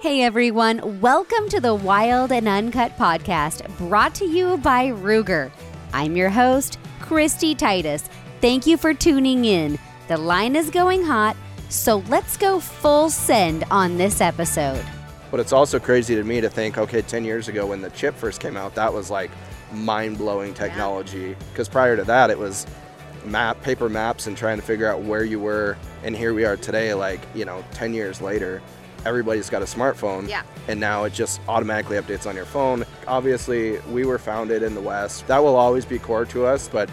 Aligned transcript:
Hey 0.00 0.22
everyone, 0.22 1.02
welcome 1.02 1.50
to 1.50 1.60
the 1.60 1.74
Wild 1.74 2.32
and 2.32 2.48
Uncut 2.48 2.96
podcast 2.96 3.68
brought 3.76 4.14
to 4.14 4.24
you 4.24 4.56
by 4.56 4.86
Ruger. 4.86 5.52
I'm 5.92 6.16
your 6.16 6.30
host, 6.30 6.78
Christie 7.00 7.54
Titus. 7.54 8.08
Thank 8.40 8.66
you 8.66 8.78
for 8.78 8.94
tuning 8.94 9.44
in. 9.44 9.78
The 10.08 10.16
line 10.16 10.56
is 10.56 10.70
going 10.70 11.04
hot, 11.04 11.36
so 11.68 11.98
let's 12.08 12.38
go 12.38 12.60
full 12.60 13.10
send 13.10 13.64
on 13.70 13.98
this 13.98 14.22
episode. 14.22 14.82
But 15.30 15.38
it's 15.38 15.52
also 15.52 15.78
crazy 15.78 16.14
to 16.14 16.24
me 16.24 16.40
to 16.40 16.48
think, 16.48 16.78
okay, 16.78 17.02
10 17.02 17.26
years 17.26 17.48
ago 17.48 17.66
when 17.66 17.82
the 17.82 17.90
chip 17.90 18.14
first 18.14 18.40
came 18.40 18.56
out, 18.56 18.74
that 18.76 18.94
was 18.94 19.10
like 19.10 19.30
mind 19.70 20.16
blowing 20.16 20.54
technology. 20.54 21.36
Because 21.52 21.68
prior 21.68 21.94
to 21.98 22.04
that, 22.04 22.30
it 22.30 22.38
was 22.38 22.66
map, 23.26 23.60
paper 23.60 23.90
maps, 23.90 24.28
and 24.28 24.34
trying 24.34 24.56
to 24.56 24.64
figure 24.64 24.88
out 24.88 25.02
where 25.02 25.24
you 25.24 25.38
were. 25.38 25.76
And 26.02 26.16
here 26.16 26.32
we 26.32 26.46
are 26.46 26.56
today, 26.56 26.94
like, 26.94 27.20
you 27.34 27.44
know, 27.44 27.62
10 27.72 27.92
years 27.92 28.22
later 28.22 28.62
everybody's 29.06 29.50
got 29.50 29.62
a 29.62 29.66
smartphone. 29.66 30.28
Yeah. 30.28 30.42
And 30.68 30.78
now 30.80 31.04
it 31.04 31.12
just 31.12 31.40
automatically 31.48 31.96
updates 31.96 32.26
on 32.28 32.36
your 32.36 32.44
phone. 32.46 32.84
Obviously, 33.06 33.78
we 33.92 34.04
were 34.04 34.18
founded 34.18 34.62
in 34.62 34.74
the 34.74 34.80
West. 34.80 35.26
That 35.26 35.38
will 35.42 35.56
always 35.56 35.84
be 35.84 35.98
core 35.98 36.24
to 36.26 36.46
us, 36.46 36.68
but 36.68 36.88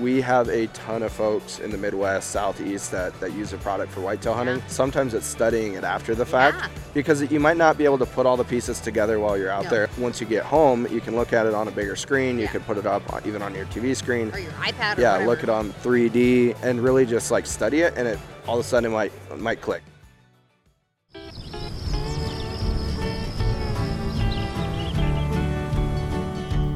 we 0.00 0.22
have 0.22 0.48
a 0.48 0.68
ton 0.68 1.02
of 1.02 1.12
folks 1.12 1.58
in 1.58 1.70
the 1.70 1.76
Midwest, 1.76 2.30
Southeast 2.30 2.90
that, 2.92 3.18
that 3.20 3.32
use 3.34 3.50
the 3.50 3.58
product 3.58 3.92
for 3.92 4.00
whitetail 4.00 4.32
hunting. 4.32 4.56
Yeah. 4.56 4.66
Sometimes 4.68 5.12
it's 5.12 5.26
studying 5.26 5.74
it 5.74 5.84
after 5.84 6.14
the 6.14 6.24
fact 6.24 6.56
Yeah. 6.60 6.68
because 6.94 7.30
you 7.30 7.38
might 7.38 7.58
not 7.58 7.76
be 7.76 7.84
able 7.84 7.98
to 7.98 8.06
put 8.06 8.24
all 8.24 8.38
the 8.38 8.44
pieces 8.44 8.80
together 8.80 9.20
while 9.20 9.36
you're 9.36 9.50
out 9.50 9.64
No. 9.64 9.70
there. 9.70 9.88
Once 9.98 10.18
you 10.18 10.26
get 10.26 10.44
home, 10.44 10.86
you 10.90 11.02
can 11.02 11.14
look 11.14 11.34
at 11.34 11.44
it 11.44 11.52
on 11.52 11.68
a 11.68 11.70
bigger 11.70 11.94
screen. 11.94 12.36
You 12.38 12.44
Yeah. 12.44 12.52
can 12.52 12.60
put 12.62 12.78
it 12.78 12.86
up 12.86 13.02
on, 13.12 13.20
even 13.26 13.42
on 13.42 13.54
your 13.54 13.66
TV 13.66 13.94
screen. 13.94 14.30
Or 14.32 14.38
your 14.38 14.52
iPad 14.52 14.96
or 14.96 15.00
Yeah, 15.02 15.12
whatever. 15.12 15.26
look 15.30 15.42
it 15.42 15.48
on 15.50 15.74
3D 15.82 16.54
and 16.62 16.80
really 16.80 17.04
just 17.04 17.30
like 17.30 17.44
study 17.44 17.82
it, 17.82 17.92
and 17.96 18.08
it 18.08 18.18
all 18.48 18.58
of 18.58 18.64
a 18.64 18.68
sudden 18.68 18.90
it 18.90 18.94
might 18.94 19.12
it 19.30 19.38
might 19.40 19.60
click. 19.60 19.82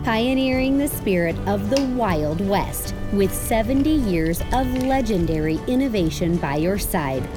Pioneering 0.07 0.79
the 0.79 0.87
spirit 0.87 1.37
of 1.49 1.69
the 1.69 1.85
Wild 1.97 2.41
West 2.41 2.95
with 3.13 3.35
70 3.35 3.91
years 3.91 4.41
of 4.53 4.73
legendary 4.85 5.59
innovation 5.67 6.37
by 6.37 6.55
your 6.55 6.79
side. 6.79 7.29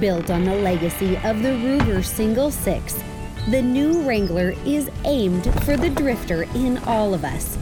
Built 0.00 0.28
on 0.28 0.44
the 0.44 0.52
legacy 0.52 1.16
of 1.18 1.44
the 1.44 1.50
Ruger 1.50 2.04
Single 2.04 2.50
Six, 2.50 3.00
the 3.50 3.62
new 3.62 4.02
Wrangler 4.02 4.52
is 4.66 4.90
aimed 5.04 5.44
for 5.62 5.76
the 5.76 5.90
drifter 5.90 6.42
in 6.56 6.76
all 6.78 7.14
of 7.14 7.24
us. 7.24 7.56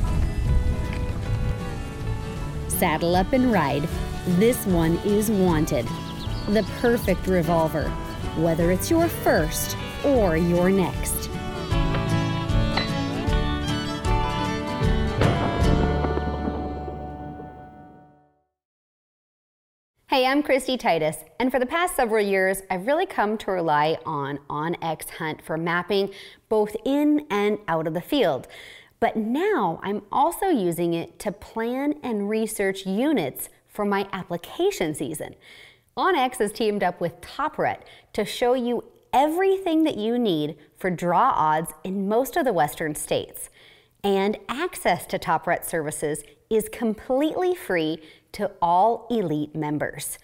Saddle 2.68 3.16
up 3.16 3.34
and 3.34 3.52
ride. 3.52 3.86
This 4.38 4.64
one 4.64 4.96
is 5.04 5.30
wanted. 5.30 5.84
The 6.48 6.66
perfect 6.80 7.26
revolver, 7.26 7.90
whether 8.38 8.70
it's 8.70 8.90
your 8.90 9.06
first 9.06 9.76
or 10.02 10.38
your 10.38 10.70
next. 10.70 11.29
Hey, 20.10 20.26
I'm 20.26 20.42
Christie 20.42 20.76
Titus, 20.76 21.18
and 21.38 21.52
for 21.52 21.60
the 21.60 21.66
past 21.66 21.94
several 21.94 22.26
years, 22.26 22.62
I've 22.68 22.88
really 22.88 23.06
come 23.06 23.38
to 23.38 23.52
rely 23.52 23.96
on 24.04 24.40
OnX 24.50 25.08
Hunt 25.08 25.40
for 25.40 25.56
mapping 25.56 26.10
both 26.48 26.74
in 26.84 27.28
and 27.30 27.58
out 27.68 27.86
of 27.86 27.94
the 27.94 28.00
field. 28.00 28.48
But 28.98 29.14
now 29.14 29.78
I'm 29.84 30.02
also 30.10 30.46
using 30.46 30.94
it 30.94 31.20
to 31.20 31.30
plan 31.30 31.94
and 32.02 32.28
research 32.28 32.86
units 32.86 33.50
for 33.68 33.84
my 33.84 34.08
application 34.12 34.96
season. 34.96 35.36
OnX 35.96 36.38
has 36.38 36.50
teamed 36.50 36.82
up 36.82 37.00
with 37.00 37.20
TopRut 37.20 37.82
to 38.14 38.24
show 38.24 38.54
you 38.54 38.82
everything 39.12 39.84
that 39.84 39.96
you 39.96 40.18
need 40.18 40.56
for 40.76 40.90
draw 40.90 41.32
odds 41.36 41.70
in 41.84 42.08
most 42.08 42.36
of 42.36 42.44
the 42.44 42.52
western 42.52 42.96
states. 42.96 43.48
And 44.02 44.38
access 44.48 45.06
to 45.06 45.20
TopRut 45.20 45.64
services 45.64 46.24
is 46.50 46.68
completely 46.68 47.54
free 47.54 48.02
to 48.32 48.50
all 48.60 49.06
elite 49.10 49.54
members. 49.54 50.18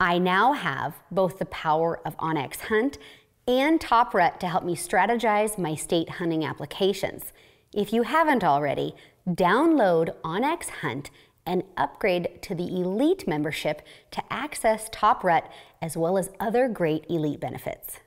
I 0.00 0.18
now 0.18 0.52
have 0.52 0.94
both 1.10 1.38
the 1.38 1.46
power 1.46 2.00
of 2.06 2.16
OnX 2.18 2.60
Hunt 2.60 2.98
and 3.46 3.80
TopRut 3.80 4.38
to 4.40 4.48
help 4.48 4.64
me 4.64 4.76
strategize 4.76 5.58
my 5.58 5.74
state 5.74 6.10
hunting 6.10 6.44
applications. 6.44 7.32
If 7.74 7.92
you 7.92 8.02
haven't 8.02 8.44
already, 8.44 8.94
download 9.28 10.14
OnX 10.22 10.68
Hunt 10.68 11.10
and 11.44 11.64
upgrade 11.76 12.42
to 12.42 12.54
the 12.54 12.66
Elite 12.66 13.26
membership 13.26 13.82
to 14.10 14.22
access 14.30 14.88
TopRut 14.90 15.48
as 15.80 15.96
well 15.96 16.18
as 16.18 16.30
other 16.38 16.68
great 16.68 17.06
Elite 17.08 17.40
benefits. 17.40 18.00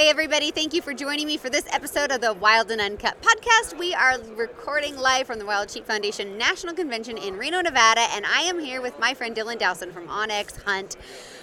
Hey, 0.00 0.08
everybody, 0.08 0.50
thank 0.50 0.72
you 0.72 0.80
for 0.80 0.94
joining 0.94 1.26
me 1.26 1.36
for 1.36 1.50
this 1.50 1.66
episode 1.70 2.10
of 2.10 2.22
the 2.22 2.32
Wild 2.32 2.70
and 2.70 2.80
Uncut 2.80 3.20
podcast. 3.20 3.78
We 3.78 3.92
are 3.92 4.18
recording 4.34 4.96
live 4.96 5.26
from 5.26 5.38
the 5.38 5.44
Wild 5.44 5.70
Sheep 5.70 5.86
Foundation 5.86 6.38
National 6.38 6.72
Convention 6.72 7.18
in 7.18 7.36
Reno, 7.36 7.60
Nevada, 7.60 8.06
and 8.12 8.24
I 8.24 8.40
am 8.44 8.58
here 8.58 8.80
with 8.80 8.98
my 8.98 9.12
friend 9.12 9.36
Dylan 9.36 9.58
Dowson 9.58 9.92
from 9.92 10.08
onX 10.08 10.62
Hunt, 10.62 10.96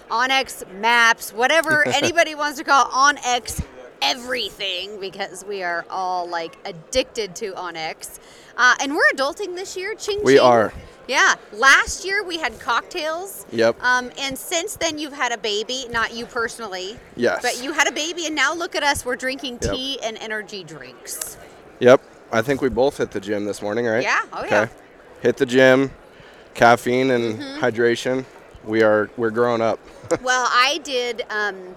onX 0.10 0.68
Maps, 0.74 1.32
whatever 1.32 1.88
anybody 1.96 2.34
wants 2.34 2.58
to 2.58 2.64
call 2.64 2.86
onX 2.86 3.64
everything, 4.02 5.00
because 5.00 5.46
we 5.46 5.62
are 5.62 5.86
all 5.88 6.28
like 6.28 6.58
addicted 6.66 7.36
to 7.36 7.52
onX. 7.52 8.18
Uh, 8.58 8.74
and 8.82 8.96
we're 8.96 9.08
adulting 9.14 9.54
this 9.54 9.78
year, 9.78 9.94
ching 9.94 10.22
We 10.24 10.38
ching. 10.38 10.42
are. 10.44 10.74
Yeah, 11.08 11.36
last 11.54 12.06
year 12.06 12.24
we 12.24 12.38
had 12.38 12.60
cocktails. 12.60 13.46
Yep. 13.52 13.82
Um, 13.82 14.12
and 14.20 14.38
since 14.38 14.76
then 14.76 14.98
you've 14.98 15.14
had 15.14 15.32
a 15.32 15.38
baby, 15.38 15.86
not 15.90 16.14
you 16.14 16.26
personally. 16.26 17.00
Yes. 17.16 17.42
But 17.42 17.64
you 17.64 17.72
had 17.72 17.88
a 17.88 17.92
baby, 17.92 18.26
and 18.26 18.36
now 18.36 18.54
look 18.54 18.76
at 18.76 18.84
us. 18.84 19.06
We're 19.06 19.16
drinking 19.16 19.60
Yep. 19.62 19.74
tea 19.74 20.00
and 20.04 20.18
energy 20.18 20.64
drinks. 20.64 21.38
Yep. 21.80 22.02
I 22.32 22.42
think 22.42 22.62
we 22.62 22.70
both 22.70 22.98
hit 22.98 23.12
the 23.12 23.22
gym 23.22 23.46
this 23.46 23.62
morning, 23.62 23.86
right? 23.86 24.04
Yeah. 24.04 24.22
Oh, 24.34 24.44
yeah. 24.44 24.66
Mm-hmm. 24.66 24.78
Hit 25.22 25.38
the 25.38 25.46
gym, 25.46 25.92
caffeine 26.54 27.12
and 27.12 27.40
hydration. 27.62 28.26
We 28.66 28.84
are 28.84 29.10
we're 29.16 29.30
growing 29.32 29.62
up. 29.62 29.80
well, 30.22 30.46
I 30.50 30.80
did. 30.84 31.24
Um, 31.30 31.76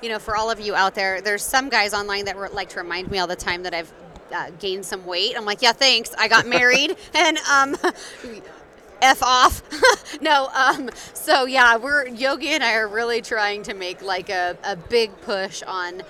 you 0.00 0.08
know, 0.08 0.20
for 0.20 0.36
all 0.36 0.50
of 0.50 0.60
you 0.60 0.76
out 0.76 0.94
there, 0.94 1.20
there's 1.20 1.42
some 1.42 1.68
guys 1.68 1.92
online 1.92 2.26
that 2.26 2.36
were, 2.36 2.48
like 2.50 2.68
to 2.70 2.78
remind 2.78 3.10
me 3.10 3.18
all 3.18 3.26
the 3.26 3.34
time 3.34 3.64
that 3.64 3.74
I've 3.74 3.92
uh, 4.32 4.50
gained 4.60 4.84
some 4.86 5.04
weight. 5.04 5.34
I'm 5.36 5.44
like, 5.44 5.62
yeah, 5.62 5.72
thanks. 5.72 6.14
I 6.16 6.28
got 6.28 6.46
married, 6.46 6.96
and 7.14 7.38
um, 7.52 7.76
f 9.02 9.22
off. 9.22 9.62
no. 10.20 10.48
Um, 10.48 10.90
so 11.14 11.46
yeah, 11.46 11.76
we're 11.76 12.08
Yogi 12.08 12.48
and 12.48 12.64
I 12.64 12.74
are 12.74 12.88
really 12.88 13.22
trying 13.22 13.62
to 13.64 13.74
make 13.74 14.02
like 14.02 14.28
a, 14.30 14.56
a 14.64 14.76
big 14.76 15.18
push 15.20 15.62
on, 15.62 16.02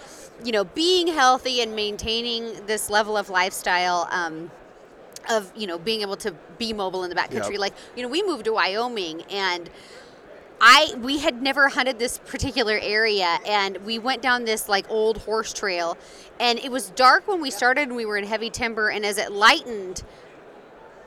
you 0.45 0.53
know, 0.53 0.65
being 0.65 1.09
healthy 1.09 1.61
and 1.61 1.75
maintaining 1.75 2.67
this 2.67 2.91
level 2.91 3.17
of 3.17 3.29
lifestyle. 3.31 4.09
Um, 4.11 4.51
of 5.31 5.53
you 5.55 5.67
know 5.67 5.79
being 5.79 6.01
able 6.01 6.17
to 6.17 6.35
be 6.57 6.73
mobile 6.73 7.05
in 7.05 7.11
the 7.11 7.17
backcountry. 7.17 7.53
Yep. 7.53 7.61
Like 7.61 7.75
you 7.97 8.03
know, 8.03 8.09
we 8.09 8.23
moved 8.23 8.45
to 8.47 8.53
Wyoming 8.53 9.23
and. 9.31 9.71
I 10.61 10.93
we 11.01 11.19
had 11.19 11.41
never 11.41 11.69
hunted 11.69 12.01
this 12.01 12.19
particular 12.19 12.81
area 12.83 13.39
and 13.47 13.77
we 13.87 14.01
went 14.01 14.23
down 14.23 14.45
this 14.45 14.69
like 14.69 14.91
old 14.91 15.19
horse 15.19 15.53
trail 15.53 15.97
and 16.41 16.59
it 16.59 16.73
was 16.73 16.91
dark 16.91 17.29
when 17.29 17.41
we 17.41 17.53
started 17.53 17.83
and 17.83 17.95
we 17.95 18.05
were 18.05 18.17
in 18.17 18.25
heavy 18.25 18.51
timber 18.51 18.89
and 18.89 19.07
as 19.07 19.19
it 19.19 19.31
lightened 19.31 20.03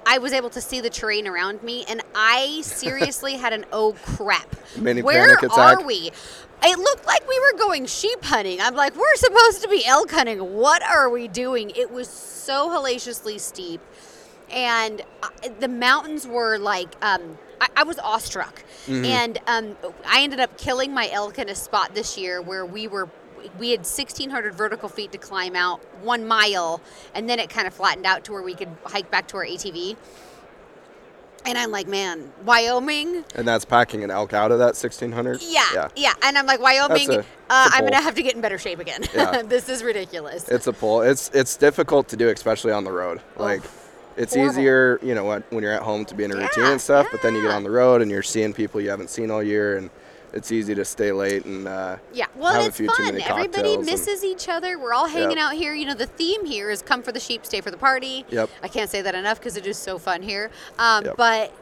I 0.05 0.17
was 0.17 0.33
able 0.33 0.49
to 0.51 0.61
see 0.61 0.81
the 0.81 0.89
terrain 0.89 1.27
around 1.27 1.63
me 1.63 1.85
and 1.87 2.01
I 2.15 2.61
seriously 2.61 3.35
had 3.35 3.53
an 3.53 3.65
oh 3.71 3.95
crap. 4.05 4.55
Mini 4.77 5.01
Where 5.01 5.37
are 5.51 5.83
we? 5.83 6.11
It 6.63 6.77
looked 6.77 7.07
like 7.07 7.27
we 7.27 7.39
were 7.39 7.57
going 7.57 7.87
sheep 7.87 8.23
hunting. 8.23 8.61
I'm 8.61 8.75
like, 8.75 8.95
we're 8.95 9.15
supposed 9.15 9.63
to 9.63 9.67
be 9.67 9.83
elk 9.85 10.11
hunting. 10.11 10.39
What 10.53 10.83
are 10.83 11.09
we 11.09 11.27
doing? 11.27 11.71
It 11.71 11.89
was 11.89 12.07
so 12.07 12.69
hellaciously 12.69 13.39
steep 13.39 13.81
and 14.51 15.01
uh, 15.23 15.29
the 15.59 15.67
mountains 15.67 16.27
were 16.27 16.57
like 16.57 16.93
um, 17.01 17.37
I, 17.59 17.67
I 17.77 17.83
was 17.83 17.99
awestruck 17.99 18.63
and 18.87 19.37
um, 19.47 19.77
i 20.05 20.21
ended 20.21 20.39
up 20.39 20.57
killing 20.57 20.93
my 20.93 21.09
elk 21.11 21.39
in 21.39 21.49
a 21.49 21.55
spot 21.55 21.93
this 21.95 22.17
year 22.17 22.41
where 22.41 22.65
we 22.65 22.87
were 22.87 23.07
we 23.59 23.71
had 23.71 23.79
1600 23.79 24.53
vertical 24.55 24.89
feet 24.89 25.11
to 25.11 25.17
climb 25.17 25.55
out 25.55 25.79
one 26.03 26.27
mile 26.27 26.81
and 27.15 27.29
then 27.29 27.39
it 27.39 27.49
kind 27.49 27.67
of 27.67 27.73
flattened 27.73 28.05
out 28.05 28.23
to 28.25 28.31
where 28.33 28.41
we 28.43 28.53
could 28.55 28.69
hike 28.85 29.09
back 29.11 29.27
to 29.29 29.37
our 29.37 29.45
atv 29.45 29.95
and 31.45 31.57
i'm 31.57 31.71
like 31.71 31.87
man 31.87 32.31
wyoming 32.45 33.23
And 33.35 33.47
that's 33.47 33.65
packing 33.65 34.03
an 34.03 34.11
elk 34.11 34.33
out 34.33 34.51
of 34.51 34.59
that 34.59 34.75
1600. 34.75 35.41
yeah 35.41 35.87
yeah, 35.95 36.13
and 36.23 36.37
i'm 36.37 36.45
like 36.45 36.59
wyoming 36.61 37.11
a- 37.11 37.19
uh, 37.19 37.23
i'm 37.73 37.83
gonna 37.83 38.01
have 38.01 38.15
to 38.15 38.23
get 38.23 38.35
in 38.35 38.41
better 38.41 38.57
shape 38.59 38.79
again 38.79 39.01
Yeah. 39.13 39.41
this 39.45 39.67
is 39.69 39.83
ridiculous 39.83 40.47
It's 40.49 40.67
a 40.67 40.73
pull. 40.73 41.01
It's 41.01 41.29
it's 41.33 41.57
difficult 41.57 42.07
to 42.09 42.15
do, 42.15 42.29
especially 42.29 42.71
on 42.71 42.83
the 42.83 42.91
road. 42.91 43.21
Like, 43.37 43.61
it's 44.17 44.33
horrible. 44.35 44.51
easier, 44.59 44.99
you 45.01 45.15
know, 45.15 45.25
when 45.25 45.43
when 45.49 45.63
you're 45.63 45.73
at 45.73 45.81
home 45.81 46.05
to 46.05 46.15
be 46.15 46.23
in 46.25 46.31
a 46.31 46.35
routine 46.35 46.63
Yeah, 46.65 46.71
and 46.73 46.81
stuff. 46.81 47.07
But 47.11 47.21
then 47.21 47.33
you 47.35 47.41
get 47.41 47.51
on 47.51 47.63
the 47.63 47.71
road 47.71 48.01
and 48.01 48.11
you're 48.11 48.23
seeing 48.23 48.53
people 48.53 48.79
you 48.81 48.89
haven't 48.89 49.09
seen 49.09 49.31
all 49.31 49.41
year, 49.43 49.77
and 49.77 49.89
it's 50.33 50.51
easy 50.51 50.73
to 50.75 50.85
stay 50.85 51.11
late 51.11 51.45
and 51.45 51.67
uh, 51.67 51.97
Yeah, 52.13 52.27
well, 52.35 52.53
have 52.53 52.55
and 52.57 52.63
a 52.65 52.67
it's 52.69 52.77
few 52.77 52.87
fun. 52.87 53.07
Everybody 53.07 53.23
cocktails 53.49 53.75
and- 53.77 53.85
misses 53.85 54.23
each 54.23 54.47
other. 54.49 54.79
We're 54.79 54.93
all 54.93 55.07
hanging 55.07 55.37
Yep. 55.37 55.39
out 55.39 55.53
here. 55.53 55.73
You 55.73 55.85
know, 55.85 55.93
the 55.93 56.05
theme 56.07 56.45
here 56.45 56.69
is 56.71 56.81
"Come 56.81 57.03
for 57.03 57.11
the 57.11 57.19
sheep, 57.19 57.45
stay 57.45 57.61
for 57.61 57.71
the 57.71 57.77
party." 57.77 58.25
Yep. 58.29 58.49
I 58.63 58.67
can't 58.67 58.89
say 58.89 59.01
that 59.01 59.15
enough 59.15 59.39
because 59.39 59.57
it 59.57 59.65
is 59.67 59.77
so 59.77 59.97
fun 59.97 60.21
here. 60.21 60.49
Um, 60.79 61.05
Yep. 61.05 61.17
But 61.17 61.53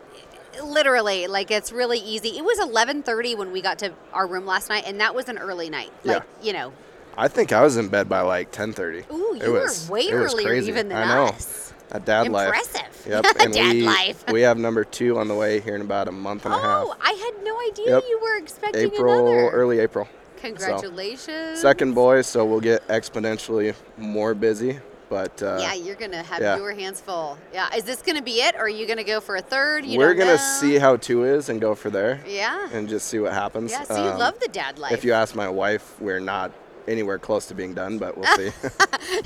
literally 0.63 1.27
like 1.27 1.51
it's 1.51 1.71
really 1.71 1.99
easy. 1.99 2.29
It 2.37 2.43
was 2.43 2.59
11:30 2.59 3.35
when 3.37 3.51
we 3.51 3.61
got 3.61 3.79
to 3.79 3.91
our 4.13 4.27
room 4.27 4.45
last 4.45 4.69
night, 4.69 4.83
and 4.87 4.99
that 4.99 5.13
was 5.15 5.29
an 5.29 5.37
early 5.37 5.69
night. 5.69 5.91
Like 6.03 6.23
Yeah. 6.41 6.45
you 6.45 6.53
know, 6.53 6.73
I 7.17 7.27
think 7.27 7.51
I 7.51 7.61
was 7.61 7.77
in 7.77 7.87
bed 7.89 8.07
by 8.09 8.21
like 8.21 8.51
10:30. 8.51 9.05
Ooh, 9.11 9.35
It 9.35 9.43
you 9.43 9.51
were 9.53 9.61
was- 9.61 9.89
way 9.89 10.09
earlier 10.11 10.53
even 10.53 10.89
than 10.89 10.97
I 10.97 11.15
know. 11.15 11.25
us. 11.27 11.68
A 11.91 11.99
dad 11.99 12.29
life. 12.29 12.47
Impressive. 12.47 13.07
Yep. 13.07 13.25
And 13.39 13.53
Dad 13.53 13.73
we, 13.73 13.81
life. 13.83 14.23
we 14.31 14.41
have 14.41 14.57
number 14.57 14.83
two 14.83 15.17
on 15.17 15.27
the 15.27 15.33
way 15.35 15.59
here 15.61 15.75
in 15.75 15.81
about 15.81 16.07
a 16.07 16.11
month 16.11 16.45
and 16.45 16.53
a 16.53 16.59
half. 16.59 16.85
Oh, 16.87 16.95
I 17.01 17.11
had 17.13 17.43
no 17.43 17.59
idea 17.61 17.95
Yep. 17.95 18.03
you 18.09 18.19
were 18.21 18.37
expecting 18.37 18.91
April, 18.93 19.27
another. 19.27 19.49
early 19.51 19.79
April. 19.79 20.07
Congratulations. 20.41 21.59
Second 21.59 21.93
boy, 21.95 22.21
so 22.21 22.45
we'll 22.45 22.59
get 22.59 22.87
exponentially 22.87 23.73
more 23.97 24.33
busy. 24.33 24.79
But 25.09 25.41
uh, 25.41 25.57
yeah, 25.59 25.73
you're 25.73 25.95
gonna 25.95 26.21
have 26.21 26.39
yeah. 26.39 26.57
your 26.57 26.71
hands 26.73 27.01
full. 27.01 27.35
Yeah, 27.51 27.73
is 27.75 27.83
this 27.83 28.03
gonna 28.03 28.21
be 28.21 28.41
it, 28.41 28.53
or 28.55 28.61
are 28.65 28.69
you 28.69 28.85
gonna 28.87 29.03
go 29.03 29.19
for 29.19 29.37
a 29.37 29.41
third? 29.41 29.83
You 29.85 29.97
we're 29.97 30.13
gonna 30.13 30.33
know? 30.35 30.59
see 30.59 30.77
how 30.77 30.97
two 30.97 31.23
is 31.23 31.49
and 31.49 31.59
go 31.59 31.73
for 31.73 31.89
there 31.89 32.21
Yeah. 32.27 32.69
and 32.71 32.87
just 32.87 33.07
see 33.07 33.17
what 33.17 33.33
happens. 33.33 33.71
Yeah. 33.71 33.83
So 33.85 33.95
you 34.03 34.11
Um, 34.11 34.19
love 34.19 34.39
the 34.39 34.49
dad 34.49 34.77
life. 34.77 34.91
If 34.91 35.03
you 35.03 35.13
ask 35.13 35.33
my 35.33 35.49
wife, 35.49 35.99
we're 35.99 36.19
not 36.19 36.51
anywhere 36.87 37.19
close 37.19 37.45
to 37.47 37.53
being 37.53 37.73
done, 37.73 37.97
but 37.97 38.17
we'll 38.17 38.35
see. 38.37 38.51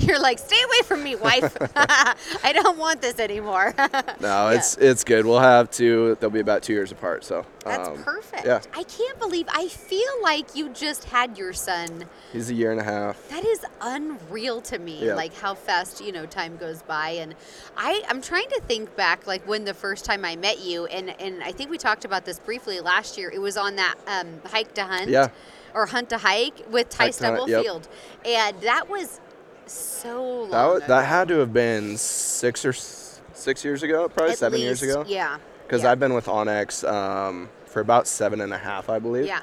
You're 0.00 0.20
like, 0.20 0.38
stay 0.38 0.56
away 0.62 0.80
from 0.84 1.02
me, 1.02 1.14
wife. 1.16 1.56
I 1.76 2.52
don't 2.52 2.78
want 2.78 3.00
this 3.00 3.18
anymore. 3.18 3.74
no, 3.76 3.88
Yeah. 4.20 4.50
it's 4.52 4.76
it's 4.78 5.04
good. 5.04 5.24
We'll 5.26 5.38
have 5.40 5.70
two. 5.70 6.16
They'll 6.20 6.30
be 6.30 6.40
about 6.40 6.62
two 6.62 6.72
years 6.72 6.92
apart. 6.92 7.24
So 7.24 7.44
That's 7.64 7.88
um, 7.88 8.02
perfect. 8.02 8.44
Yeah, 8.46 8.60
I 8.74 8.82
can't 8.84 9.18
believe. 9.18 9.46
I 9.50 9.68
feel 9.68 10.12
like 10.22 10.54
you 10.54 10.68
just 10.70 11.04
had 11.04 11.38
your 11.38 11.52
son. 11.52 12.04
he's 12.32 12.50
a 12.50 12.54
year 12.54 12.72
and 12.72 12.80
a 12.80 12.84
half. 12.84 13.28
That 13.28 13.44
is 13.44 13.64
unreal 13.80 14.60
to 14.62 14.78
me. 14.78 15.06
Yeah. 15.06 15.14
Like 15.14 15.34
how 15.34 15.54
fast 15.54 16.04
you 16.04 16.12
know 16.12 16.26
time 16.26 16.56
goes 16.56 16.82
by, 16.82 17.10
and 17.10 17.34
I 17.76 18.02
I'm 18.08 18.20
trying 18.20 18.48
to 18.50 18.60
think 18.62 18.94
back 18.96 19.26
like 19.26 19.46
when 19.48 19.64
the 19.64 19.74
first 19.74 20.04
time 20.04 20.24
I 20.24 20.36
met 20.36 20.60
you, 20.60 20.86
and 20.86 21.10
and 21.20 21.42
I 21.42 21.52
think 21.52 21.70
we 21.70 21.78
talked 21.78 22.04
about 22.04 22.24
this 22.24 22.38
briefly 22.38 22.80
last 22.80 23.16
year. 23.18 23.30
It 23.30 23.40
was 23.40 23.56
on 23.56 23.76
that 23.76 23.94
um, 24.06 24.40
hike 24.46 24.74
to 24.74 24.84
hunt. 24.84 25.08
Yeah. 25.10 25.28
Or 25.74 25.86
hunt 25.86 26.08
to 26.10 26.18
hike 26.18 26.64
with 26.70 26.88
Ty 26.88 27.04
Hike 27.04 27.06
yep. 27.08 27.14
Stubblefield, 27.14 27.88
and 28.24 28.60
that 28.60 28.88
was 28.88 29.20
so 29.66 30.22
long. 30.22 30.50
That 30.50 30.66
wa- 30.66 30.72
ago. 30.74 30.86
that 30.86 31.04
had 31.06 31.28
to 31.28 31.38
have 31.38 31.52
been 31.52 31.96
six 31.96 32.64
or 32.64 32.72
six 32.72 33.64
years 33.64 33.82
ago, 33.82 34.08
probably 34.08 34.32
At 34.32 34.38
seven 34.38 34.60
years 34.60 34.82
ago. 34.82 35.04
Yeah. 35.06 35.38
Because 35.66 35.82
yeah. 35.82 35.90
I've 35.92 35.98
been 35.98 36.14
with 36.14 36.26
onX 36.26 36.88
um, 36.90 37.48
for 37.66 37.80
about 37.80 38.06
seven 38.06 38.40
and 38.40 38.52
a 38.52 38.58
half, 38.58 38.88
I 38.88 38.98
believe. 38.98 39.26
Yeah. 39.26 39.40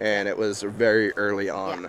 And 0.00 0.28
it 0.28 0.36
was 0.36 0.62
very 0.62 1.12
early 1.14 1.48
on. 1.50 1.88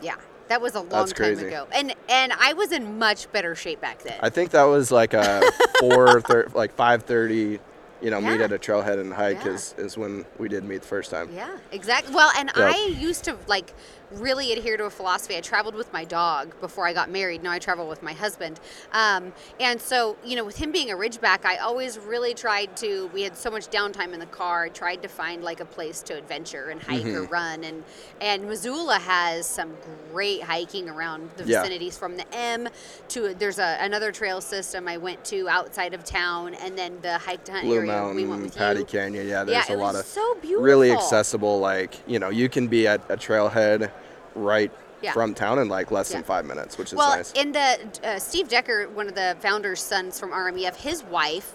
Yeah, 0.00 0.14
that 0.48 0.60
was 0.60 0.74
a 0.74 0.80
long 0.80 0.88
That's 0.88 1.12
time 1.12 1.34
crazy. 1.34 1.46
ago, 1.46 1.66
and 1.72 1.94
and 2.08 2.32
I 2.32 2.52
was 2.52 2.70
in 2.72 2.98
much 2.98 3.30
better 3.32 3.54
shape 3.54 3.80
back 3.80 4.00
then. 4.02 4.14
I 4.20 4.30
think 4.30 4.50
that 4.50 4.64
was 4.64 4.92
like 4.92 5.12
a 5.12 5.42
four, 5.80 6.20
thir- 6.20 6.48
like 6.54 6.72
five 6.74 7.02
thirty, 7.02 7.58
you 8.00 8.10
know, 8.10 8.20
meet 8.20 8.40
at 8.40 8.52
a 8.52 8.58
trailhead 8.58 9.00
and 9.00 9.12
hike 9.12 9.44
Yeah. 9.44 9.52
is, 9.52 9.74
is 9.78 9.98
when 9.98 10.24
we 10.38 10.48
did 10.48 10.64
meet 10.64 10.82
the 10.82 10.86
first 10.86 11.10
time. 11.10 11.28
yeah, 11.32 11.56
exactly. 11.72 12.14
Well, 12.14 12.30
and 12.36 12.50
Yep. 12.56 12.74
I 12.74 12.86
used 12.98 13.24
to 13.24 13.36
like 13.46 13.72
really 14.12 14.52
adhere 14.52 14.76
to 14.76 14.84
a 14.84 14.90
philosophy. 14.90 15.36
I 15.36 15.40
traveled 15.40 15.74
with 15.74 15.92
my 15.92 16.04
dog 16.04 16.58
before 16.60 16.86
I 16.86 16.92
got 16.92 17.10
married. 17.10 17.42
Now 17.42 17.50
I 17.52 17.58
travel 17.58 17.88
with 17.88 18.02
my 18.02 18.12
husband, 18.12 18.60
um, 18.92 19.32
and 19.60 19.80
so 19.80 20.16
you 20.24 20.36
know, 20.36 20.44
with 20.44 20.56
him 20.56 20.72
being 20.72 20.90
a 20.90 20.94
Ridgeback, 20.94 21.44
I 21.44 21.56
always 21.58 21.98
really 21.98 22.34
tried 22.34 22.76
to. 22.78 23.10
We 23.12 23.22
had 23.22 23.36
so 23.36 23.50
much 23.50 23.68
downtime 23.68 24.12
in 24.12 24.20
the 24.20 24.26
car. 24.26 24.64
I 24.64 24.68
tried 24.70 25.02
to 25.02 25.08
find 25.08 25.42
like 25.42 25.60
a 25.60 25.64
place 25.64 26.02
to 26.02 26.16
adventure 26.16 26.70
and 26.70 26.80
hike 26.82 27.04
or 27.06 27.22
Mm-hmm. 27.22 27.32
run, 27.32 27.64
and 27.64 27.84
and 28.20 28.44
Missoula 28.46 28.98
has 28.98 29.46
some 29.46 29.74
great 30.12 30.42
hiking 30.42 30.88
around 30.88 31.30
the 31.36 31.44
Yeah. 31.44 31.62
vicinities 31.62 31.96
from 31.98 32.16
the 32.16 32.24
M 32.34 32.68
to 33.08 33.34
there's 33.34 33.58
a, 33.58 33.76
another 33.80 34.10
trail 34.12 34.40
system 34.40 34.88
I 34.88 34.96
went 34.96 35.24
to 35.26 35.48
outside 35.48 35.94
of 35.94 36.04
town, 36.04 36.54
and 36.54 36.76
then 36.78 36.98
the 37.02 37.18
hike 37.18 37.44
to 37.44 37.52
hunt 37.52 37.64
Blue 37.64 37.76
area 37.76 38.06
we 38.14 38.24
went 38.26 38.28
Mountain, 38.28 38.42
with 38.42 38.56
Pattee 38.56 38.78
you. 38.80 38.84
Canyon. 38.84 39.26
Yeah, 39.28 39.40
Yeah, 39.40 39.44
there's 39.44 39.70
it 39.70 39.74
a 39.74 39.76
lot 39.76 39.94
of 39.94 40.04
so 40.06 40.36
really 40.56 40.92
accessible. 40.92 41.58
Like 41.60 41.96
you 42.06 42.18
know, 42.18 42.30
you 42.30 42.48
can 42.48 42.66
be 42.68 42.86
at 42.86 43.00
a 43.10 43.16
trailhead 43.16 43.90
right 44.38 44.70
Yeah. 45.02 45.12
from 45.12 45.34
town 45.34 45.58
in 45.58 45.68
like 45.68 45.90
less 45.90 46.10
Yeah. 46.10 46.16
than 46.18 46.24
five 46.24 46.46
minutes, 46.46 46.78
which 46.78 46.92
is 46.92 46.96
well, 46.96 47.16
nice. 47.16 47.32
in 47.32 47.52
the 47.52 47.78
uh, 48.02 48.18
Steve 48.18 48.48
Decker, 48.48 48.88
one 48.88 49.08
of 49.08 49.14
the 49.14 49.36
founders' 49.40 49.80
sons 49.82 50.18
from 50.18 50.30
RMEF, 50.32 50.76
his 50.76 51.02
wife 51.04 51.54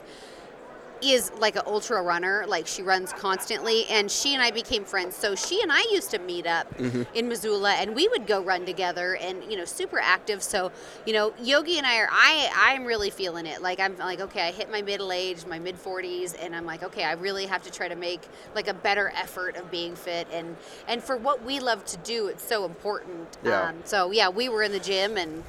is 1.12 1.32
like 1.38 1.56
an 1.56 1.64
ultra 1.66 2.02
runner. 2.02 2.46
Like 2.48 2.68
she 2.68 2.82
runs 2.82 3.12
constantly, 3.14 3.86
and 3.90 4.10
she 4.10 4.34
and 4.34 4.42
I 4.42 4.52
became 4.52 4.86
friends. 4.86 5.16
So 5.16 5.36
she 5.36 5.62
and 5.62 5.72
I 5.72 5.82
used 5.92 6.12
to 6.12 6.20
meet 6.20 6.46
up 6.48 6.68
Mm-hmm. 6.80 7.04
in 7.14 7.28
Missoula, 7.28 7.74
and 7.74 7.96
we 7.96 8.08
would 8.08 8.26
go 8.26 8.42
run 8.42 8.66
together, 8.66 9.16
and 9.16 9.44
you 9.44 9.58
know, 9.58 9.66
super 9.66 10.00
active. 10.00 10.42
So 10.42 10.72
you 11.06 11.14
know, 11.14 11.34
Yogi 11.42 11.78
and 11.78 11.86
I 11.86 11.98
are. 12.00 12.10
I 12.12 12.50
I'm 12.54 12.86
really 12.86 13.10
feeling 13.10 13.46
it. 13.46 13.62
Like 13.62 13.80
I'm 13.80 13.98
like, 13.98 14.20
okay, 14.22 14.48
I 14.48 14.52
hit 14.52 14.72
my 14.72 14.82
middle 14.82 15.12
age, 15.12 15.46
my 15.46 15.60
mid 15.60 15.78
40s, 15.78 16.36
and 16.40 16.56
I'm 16.56 16.66
like, 16.66 16.84
okay, 16.84 17.04
I 17.04 17.14
really 17.14 17.46
have 17.46 17.64
to 17.64 17.72
try 17.72 17.88
to 17.88 17.96
make 17.96 18.22
like 18.56 18.68
a 18.68 18.74
better 18.74 19.12
effort 19.16 19.56
of 19.58 19.70
being 19.72 19.96
fit, 19.96 20.28
and 20.32 20.56
and 20.88 21.04
for 21.04 21.18
what 21.18 21.44
we 21.44 21.60
love 21.60 21.86
to 21.86 21.98
do, 21.98 22.28
it's 22.28 22.44
so 22.44 22.66
important. 22.66 23.38
Yeah. 23.44 23.70
Um, 23.70 23.82
so 23.84 24.12
yeah, 24.12 24.30
we 24.30 24.50
were 24.50 24.64
in 24.64 24.72
the 24.72 24.80
gym 24.80 25.18
and 25.18 25.44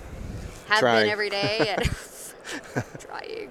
have 0.66 0.80
Trying. 0.80 1.00
been 1.04 1.08
every 1.08 1.30
day 1.30 1.68
and 1.68 1.90
trying 2.98 3.50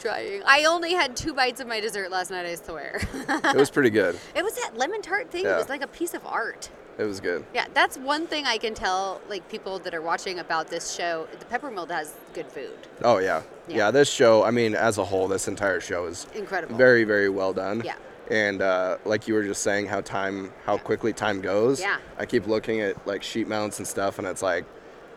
trying 0.00 0.42
i 0.46 0.64
only 0.64 0.92
had 0.92 1.16
two 1.16 1.32
bites 1.34 1.60
of 1.60 1.66
my 1.66 1.80
dessert 1.80 2.10
last 2.10 2.30
night 2.30 2.46
i 2.46 2.54
swear 2.54 3.00
it 3.28 3.56
was 3.56 3.70
pretty 3.70 3.90
good. 3.90 4.18
it 4.34 4.42
was 4.42 4.54
that 4.56 4.76
lemon 4.76 5.02
tart 5.02 5.30
thing 5.30 5.44
Yeah. 5.44 5.54
it 5.54 5.58
was 5.58 5.68
like 5.68 5.82
a 5.82 5.86
piece 5.88 6.14
of 6.14 6.24
art 6.26 6.70
It 6.98 7.04
was 7.04 7.20
good. 7.20 7.44
yeah 7.54 7.66
that's 7.74 7.96
one 7.98 8.26
thing 8.26 8.44
i 8.46 8.58
can 8.58 8.74
tell 8.74 9.20
like 9.28 9.48
people 9.48 9.78
that 9.80 9.94
are 9.94 10.02
watching 10.02 10.38
about 10.38 10.68
this 10.68 10.92
show 10.94 11.26
the 11.38 11.44
pepper 11.46 11.70
mill 11.70 11.86
has 11.86 12.14
good 12.34 12.46
food 12.46 12.76
Oh 13.02 13.18
yeah. 13.18 13.42
Yeah. 13.68 13.76
yeah, 13.76 13.90
This 13.90 14.08
show, 14.10 14.42
I 14.44 14.50
mean, 14.52 14.74
as 14.74 14.96
a 14.96 15.04
whole, 15.04 15.28
this 15.28 15.48
entire 15.48 15.80
show 15.80 16.06
is 16.06 16.26
incredible 16.34 16.76
very, 16.76 17.02
very 17.04 17.28
well 17.28 17.52
done. 17.52 17.82
Yeah. 17.84 17.96
And 18.30 18.62
uh, 18.62 18.96
like 19.04 19.26
you 19.28 19.34
were 19.34 19.42
just 19.42 19.62
saying, 19.62 19.86
how 19.86 20.00
time, 20.00 20.52
how 20.64 20.78
quickly 20.78 21.12
time 21.12 21.40
goes. 21.42 21.78
Yeah. 21.80 21.98
I 22.16 22.24
keep 22.26 22.46
looking 22.46 22.80
at 22.80 23.06
like 23.06 23.22
sheep 23.24 23.48
mounts 23.48 23.78
and 23.78 23.86
stuff, 23.86 24.18
and 24.18 24.26
it's 24.26 24.40
like, 24.40 24.64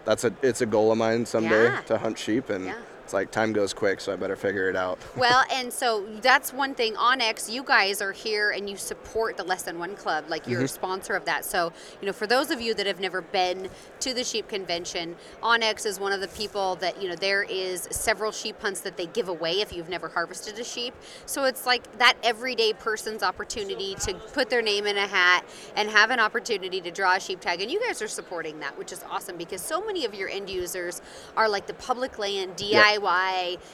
that's 0.04 0.24
a, 0.26 0.34
it's 0.42 0.60
a 0.62 0.66
goal 0.66 0.92
of 0.92 0.98
mine 0.98 1.26
someday 1.26 1.66
Yeah. 1.66 1.82
to 1.82 1.98
hunt 2.00 2.18
sheep, 2.18 2.50
and 2.50 2.66
Yeah. 2.66 2.76
It's 3.10 3.14
like 3.16 3.32
time 3.32 3.54
goes 3.54 3.74
quick, 3.74 4.02
so 4.02 4.14
I 4.14 4.18
better 4.18 4.36
figure 4.36 4.70
it 4.70 4.76
out. 4.76 5.00
well, 5.18 5.44
and 5.52 5.74
so 5.74 6.06
that's 6.22 6.54
one 6.54 6.76
thing. 6.76 6.94
onX, 6.94 7.52
you 7.52 7.64
guys 7.64 8.04
are 8.04 8.12
here 8.12 8.52
and 8.52 8.70
you 8.70 8.78
support 8.78 9.36
the 9.36 9.44
Less 9.44 9.64
Than 9.64 9.80
One 9.80 9.96
Club, 9.96 10.26
like 10.28 10.46
you're 10.46 10.60
a 10.60 10.66
mm-hmm. 10.66 10.76
sponsor 10.76 11.16
of 11.16 11.26
that. 11.26 11.44
So, 11.44 11.74
you 12.02 12.06
know, 12.06 12.14
for 12.14 12.28
those 12.28 12.52
of 12.52 12.62
you 12.62 12.76
that 12.76 12.86
have 12.86 13.00
never 13.00 13.22
been 13.22 13.68
to 14.02 14.14
the 14.14 14.24
sheep 14.24 14.48
convention, 14.48 15.16
onX 15.42 15.88
is 15.88 16.00
one 16.00 16.12
of 16.12 16.22
the 16.22 16.28
people 16.28 16.76
that, 16.76 17.02
you 17.02 17.10
know, 17.10 17.16
there 17.16 17.42
is 17.42 17.88
several 17.90 18.32
sheep 18.32 18.62
hunts 18.62 18.82
that 18.82 18.96
they 18.96 19.08
give 19.08 19.28
away 19.28 19.54
if 19.54 19.74
you've 19.74 19.90
never 19.90 20.08
harvested 20.08 20.60
a 20.60 20.64
sheep. 20.64 20.94
So 21.26 21.46
it's 21.46 21.66
like 21.66 21.98
that 21.98 22.16
everyday 22.22 22.74
person's 22.74 23.24
opportunity 23.24 23.96
to 24.02 24.14
put 24.14 24.52
their 24.52 24.62
name 24.62 24.86
in 24.86 24.98
a 24.98 25.08
hat 25.08 25.46
and 25.76 25.90
have 25.90 26.12
an 26.12 26.19
opportunity 26.19 26.80
to 26.81 26.92
draw 26.92 27.16
a 27.16 27.19
sheep 27.19 27.40
tag. 27.40 27.60
And 27.60 27.72
you 27.72 27.81
guys 27.88 28.04
are 28.04 28.07
supporting 28.07 28.60
that, 28.60 28.78
which 28.78 28.92
is 28.92 29.04
awesome 29.10 29.36
because 29.36 29.62
so 29.62 29.83
many 29.83 30.06
of 30.06 30.14
your 30.14 30.30
end 30.30 30.48
users 30.48 31.02
are 31.36 31.50
like 31.50 31.66
the 31.66 31.74
public 31.74 32.19
land, 32.19 32.56
DIY, 32.56 32.99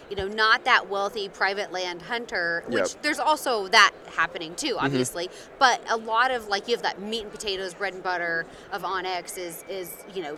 you 0.10 0.16
know, 0.16 0.28
not 0.28 0.66
that 0.66 0.90
wealthy 0.90 1.30
private 1.30 1.72
land 1.72 2.02
hunter, 2.04 2.64
which 2.68 2.94
Yep. 2.94 3.02
there's 3.02 3.20
also 3.20 3.68
that 3.70 3.92
happening 4.16 4.56
too, 4.56 4.76
mm-hmm. 4.76 4.86
obviously. 4.86 5.30
But 5.60 5.82
a 5.90 5.98
lot 5.98 6.32
of 6.32 6.48
like 6.48 6.68
you 6.68 6.76
have 6.76 6.84
that 6.84 7.02
meat 7.02 7.24
and 7.24 7.32
potatoes, 7.32 7.74
bread 7.74 7.94
and 7.94 8.04
butter 8.04 8.46
of 8.72 8.84
onX 8.84 9.38
is 9.38 9.64
is, 9.70 9.94
you 10.14 10.22
know, 10.24 10.38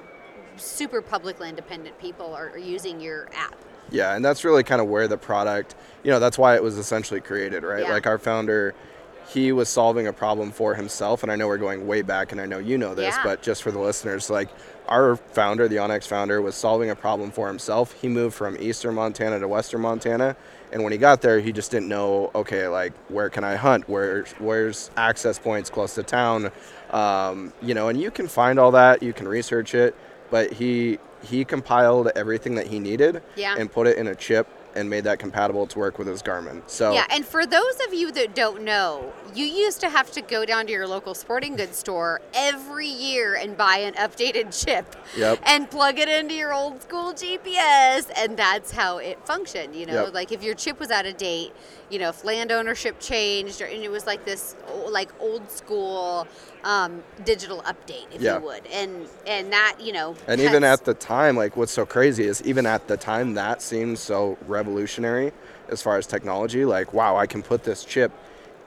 super 0.57 1.01
public 1.01 1.39
land 1.39 1.55
dependent 1.55 1.97
people 1.99 2.33
are, 2.33 2.49
are 2.49 2.57
using 2.57 2.99
your 2.99 3.27
app. 3.33 3.55
Yeah, 3.89 4.15
and 4.15 4.25
that's 4.25 4.43
really 4.43 4.63
kind 4.63 4.81
of 4.81 4.87
where 4.87 5.07
the 5.07 5.17
product, 5.17 5.75
you 6.03 6.11
know, 6.11 6.19
that's 6.19 6.37
why 6.37 6.55
it 6.55 6.63
was 6.63 6.77
essentially 6.77 7.21
created, 7.21 7.63
right? 7.63 7.83
Yeah. 7.83 7.91
Like 7.91 8.05
our 8.05 8.17
founder, 8.17 8.75
he 9.29 9.51
was 9.51 9.69
solving 9.69 10.07
a 10.07 10.13
problem 10.13 10.51
for 10.51 10.75
himself, 10.75 11.23
and 11.23 11.31
I 11.31 11.35
know 11.35 11.47
we're 11.47 11.57
going 11.57 11.87
way 11.87 12.01
back, 12.01 12.31
and 12.31 12.41
I 12.41 12.45
know 12.45 12.57
you 12.57 12.77
know 12.77 12.95
this, 12.95 13.15
Yeah. 13.15 13.23
but 13.23 13.41
just 13.41 13.63
for 13.63 13.71
the 13.71 13.79
listeners, 13.79 14.29
like 14.29 14.49
our 14.87 15.15
founder, 15.15 15.67
the 15.67 15.77
onX 15.77 16.07
founder, 16.07 16.41
was 16.41 16.55
solving 16.55 16.89
a 16.89 16.95
problem 16.95 17.31
for 17.31 17.47
himself. 17.47 17.93
He 17.93 18.07
moved 18.07 18.35
from 18.35 18.57
eastern 18.59 18.95
Montana 18.95 19.39
to 19.39 19.47
western 19.47 19.81
Montana, 19.81 20.35
and 20.71 20.83
when 20.83 20.91
he 20.91 20.97
got 20.97 21.21
there, 21.21 21.39
he 21.39 21.51
just 21.51 21.71
didn't 21.71 21.87
know, 21.87 22.31
okay, 22.35 22.67
like 22.67 22.93
where 23.09 23.29
can 23.29 23.43
I 23.43 23.55
hunt? 23.55 23.87
Where 23.87 24.23
where's 24.39 24.91
access 24.97 25.39
points 25.39 25.69
close 25.69 25.95
to 25.95 26.03
town? 26.03 26.51
Um, 26.91 27.53
you 27.61 27.73
know, 27.73 27.89
and 27.89 27.99
you 27.99 28.11
can 28.11 28.27
find 28.27 28.59
all 28.59 28.71
that, 28.71 29.01
you 29.03 29.13
can 29.13 29.27
research 29.27 29.73
it, 29.75 29.95
but 30.29 30.53
he 30.53 30.99
he 31.23 31.43
compiled 31.43 32.09
everything 32.15 32.55
that 32.55 32.67
he 32.67 32.79
needed 32.79 33.21
Yeah. 33.35 33.55
and 33.57 33.71
put 33.71 33.87
it 33.87 33.97
in 33.97 34.07
a 34.07 34.15
chip 34.15 34.47
and 34.77 34.89
made 34.89 35.03
that 35.05 35.17
compatible 35.19 35.65
to 35.67 35.79
work 35.79 35.97
with 35.97 36.07
his 36.07 36.21
Garmin. 36.21 36.61
So 36.67 36.93
Yeah, 36.93 37.05
and 37.09 37.25
for 37.25 37.45
those 37.45 37.75
of 37.87 37.93
you 37.93 38.11
that 38.11 38.35
don't 38.35 38.61
know, 38.61 39.11
you 39.33 39.45
used 39.45 39.81
to 39.81 39.89
have 39.89 40.11
to 40.11 40.21
go 40.21 40.45
down 40.45 40.67
to 40.67 40.71
your 40.71 40.87
local 40.87 41.13
sporting 41.15 41.55
goods 41.55 41.77
store 41.77 42.21
every 42.33 42.87
year 42.87 43.35
and 43.35 43.57
buy 43.57 43.77
an 43.77 43.93
updated 43.95 44.57
chip 44.65 44.95
Yep. 45.17 45.39
and 45.45 45.69
plug 45.69 45.97
it 45.97 46.07
into 46.07 46.35
your 46.35 46.53
old 46.53 46.81
school 46.83 47.11
GPS, 47.13 48.09
and 48.15 48.37
that's 48.37 48.71
how 48.71 48.99
it 48.99 49.17
functioned. 49.25 49.75
You 49.75 49.87
know, 49.87 50.05
Yep. 50.05 50.13
like 50.13 50.31
if 50.31 50.43
your 50.43 50.53
chip 50.55 50.79
was 50.79 50.91
out 50.91 51.05
of 51.07 51.17
date, 51.17 51.53
you 51.89 51.97
know, 51.99 52.09
if 52.09 52.23
land 52.23 52.51
ownership 52.51 52.99
changed, 52.99 53.61
or, 53.61 53.65
and 53.65 53.83
it 53.83 53.89
was 53.89 54.05
like 54.05 54.25
this 54.25 54.55
like 54.89 55.09
old 55.19 55.49
school 55.49 56.27
um, 56.63 57.03
digital 57.25 57.61
update, 57.63 58.05
if 58.13 58.21
Yeah. 58.21 58.39
you 58.39 58.45
would, 58.45 58.65
and 58.67 59.07
and 59.25 59.51
that 59.53 59.77
you 59.79 59.93
know, 59.93 60.15
And 60.27 60.41
even 60.41 60.63
at 60.63 60.85
the 60.85 60.93
time, 60.93 61.37
like 61.37 61.55
what's 61.57 61.71
so 61.71 61.85
crazy 61.85 62.25
is 62.25 62.41
even 62.43 62.65
at 62.65 62.87
the 62.87 62.97
time 62.97 63.33
that 63.35 63.61
seemed 63.61 63.99
so 63.99 64.37
revolutionary 64.47 65.31
as 65.69 65.81
far 65.81 65.97
as 65.97 66.07
technology. 66.07 66.65
Like, 66.65 66.93
wow, 66.93 67.15
I 67.17 67.27
can 67.27 67.41
put 67.43 67.63
this 67.63 67.83
chip 67.83 68.11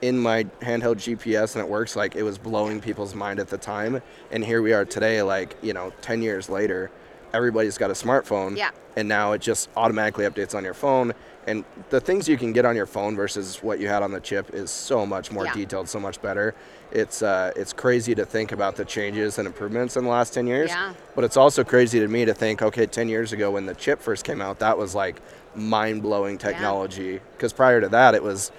in 0.01 0.17
my 0.17 0.43
handheld 0.61 0.97
GPS 0.97 1.55
and 1.55 1.63
it 1.63 1.69
works. 1.69 1.95
Like, 1.95 2.15
it 2.15 2.23
was 2.23 2.37
blowing 2.37 2.79
people's 2.81 3.13
mind 3.13 3.39
at 3.39 3.49
the 3.49 3.57
time. 3.57 4.01
And 4.31 4.43
here 4.43 4.61
we 4.61 4.73
are 4.73 4.85
today, 4.85 5.21
like, 5.21 5.55
you 5.61 5.73
know, 5.73 5.93
10 6.01 6.21
years 6.21 6.49
later, 6.49 6.89
everybody's 7.33 7.77
got 7.77 7.89
a 7.89 7.93
smartphone. 7.93 8.57
Yeah. 8.57 8.71
And 8.95 9.07
now 9.07 9.31
it 9.31 9.41
just 9.41 9.69
automatically 9.77 10.25
updates 10.25 10.53
on 10.55 10.63
your 10.63 10.73
phone. 10.73 11.13
And 11.47 11.65
the 11.89 11.99
things 11.99 12.27
you 12.29 12.37
can 12.37 12.53
get 12.53 12.65
on 12.65 12.75
your 12.75 12.85
phone 12.85 13.15
versus 13.15 13.63
what 13.63 13.79
you 13.79 13.87
had 13.87 14.03
on 14.03 14.11
the 14.11 14.19
chip 14.19 14.53
is 14.53 14.69
so 14.69 15.05
much 15.05 15.31
more 15.31 15.45
Yeah. 15.45 15.53
detailed, 15.53 15.89
so 15.89 15.99
much 15.99 16.21
better. 16.21 16.53
It's 16.91 17.23
uh, 17.23 17.51
it's 17.55 17.73
crazy 17.73 18.13
to 18.15 18.25
think 18.25 18.51
about 18.51 18.75
the 18.75 18.85
changes 18.85 19.39
and 19.39 19.47
improvements 19.47 19.95
in 19.97 20.03
the 20.03 20.09
last 20.09 20.33
10 20.33 20.45
years. 20.45 20.69
Yeah. 20.69 20.93
But 21.15 21.23
it's 21.23 21.37
also 21.37 21.63
crazy 21.63 21.99
to 21.99 22.07
me 22.07 22.25
to 22.25 22.33
think, 22.33 22.61
okay, 22.61 22.85
10 22.85 23.07
years 23.09 23.31
ago 23.33 23.49
when 23.51 23.65
the 23.65 23.73
chip 23.73 24.01
first 24.01 24.23
came 24.23 24.41
out, 24.41 24.59
that 24.59 24.77
was 24.77 24.93
like 24.93 25.21
mind 25.55 26.01
blowing 26.03 26.37
technology. 26.37 27.21
Because 27.37 27.53
prior 27.53 27.81
to 27.81 27.89
that, 27.89 28.13
it 28.13 28.21
was 28.21 28.51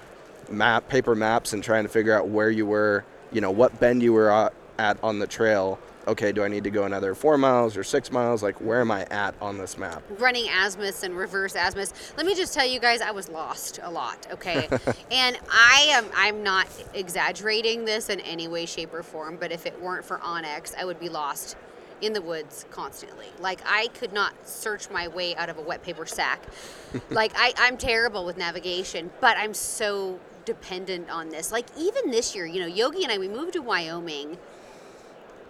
map, 0.49 0.89
paper 0.89 1.15
maps, 1.15 1.53
and 1.53 1.63
trying 1.63 1.83
to 1.83 1.89
figure 1.89 2.13
out 2.17 2.27
where 2.27 2.49
you 2.49 2.65
were, 2.65 3.05
you 3.31 3.39
know, 3.39 3.51
what 3.51 3.79
bend 3.79 4.03
you 4.03 4.11
were 4.13 4.29
at- 4.31 4.53
at 4.77 4.97
on 5.03 5.19
the 5.19 5.27
trail. 5.27 5.79
Okay, 6.05 6.31
do 6.33 6.43
I 6.43 6.49
need 6.49 6.65
to 6.65 6.69
go 6.69 6.83
another 6.83 7.15
four 7.15 7.37
miles 7.37 7.77
or 7.77 7.83
six 7.83 8.11
miles? 8.11 8.43
Like, 8.43 8.59
where 8.59 8.81
am 8.81 8.91
I 8.91 9.05
at 9.05 9.35
on 9.41 9.57
this 9.57 9.77
map? 9.77 10.03
running 10.19 10.49
azimuths 10.49 11.03
and 11.03 11.15
reverse 11.15 11.55
azimuths. 11.55 12.13
Let 12.17 12.25
me 12.25 12.35
just 12.35 12.53
tell 12.53 12.65
you 12.65 12.79
guys, 12.79 13.01
I 13.01 13.11
was 13.11 13.29
lost 13.29 13.79
a 13.81 13.89
lot. 13.89 14.27
Okay, 14.31 14.67
and 15.11 15.37
I 15.49 15.85
am 15.89 16.05
I'm 16.15 16.43
not 16.43 16.67
exaggerating 16.93 17.85
this 17.85 18.09
in 18.09 18.19
any 18.21 18.47
way, 18.47 18.65
shape, 18.65 18.93
or 18.93 19.03
form. 19.03 19.37
But 19.39 19.51
if 19.51 19.65
it 19.65 19.81
weren't 19.81 20.03
for 20.03 20.17
onX, 20.19 20.75
I 20.75 20.85
would 20.85 20.99
be 20.99 21.09
lost 21.09 21.55
in 22.01 22.11
the 22.11 22.21
woods 22.21 22.65
constantly. 22.69 23.27
Like 23.39 23.61
I 23.65 23.87
could 23.93 24.11
not 24.11 24.33
search 24.47 24.89
my 24.89 25.07
way 25.07 25.35
out 25.35 25.49
of 25.49 25.57
a 25.57 25.61
wet 25.61 25.83
paper 25.83 26.05
sack. 26.05 26.41
like 27.09 27.31
I, 27.35 27.53
I'm 27.57 27.77
terrible 27.77 28.25
with 28.25 28.37
navigation, 28.37 29.09
but 29.21 29.37
I'm 29.37 29.53
so 29.53 30.19
dependent 30.45 31.09
on 31.09 31.29
this. 31.29 31.51
Like 31.51 31.67
even 31.77 32.11
this 32.11 32.35
year, 32.35 32.45
you 32.45 32.59
know, 32.59 32.67
Yogi 32.67 33.03
and 33.03 33.11
I 33.11 33.17
we 33.17 33.29
moved 33.29 33.53
to 33.53 33.61
Wyoming 33.61 34.37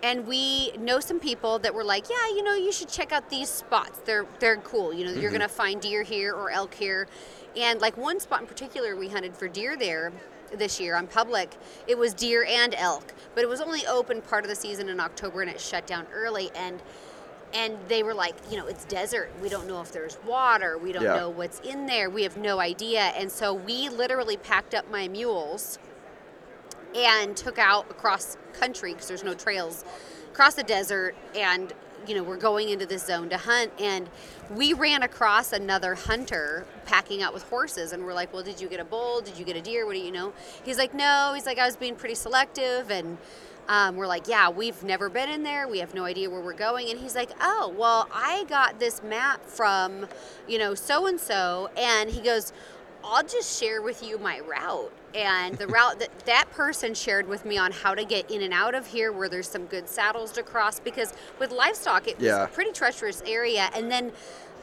and 0.03 0.27
we 0.27 0.73
know 0.73 0.99
some 0.99 1.19
people 1.19 1.57
that 1.59 1.73
were 1.73 1.83
like, 1.83 2.09
yeah, 2.09 2.27
you 2.35 2.43
know, 2.43 2.53
you 2.53 2.73
should 2.73 2.89
check 2.89 3.13
out 3.13 3.29
these 3.29 3.49
spots. 3.49 3.99
They're 4.05 4.25
they're 4.39 4.57
cool. 4.57 4.93
You 4.93 5.05
know, 5.05 5.11
you're 5.11 5.31
mm-hmm. 5.31 5.39
gonna 5.39 5.49
find 5.49 5.81
deer 5.81 6.03
here 6.03 6.35
or 6.35 6.51
elk 6.51 6.73
here, 6.73 7.07
and 7.55 7.81
like 7.81 7.97
one 7.97 8.19
spot 8.19 8.41
in 8.41 8.47
particular, 8.47 8.95
we 8.95 9.07
hunted 9.07 9.35
for 9.35 9.47
deer 9.47 9.77
there 9.77 10.11
this 10.53 10.79
year 10.79 10.95
on 10.95 11.07
public. 11.07 11.55
It 11.87 11.97
was 11.97 12.13
deer 12.13 12.45
and 12.47 12.75
elk, 12.75 13.13
but 13.33 13.43
it 13.43 13.47
was 13.47 13.61
only 13.61 13.87
open 13.87 14.21
part 14.21 14.43
of 14.43 14.49
the 14.49 14.55
season 14.55 14.89
in 14.89 14.99
October, 14.99 15.41
and 15.41 15.49
it 15.49 15.59
shut 15.59 15.87
down 15.87 16.05
early. 16.13 16.51
And 16.53 16.81
and 17.53 17.77
they 17.87 18.03
were 18.03 18.15
like, 18.15 18.35
you 18.49 18.57
know, 18.57 18.65
it's 18.65 18.83
desert. 18.85 19.31
We 19.41 19.47
don't 19.47 19.67
know 19.67 19.79
if 19.79 19.91
there's 19.91 20.17
water. 20.25 20.77
We 20.77 20.91
don't 20.91 21.03
Yeah. 21.03 21.15
know 21.15 21.29
what's 21.29 21.59
in 21.59 21.85
there. 21.85 22.09
We 22.09 22.23
have 22.23 22.35
no 22.35 22.59
idea. 22.59 23.13
And 23.15 23.31
so 23.31 23.53
we 23.53 23.89
literally 23.89 24.37
packed 24.37 24.73
up 24.73 24.89
my 24.89 25.07
mules 25.07 25.77
and 26.95 27.35
took 27.35 27.57
out 27.57 27.89
across 27.89 28.37
country 28.53 28.93
because 28.93 29.07
there's 29.07 29.23
no 29.23 29.33
trails 29.33 29.83
across 30.31 30.55
the 30.55 30.63
desert 30.63 31.15
and 31.35 31.73
you 32.07 32.15
know 32.15 32.23
we're 32.23 32.37
going 32.37 32.69
into 32.69 32.85
this 32.85 33.05
zone 33.05 33.29
to 33.29 33.37
hunt. 33.37 33.71
And 33.79 34.09
we 34.51 34.73
ran 34.73 35.03
across 35.03 35.53
another 35.53 35.95
hunter 35.95 36.65
packing 36.85 37.21
out 37.21 37.33
with 37.33 37.43
horses 37.43 37.93
and 37.93 38.03
we're 38.03 38.13
like 38.13 38.33
well 38.33 38.43
did 38.43 38.59
you 38.59 38.67
get 38.67 38.79
a 38.79 38.85
bull? 38.85 39.21
Did 39.21 39.37
you 39.37 39.45
get 39.45 39.55
a 39.55 39.61
deer? 39.61 39.85
What 39.85 39.93
do 39.93 39.99
you 39.99 40.11
know? 40.11 40.33
He's 40.63 40.77
like 40.77 40.93
no. 40.93 41.31
He's 41.33 41.45
like 41.45 41.59
i 41.59 41.65
was 41.65 41.75
being 41.75 41.95
pretty 41.95 42.15
selective 42.15 42.91
and 42.91 43.17
um, 43.69 43.95
we're 43.95 44.07
like 44.07 44.27
yeah 44.27 44.49
we've 44.49 44.83
never 44.83 45.09
been 45.09 45.29
in 45.29 45.43
there. 45.43 45.67
We 45.67 45.79
have 45.79 45.93
no 45.93 46.03
idea 46.03 46.29
where 46.29 46.41
we're 46.41 46.53
going. 46.53 46.89
And 46.89 46.99
he's 46.99 47.15
like 47.15 47.31
oh 47.39 47.73
well 47.77 48.09
i 48.13 48.43
got 48.49 48.79
this 48.79 49.01
map 49.03 49.45
from 49.45 50.07
you 50.47 50.57
know 50.57 50.75
so 50.75 51.07
and 51.07 51.19
so 51.19 51.69
and 51.77 52.09
he 52.09 52.21
goes 52.21 52.51
I'll 53.03 53.23
just 53.23 53.59
share 53.59 53.81
with 53.81 54.01
you 54.01 54.17
my 54.17 54.39
route. 54.39 54.91
And 55.13 55.55
the 55.57 55.67
route 55.67 55.99
that 55.99 56.09
that 56.25 56.49
person 56.51 56.93
shared 56.93 57.27
with 57.27 57.45
me 57.45 57.57
on 57.57 57.71
how 57.71 57.93
to 57.93 58.03
get 58.03 58.31
in 58.31 58.41
and 58.41 58.53
out 58.53 58.73
of 58.73 58.87
here, 58.87 59.11
where 59.11 59.29
there's 59.29 59.47
some 59.47 59.65
good 59.65 59.87
saddles 59.87 60.31
to 60.33 60.43
cross, 60.43 60.79
because 60.79 61.13
with 61.39 61.51
livestock, 61.51 62.07
it 62.07 62.17
was 62.17 62.25
Yeah. 62.27 62.43
a 62.45 62.47
pretty 62.47 62.71
treacherous 62.71 63.21
area. 63.25 63.69
And 63.75 63.91
then 63.91 64.11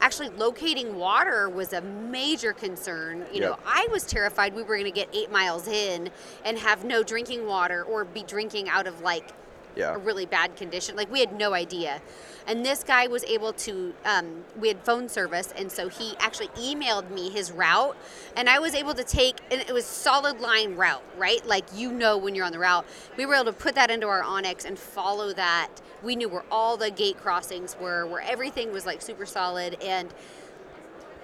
actually 0.01 0.31
locating 0.31 0.97
water 0.97 1.49
was 1.49 1.73
a 1.73 1.81
major 1.83 2.53
concern. 2.53 3.27
You 3.33 3.41
know, 3.43 3.59
I 3.67 3.87
was 3.93 4.05
terrified 4.05 4.55
we 4.55 4.63
were 4.63 4.75
going 4.77 4.85
to 4.87 4.91
get 4.91 5.09
eight 5.13 5.31
miles 5.31 5.69
in 5.69 6.11
and 6.45 6.59
have 6.59 6.85
no 6.85 7.03
drinking 7.03 7.47
water 7.47 7.85
or 7.85 8.05
be 8.05 8.23
drinking 8.23 8.69
out 8.69 8.87
of 8.87 9.03
like 9.03 9.29
Yeah. 9.77 9.95
a 9.95 9.99
really 9.99 10.27
bad 10.27 10.57
condition. 10.57 10.97
Like 10.97 11.13
we 11.13 11.21
had 11.21 11.33
no 11.39 11.53
idea. 11.55 12.01
And 12.51 12.67
this 12.67 12.83
guy 12.83 13.07
was 13.07 13.23
able 13.25 13.53
to, 13.53 13.95
um, 14.05 14.43
we 14.59 14.67
had 14.67 14.81
phone 14.81 15.09
service, 15.09 15.55
and 15.57 15.71
so 15.71 15.89
he 15.89 16.17
actually 16.19 16.49
emailed 16.49 17.09
me 17.13 17.31
his 17.31 17.53
route, 17.53 17.97
and 18.37 18.49
I 18.49 18.59
was 18.59 18.75
able 18.75 18.93
to 18.95 19.05
take, 19.05 19.37
and 19.53 19.61
it 19.61 19.73
was 19.73 19.87
solid 19.87 20.41
line 20.41 20.75
route, 20.75 21.05
right? 21.17 21.47
Like 21.47 21.65
you 21.73 21.93
know 21.93 22.19
when 22.19 22.35
you're 22.35 22.45
on 22.45 22.51
the 22.51 22.59
route. 22.59 22.85
We 23.17 23.25
were 23.25 23.37
able 23.37 23.45
to 23.45 23.53
put 23.53 23.77
that 23.77 23.89
into 23.89 24.09
our 24.09 24.25
onX 24.25 24.65
and 24.65 24.77
follow 24.77 25.33
that. 25.35 25.69
We 26.03 26.17
knew 26.17 26.29
where 26.29 26.43
all 26.51 26.77
the 26.77 26.91
gate 26.91 27.19
crossings 27.19 27.77
were, 27.81 28.05
where 28.05 28.23
everything 28.23 28.73
was 28.73 28.85
like 28.85 29.01
super 29.01 29.27
solid, 29.27 29.81
and 29.81 30.13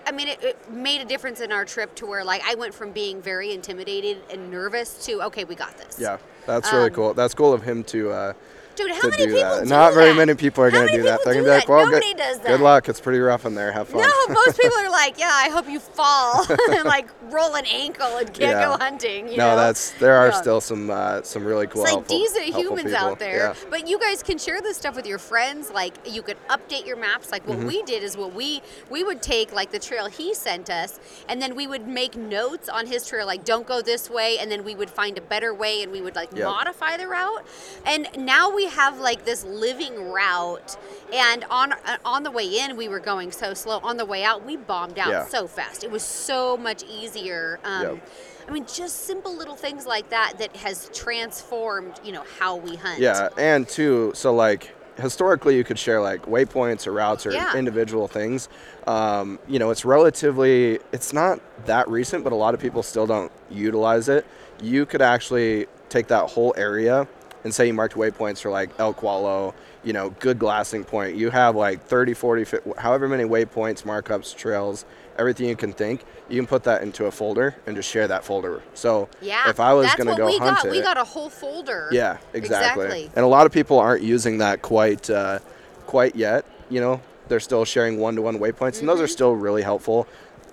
I 0.06 0.12
mean, 0.12 0.28
it, 0.28 0.45
it 0.45 0.71
made 0.71 1.00
a 1.00 1.04
difference 1.04 1.40
in 1.40 1.50
our 1.50 1.64
trip 1.64 1.92
to 1.97 2.06
where 2.06 2.23
like 2.23 2.42
I 2.47 2.54
went 2.54 2.73
from 2.73 2.92
being 2.92 3.21
very 3.21 3.50
intimidated 3.50 4.18
and 4.30 4.49
nervous 4.49 5.04
to 5.06 5.23
okay, 5.25 5.42
we 5.42 5.56
got 5.56 5.76
this. 5.76 5.99
Yeah, 5.99 6.18
that's 6.47 6.73
really 6.73 6.90
Um, 6.90 6.95
cool. 6.95 7.14
That's 7.14 7.35
cool 7.35 7.52
of 7.52 7.64
him 7.64 7.83
to 7.85 8.12
uh, 8.12 8.33
Dude, 8.76 8.90
how 8.92 9.09
many 9.09 9.26
people 9.26 9.40
that. 9.40 9.64
do 9.64 9.68
Not 9.71 9.95
very 9.95 10.11
that? 10.11 10.14
many 10.16 10.35
people 10.35 10.62
are 10.64 10.71
going 10.71 10.87
to 10.88 10.97
do 10.97 11.02
that. 11.04 11.21
They're 11.25 11.33
going 11.35 11.45
to 11.45 11.50
be 11.50 11.56
like, 11.56 11.68
well, 11.68 11.87
Nobody 11.87 12.14
good, 12.14 12.42
good 12.45 12.61
luck. 12.61 12.88
It's 12.88 13.00
pretty 13.00 13.18
rough 13.21 13.47
in 13.47 13.54
there. 13.54 13.73
Have 13.73 13.88
fun. 13.88 14.02
No, 14.02 14.35
most 14.35 14.59
people 14.61 14.76
are 14.78 14.90
like, 14.90 15.18
yeah, 15.18 15.30
I 15.33 15.49
hope 15.49 15.68
you 15.68 15.80
fall 15.80 16.45
and 16.71 16.85
like 16.85 17.09
roll 17.33 17.54
an 17.56 17.64
ankle 17.66 18.16
and 18.18 18.26
can't 18.28 18.38
Yeah. 18.52 18.64
go 18.66 18.76
hunting. 18.78 19.28
You 19.28 19.38
no, 19.38 19.50
know? 19.50 19.56
that's 19.56 19.92
there 19.92 20.14
are 20.16 20.28
Yeah. 20.28 20.40
still 20.40 20.61
some 20.61 20.90
uh, 20.90 21.23
some 21.23 21.45
really 21.45 21.66
cool. 21.66 21.83
It's 21.83 21.92
like 21.92 22.00
helpful, 22.09 22.18
decent 22.18 22.45
humans 22.54 22.90
people. 22.92 22.97
out 23.06 23.18
there. 23.18 23.37
Yeah. 23.37 23.54
But 23.71 23.88
you 23.88 23.99
guys 23.99 24.23
can 24.23 24.38
share 24.38 24.61
this 24.61 24.76
stuff 24.76 24.95
with 24.95 25.06
your 25.06 25.18
friends. 25.18 25.71
Like 25.71 25.95
you 26.06 26.23
could 26.23 26.37
update 26.49 26.87
your 26.87 26.97
maps. 26.97 27.30
Like 27.33 27.45
Mm-hmm. 27.47 27.59
what 27.59 27.66
we 27.66 27.83
did 27.85 28.02
is 28.02 28.16
what 28.16 28.35
we 28.35 28.61
we 28.90 29.02
would 29.04 29.23
take 29.23 29.52
like 29.52 29.71
the 29.71 29.78
trail 29.78 30.06
he 30.06 30.35
sent 30.35 30.68
us, 30.68 30.99
and 31.28 31.40
then 31.40 31.54
we 31.54 31.66
would 31.66 31.87
make 31.87 32.16
notes 32.16 32.68
on 32.68 32.87
his 32.87 33.06
trail, 33.06 33.26
like 33.26 33.45
don't 33.45 33.66
go 33.66 33.80
this 33.80 34.11
way, 34.11 34.38
and 34.38 34.50
then 34.50 34.64
we 34.64 34.75
would 34.75 34.90
find 34.90 35.16
a 35.16 35.21
better 35.21 35.54
way, 35.54 35.83
and 35.83 35.92
we 35.92 36.00
would 36.00 36.14
like 36.16 36.30
Yep. 36.35 36.45
modify 36.45 36.97
the 36.97 37.06
route. 37.06 37.45
And 37.85 38.09
now 38.18 38.50
we 38.54 38.65
have 38.68 38.99
like 38.99 39.25
this 39.25 39.44
living 39.44 40.11
route. 40.11 40.76
And 41.12 41.44
on 41.50 41.73
uh, 41.73 41.99
on 42.04 42.23
the 42.23 42.30
way 42.30 42.46
in, 42.46 42.76
we 42.76 42.88
were 42.88 43.00
going 43.00 43.32
so 43.32 43.54
slow. 43.54 43.78
On 43.82 43.96
the 43.96 44.04
way 44.06 44.25
out, 44.25 44.44
we 44.44 44.56
bombed 44.56 44.99
out 44.99 45.08
Yeah. 45.08 45.26
so 45.26 45.46
fast. 45.46 45.85
It 45.85 45.90
was 45.90 46.02
so 46.02 46.56
much 46.56 46.82
easier. 46.85 47.58
Um, 47.64 47.82
Yep. 47.82 48.08
I 48.49 48.52
mean, 48.52 48.66
just 48.66 49.06
simple 49.06 49.37
little 49.37 49.56
things 49.56 49.87
like 49.87 50.11
that 50.11 50.35
that 50.38 50.54
has 50.56 50.88
transformed, 50.94 51.94
you 52.04 52.12
know, 52.12 52.23
how 52.38 52.56
we 52.56 52.76
hunt. 52.76 53.00
Yeah, 53.00 53.28
and 53.37 53.68
too, 53.68 54.12
so 54.14 54.32
like 54.32 54.73
historically, 54.99 55.56
you 55.56 55.64
could 55.64 55.78
share 55.78 56.00
like 56.00 56.23
waypoints 56.23 56.87
or 56.87 56.92
routes 56.92 57.26
or 57.26 57.32
Yeah. 57.32 57.54
individual 57.56 58.08
things. 58.08 58.49
Um, 58.87 59.38
you 59.49 59.58
know, 59.58 59.70
it's 59.70 59.85
relatively, 59.85 60.78
it's 60.92 61.12
not 61.12 61.40
that 61.66 61.88
recent, 61.88 62.25
but 62.25 62.32
a 62.32 62.37
lot 62.37 62.54
of 62.54 62.61
people 62.61 62.82
still 62.82 63.06
don't 63.06 63.32
utilize 63.50 64.08
it. 64.08 64.25
You 64.62 64.87
could 64.87 65.02
actually 65.02 65.66
take 65.88 66.06
that 66.08 66.30
whole 66.30 66.54
area 66.56 67.06
and 67.46 67.54
say 67.54 67.68
you 67.68 67.72
marked 67.74 67.94
waypoints 67.94 68.40
for 68.40 68.50
like 68.50 68.70
El 68.80 68.92
Wallow, 69.00 69.54
you 69.84 69.92
know, 69.92 70.10
good 70.18 70.36
glassing 70.36 70.82
point. 70.82 71.14
You 71.16 71.30
have 71.30 71.54
like 71.54 71.80
30, 71.86 72.12
40, 72.12 72.44
50, 72.44 72.70
however 72.76 73.08
many 73.08 73.22
waypoints, 73.22 73.84
markups, 73.84 74.34
trails, 74.36 74.84
everything 75.16 75.48
you 75.48 75.54
can 75.54 75.72
think. 75.72 76.04
You 76.28 76.40
can 76.40 76.48
put 76.48 76.64
that 76.64 76.82
into 76.82 77.06
a 77.06 77.12
folder 77.12 77.54
and 77.68 77.76
just 77.76 77.88
share 77.88 78.08
that 78.08 78.24
folder. 78.24 78.62
So 78.74 79.08
Yeah. 79.22 79.48
if 79.48 79.60
I 79.60 79.74
was 79.74 79.94
going 79.94 80.08
to 80.08 80.16
go 80.16 80.26
we 80.26 80.38
hunt 80.38 80.56
got. 80.56 80.64
it, 80.66 80.70
We 80.72 80.82
got 80.82 80.98
a 80.98 81.04
whole 81.04 81.30
folder. 81.30 81.88
yeah, 81.92 82.18
exactly. 82.34 82.84
Exactly. 82.86 83.10
And 83.14 83.24
a 83.24 83.28
lot 83.28 83.46
of 83.46 83.52
people 83.52 83.78
aren't 83.78 84.02
using 84.02 84.38
that 84.38 84.60
quite 84.60 85.08
uh, 85.08 85.38
quite 85.86 86.16
yet. 86.16 86.44
You 86.68 86.80
know, 86.80 87.00
they're 87.28 87.38
still 87.38 87.64
sharing 87.64 88.00
one-to-one 88.00 88.40
waypoints, 88.40 88.80
and 88.80 88.88
those 88.88 88.96
Mm-hmm. 88.96 89.04
are 89.04 89.06
still 89.06 89.34
really 89.36 89.62
helpful. 89.62 90.08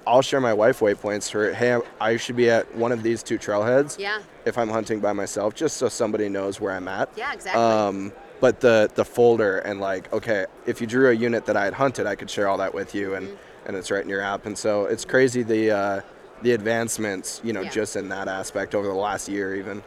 I'll 0.06 0.22
share 0.22 0.42
my 0.42 0.54
wife 0.54 0.80
waypoints 0.80 1.32
for 1.32 1.54
hey, 1.54 1.80
I 2.00 2.18
should 2.18 2.36
be 2.36 2.50
at 2.50 2.74
one 2.76 2.92
of 2.92 3.04
these 3.04 3.24
two 3.24 3.38
trailheads 3.38 3.98
Yeah. 4.00 4.20
if 4.46 4.58
I'm 4.58 4.70
hunting 4.70 5.00
by 5.00 5.14
myself, 5.14 5.56
just 5.56 5.78
so 5.78 5.88
somebody 5.90 6.30
knows 6.30 6.60
where 6.60 6.74
I'm 6.74 6.88
at. 6.88 7.10
Yeah, 7.16 7.34
exactly. 7.34 7.62
Um, 7.62 8.12
but 8.42 8.60
the 8.60 8.90
the 8.96 9.06
folder 9.06 9.60
and 9.60 9.80
like, 9.80 10.12
okay, 10.12 10.46
if 10.66 10.82
you 10.82 10.88
drew 10.88 11.10
a 11.10 11.14
unit 11.14 11.46
that 11.46 11.56
I 11.56 11.64
had 11.66 11.74
hunted, 11.74 12.06
I 12.08 12.16
could 12.16 12.30
share 12.30 12.48
all 12.50 12.58
that 12.58 12.74
with 12.74 12.94
you, 12.94 13.16
and 13.16 13.28
Mm-hmm. 13.28 13.68
and 13.68 13.78
it's 13.78 13.90
right 13.92 14.04
in 14.04 14.10
your 14.10 14.22
app. 14.22 14.46
And 14.46 14.58
so 14.58 14.86
it's 14.86 15.06
crazy 15.06 15.44
the 15.44 15.72
uh, 15.72 16.02
the 16.42 16.52
advancements, 16.52 17.40
you 17.44 17.54
know, 17.54 17.62
Yeah. 17.62 17.70
just 17.70 17.96
in 17.96 18.10
that 18.10 18.28
aspect 18.28 18.76
over 18.76 18.86
the 18.88 18.94
last 18.94 19.30
year, 19.30 19.56
even. 19.56 19.82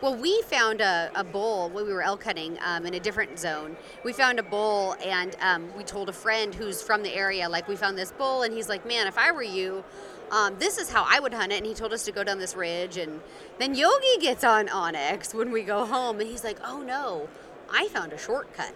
Well, 0.00 0.14
we 0.14 0.42
found 0.42 0.80
a, 0.80 1.10
a 1.16 1.24
bull 1.24 1.70
when 1.70 1.84
we 1.84 1.92
were 1.92 2.02
elk 2.02 2.22
hunting 2.22 2.56
um, 2.64 2.86
in 2.86 2.94
a 2.94 3.00
different 3.00 3.36
zone. 3.36 3.76
We 4.04 4.12
found 4.12 4.38
a 4.38 4.44
bull, 4.44 4.94
and 5.04 5.36
um, 5.40 5.76
we 5.76 5.82
told 5.82 6.08
a 6.08 6.12
friend 6.12 6.54
who's 6.54 6.80
from 6.80 7.02
the 7.02 7.12
area, 7.12 7.48
like, 7.48 7.66
we 7.66 7.74
found 7.74 7.98
this 7.98 8.12
bull, 8.12 8.42
and 8.42 8.54
he's 8.54 8.68
like, 8.68 8.86
man, 8.86 9.08
if 9.08 9.18
I 9.18 9.32
were 9.32 9.42
you, 9.42 9.82
um, 10.30 10.54
this 10.60 10.78
is 10.78 10.88
how 10.88 11.04
I 11.08 11.18
would 11.18 11.34
hunt 11.34 11.50
it. 11.50 11.56
And 11.56 11.66
he 11.66 11.74
told 11.74 11.92
us 11.92 12.04
to 12.04 12.12
go 12.12 12.22
down 12.22 12.38
this 12.38 12.54
ridge. 12.54 12.96
And 12.96 13.20
then 13.58 13.74
Yogi 13.74 14.18
gets 14.20 14.44
on 14.44 14.68
onX 14.68 15.34
when 15.34 15.50
we 15.50 15.62
go 15.62 15.84
home, 15.84 16.20
and 16.20 16.30
he's 16.30 16.44
like, 16.44 16.58
oh 16.64 16.80
no, 16.80 17.28
I 17.68 17.88
found 17.88 18.12
a 18.12 18.18
shortcut. 18.18 18.74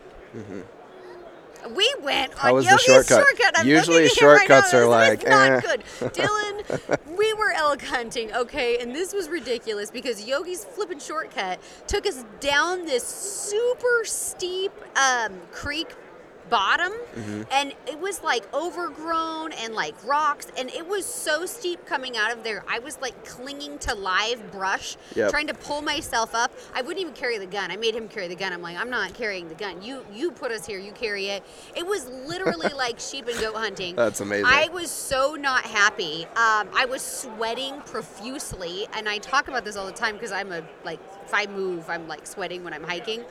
We 1.71 1.95
went 2.03 2.35
How 2.35 2.57
on 2.57 2.63
Yogi's 2.63 2.83
shortcut? 2.83 3.25
shortcut. 3.25 3.59
I'm 3.59 3.67
Usually 3.67 4.05
looking 4.05 4.07
at 4.07 4.13
it 4.13 4.19
shortcuts 4.19 4.73
right 4.73 4.79
now. 4.81 4.85
are 4.85 4.89
like, 4.89 5.23
is 5.23 5.29
not 5.29 5.53
eh. 5.53 5.61
good. 5.61 5.85
Dylan, 6.13 7.17
we 7.17 7.33
were 7.35 7.53
elk 7.53 7.83
hunting, 7.83 8.33
okay, 8.35 8.79
and 8.79 8.95
this 8.95 9.13
was 9.13 9.29
ridiculous 9.29 9.91
because 9.91 10.27
Yogi's 10.27 10.65
flipping 10.65 10.99
shortcut 10.99 11.61
took 11.87 12.07
us 12.07 12.25
down 12.41 12.85
this 12.85 13.05
super 13.07 14.05
steep 14.05 14.73
um, 14.97 15.33
creek 15.53 15.95
bottom 16.51 16.93
Mm-hmm. 17.13 17.43
and 17.51 17.73
it 17.87 17.99
was 18.01 18.23
like 18.23 18.43
overgrown 18.55 19.53
and 19.53 19.75
like 19.75 19.95
rocks 20.07 20.47
and 20.57 20.71
it 20.71 20.87
was 20.87 21.05
so 21.05 21.45
steep 21.47 21.85
coming 21.87 22.17
out 22.17 22.33
of 22.33 22.43
there. 22.43 22.65
I 22.69 22.79
was 22.79 22.99
like 23.01 23.25
clinging 23.25 23.79
to 23.81 23.95
live 23.95 24.51
brush 24.51 24.97
Yep. 25.15 25.31
trying 25.31 25.47
to 25.49 25.55
pull 25.55 25.83
myself 25.83 26.35
up. 26.35 26.53
I 26.75 26.81
wouldn't 26.83 27.01
even 27.01 27.13
carry 27.13 27.39
the 27.39 27.47
gun. 27.47 27.71
I 27.71 27.77
made 27.77 27.95
him 27.95 28.09
carry 28.09 28.29
the 28.29 28.35
gun. 28.35 28.53
I'm 28.53 28.63
like 28.63 28.77
i'm 28.79 28.89
not 28.91 29.13
carrying 29.15 29.49
the 29.49 29.55
gun. 29.55 29.83
You 29.83 30.05
you 30.13 30.31
put 30.31 30.51
us 30.53 30.67
here. 30.67 30.79
You 30.79 30.93
carry 30.93 31.27
it. 31.29 31.43
It 31.77 31.87
was 31.87 32.09
literally 32.09 32.73
like 32.75 32.99
sheep 32.99 33.29
and 33.29 33.39
goat 33.41 33.55
hunting. 33.57 33.95
That's 33.97 34.21
amazing. 34.21 34.47
i 34.47 34.69
was 34.73 34.91
so 34.91 35.35
not 35.35 35.65
happy. 35.65 36.25
Um, 36.37 36.69
i 36.75 36.87
was 36.89 37.03
sweating 37.03 37.81
profusely 37.83 38.87
and 38.95 39.09
i 39.09 39.19
talk 39.19 39.49
about 39.49 39.65
this 39.65 39.77
all 39.77 39.87
the 39.87 39.93
time 39.93 40.15
because 40.15 40.33
i'm 40.33 40.53
a 40.53 40.63
like 40.85 41.01
if 41.25 41.35
i 41.35 41.47
move 41.47 41.89
i'm 41.89 42.07
like 42.09 42.27
sweating 42.27 42.65
when 42.65 42.73
i'm 42.73 42.85
hiking. 42.85 43.25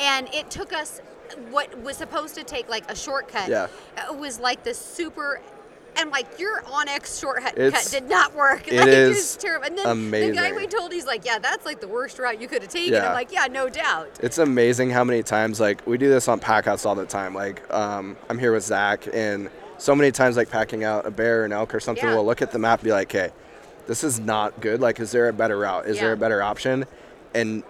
And 0.00 0.28
it 0.32 0.48
took 0.50 0.72
us 0.72 1.00
what 1.50 1.76
was 1.82 1.96
supposed 1.96 2.34
to 2.36 2.44
take 2.44 2.68
like 2.68 2.90
a 2.90 2.96
shortcut 2.96 3.48
Yeah. 3.48 3.68
was 4.12 4.38
like 4.40 4.62
this 4.64 4.78
super 4.78 5.40
and 5.96 6.10
like 6.10 6.38
your 6.38 6.62
onX 6.62 7.18
shortcut 7.20 7.58
It's- 7.58 7.90
did 7.90 8.08
not 8.08 8.32
work. 8.34 8.68
it 8.68 8.76
like, 8.78 8.86
is 8.88 9.16
was 9.16 9.36
terrible. 9.36 9.66
And 9.66 9.78
then 9.78 10.10
the 10.10 10.30
guy 10.32 10.52
we 10.52 10.66
told, 10.68 10.92
he's 10.92 11.06
like, 11.06 11.24
"Yeah, 11.24 11.40
that's 11.40 11.66
like 11.66 11.80
the 11.80 11.88
worst 11.88 12.20
route 12.20 12.40
you 12.40 12.46
could 12.46 12.62
have 12.62 12.70
taken." 12.70 12.92
Yeah. 12.92 13.08
I'm 13.08 13.14
like, 13.14 13.32
"Yeah, 13.32 13.46
no 13.50 13.68
doubt." 13.68 14.08
It's 14.22 14.38
amazing 14.38 14.90
how 14.90 15.02
many 15.02 15.24
times 15.24 15.58
like 15.58 15.84
we 15.88 15.98
do 15.98 16.08
this 16.08 16.28
on 16.28 16.38
packouts 16.38 16.86
all 16.86 16.94
the 16.94 17.04
time. 17.06 17.34
Like 17.34 17.62
um, 17.74 18.16
I'm 18.28 18.38
here 18.38 18.52
with 18.52 18.62
Zach, 18.62 19.08
and 19.12 19.50
so 19.78 19.94
many 19.96 20.12
times 20.12 20.36
like 20.36 20.50
packing 20.50 20.84
out 20.84 21.04
a 21.04 21.10
bear, 21.10 21.42
or 21.42 21.44
an 21.46 21.52
elk, 21.52 21.74
or 21.74 21.80
something. 21.80 22.04
Yeah. 22.04 22.14
We'll 22.14 22.26
look 22.26 22.42
at 22.42 22.52
the 22.52 22.60
map, 22.60 22.78
and 22.78 22.84
be 22.84 22.92
like, 22.92 23.08
"Okay, 23.12 23.32
this 23.88 24.04
is 24.04 24.20
not 24.20 24.60
good. 24.60 24.80
Like, 24.80 25.00
is 25.00 25.10
there 25.10 25.28
a 25.28 25.32
better 25.32 25.58
route? 25.58 25.86
Is 25.86 25.98
there 25.98 26.12
a 26.12 26.16
better 26.16 26.42
option?" 26.42 26.86
And 27.34 27.64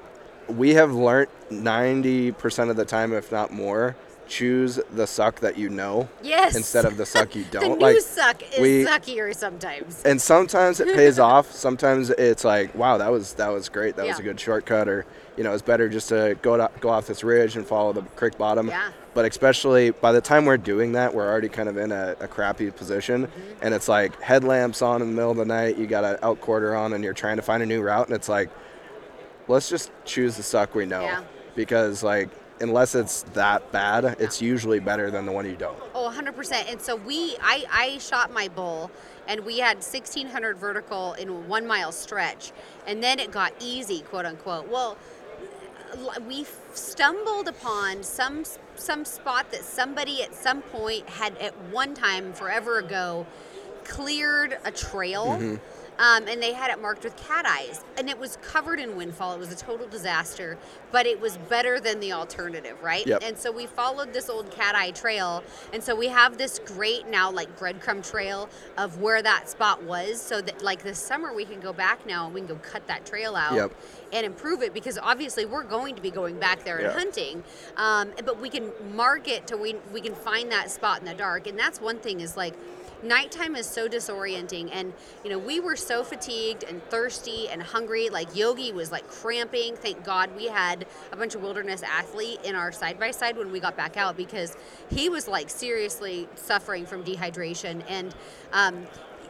we 0.48 0.74
have 0.74 0.92
learned 0.94 1.28
90% 1.50 2.70
of 2.70 2.76
the 2.76 2.84
time, 2.84 3.12
if 3.12 3.30
not 3.32 3.52
more, 3.52 3.96
choose 4.26 4.78
the 4.94 5.06
suck 5.06 5.40
that 5.40 5.56
you 5.56 5.70
know 5.70 6.06
Yes. 6.22 6.54
instead 6.54 6.84
of 6.84 6.98
the 6.98 7.06
suck 7.06 7.34
you 7.34 7.44
don't. 7.50 7.78
new 7.78 7.86
like 7.86 7.98
suck 8.00 8.42
is 8.52 8.60
we- 8.60 8.84
suckier 8.84 9.34
sometimes. 9.34 10.02
and 10.04 10.20
sometimes 10.20 10.80
it 10.80 10.94
pays 10.94 11.18
off. 11.32 11.50
Sometimes 11.52 12.10
it's 12.10 12.44
like, 12.44 12.74
wow, 12.74 12.98
that 12.98 13.10
was 13.10 13.34
that 13.34 13.48
was 13.48 13.68
great. 13.70 13.96
That 13.96 14.06
was 14.06 14.18
a 14.18 14.22
good 14.22 14.38
shortcut, 14.38 14.86
or 14.88 15.06
you 15.38 15.44
know, 15.44 15.52
it's 15.54 15.62
better 15.62 15.88
just 15.88 16.10
to 16.10 16.36
go 16.42 16.56
to, 16.58 16.70
go 16.80 16.90
off 16.90 17.06
this 17.06 17.24
ridge 17.24 17.56
and 17.56 17.66
follow 17.66 17.92
the 17.94 18.02
creek 18.02 18.36
bottom. 18.36 18.68
Yeah. 18.68 18.90
But 19.14 19.24
especially 19.24 19.90
by 19.90 20.12
the 20.12 20.20
time 20.20 20.44
we're 20.44 20.58
doing 20.58 20.92
that, 20.92 21.14
we're 21.14 21.26
already 21.26 21.48
kind 21.48 21.68
of 21.70 21.76
in 21.78 21.90
a, 21.90 22.14
a 22.20 22.28
crappy 22.28 22.70
position, 22.70 23.26
Mm-hmm. 23.28 23.40
and 23.62 23.72
it's 23.72 23.88
like 23.88 24.20
headlamps 24.20 24.82
on 24.82 25.00
in 25.00 25.08
the 25.08 25.14
middle 25.14 25.30
of 25.30 25.38
the 25.38 25.46
night. 25.46 25.78
You 25.78 25.86
got 25.86 26.04
an 26.04 26.18
out 26.22 26.40
quarter 26.42 26.76
on, 26.76 26.92
and 26.92 27.02
you're 27.02 27.14
trying 27.14 27.36
to 27.36 27.42
find 27.42 27.62
a 27.62 27.66
new 27.66 27.80
route, 27.80 28.06
and 28.08 28.14
it's 28.14 28.28
like, 28.28 28.50
let's 29.48 29.68
just 29.68 29.90
choose 30.04 30.36
the 30.36 30.42
suck 30.42 30.74
we 30.74 30.86
know, 30.86 31.02
Yeah. 31.02 31.22
because 31.54 32.02
like 32.02 32.28
unless 32.60 32.94
it's 32.94 33.22
that 33.34 33.70
bad, 33.70 34.04
it's 34.18 34.42
usually 34.42 34.80
better 34.80 35.10
than 35.10 35.24
the 35.26 35.30
one 35.32 35.46
you 35.46 35.54
don't. 35.54 35.78
Oh, 35.94 36.12
100%. 36.12 36.70
And 36.70 36.80
so 36.80 36.96
we, 36.96 37.36
I, 37.40 37.64
I 37.70 37.98
shot 37.98 38.32
my 38.32 38.48
bull 38.48 38.90
and 39.28 39.44
we 39.44 39.58
had 39.60 39.76
1600 39.76 40.58
vertical 40.58 41.12
in 41.14 41.46
one 41.46 41.66
mile 41.68 41.92
stretch. 41.92 42.50
And 42.86 43.00
then 43.00 43.20
it 43.20 43.30
got 43.30 43.52
easy, 43.60 44.00
quote 44.00 44.26
unquote. 44.26 44.68
Well, 44.68 44.96
we 46.26 46.44
stumbled 46.74 47.48
upon 47.48 48.02
some 48.02 48.44
some 48.74 49.04
spot 49.04 49.50
that 49.50 49.64
somebody 49.64 50.22
at 50.22 50.34
some 50.34 50.62
point 50.62 51.08
had 51.08 51.36
at 51.38 51.56
one 51.72 51.94
time 51.94 52.32
forever 52.32 52.78
ago 52.78 53.26
cleared 53.84 54.58
a 54.64 54.70
trail 54.70 55.26
Mm-hmm. 55.26 55.56
Um, 55.98 56.26
and 56.28 56.42
they 56.42 56.52
had 56.52 56.70
it 56.70 56.80
marked 56.80 57.04
with 57.04 57.16
cat 57.16 57.44
eyes 57.46 57.84
and 57.96 58.08
it 58.08 58.18
was 58.18 58.36
covered 58.42 58.78
in 58.80 58.96
windfall 58.96 59.34
it 59.34 59.38
was 59.38 59.52
a 59.52 59.56
total 59.56 59.86
disaster 59.88 60.56
but 60.92 61.06
it 61.06 61.20
was 61.20 61.36
better 61.48 61.80
than 61.80 62.00
the 62.00 62.12
alternative 62.12 62.76
right 62.82 63.06
Yep. 63.06 63.22
and 63.24 63.36
so 63.38 63.50
we 63.52 63.66
followed 63.66 64.12
this 64.12 64.28
old 64.28 64.50
cat 64.50 64.74
eye 64.74 64.90
trail 64.92 65.42
and 65.72 65.82
so 65.82 65.94
we 65.94 66.08
have 66.08 66.38
this 66.38 66.58
great 66.61 67.06
now 67.08 67.30
like 67.30 67.58
breadcrumb 67.58 68.08
trail 68.08 68.48
of 68.76 69.00
where 69.00 69.22
that 69.22 69.48
spot 69.48 69.82
was 69.84 70.20
so 70.20 70.40
that 70.40 70.62
like 70.62 70.82
this 70.82 70.98
summer 70.98 71.34
we 71.34 71.44
can 71.44 71.61
go 71.61 71.72
back 71.72 72.04
now 72.06 72.26
and 72.26 72.34
we 72.34 72.40
can 72.40 72.48
go 72.48 72.56
cut 72.56 72.87
that 72.87 73.04
trail 73.06 73.34
out 73.37 73.54
Yep. 73.54 73.72
and 74.12 74.26
improve 74.26 74.62
it 74.62 74.72
because 74.74 74.98
obviously 75.02 75.44
we're 75.46 75.64
going 75.64 75.94
to 75.96 76.02
be 76.02 76.11
going 76.11 76.38
back 76.38 76.64
there 76.64 76.76
and 76.78 76.87
Yeah. 76.87 76.92
hunting 76.92 77.42
um, 77.76 78.12
but 78.24 78.40
we 78.40 78.48
can 78.50 78.70
mark 78.94 79.28
it 79.28 79.46
to 79.48 79.56
we, 79.56 79.74
we 79.92 80.00
can 80.00 80.14
find 80.14 80.50
that 80.52 80.70
spot 80.70 81.00
in 81.00 81.06
the 81.06 81.14
dark 81.14 81.46
and 81.46 81.58
that's 81.58 81.80
one 81.80 81.98
thing 81.98 82.20
is 82.20 82.37
like 82.37 82.54
nighttime 83.02 83.54
is 83.56 83.66
so 83.66 83.88
disorienting 83.88 84.68
and 84.72 84.92
you 85.24 85.30
know 85.30 85.38
we 85.38 85.61
were 85.61 85.76
so 85.76 86.02
fatigued 86.02 86.64
and 86.64 86.82
thirsty 86.90 87.48
and 87.48 87.62
hungry 87.62 88.08
like 88.08 88.34
yogi 88.34 88.72
was 88.72 88.90
like 88.90 89.06
cramping 89.08 89.76
thank 89.76 90.02
god 90.04 90.34
we 90.37 90.46
had 90.46 90.84
a 91.12 91.16
bunch 91.16 91.34
of 91.34 91.40
wilderness 91.42 91.82
athlete 91.82 92.40
in 92.44 92.54
our 92.54 92.72
side 92.72 92.98
by 92.98 93.11
side 93.11 93.37
when 93.37 93.52
we 93.52 93.61
got 93.61 93.76
back 93.76 93.96
out 93.96 94.16
because 94.16 94.56
he 94.90 95.08
was 95.08 95.28
like 95.28 95.48
seriously 95.48 96.28
suffering 96.34 96.84
from 96.87 97.04
dehydration 97.04 97.82
and 97.88 98.14
um, 98.52 98.87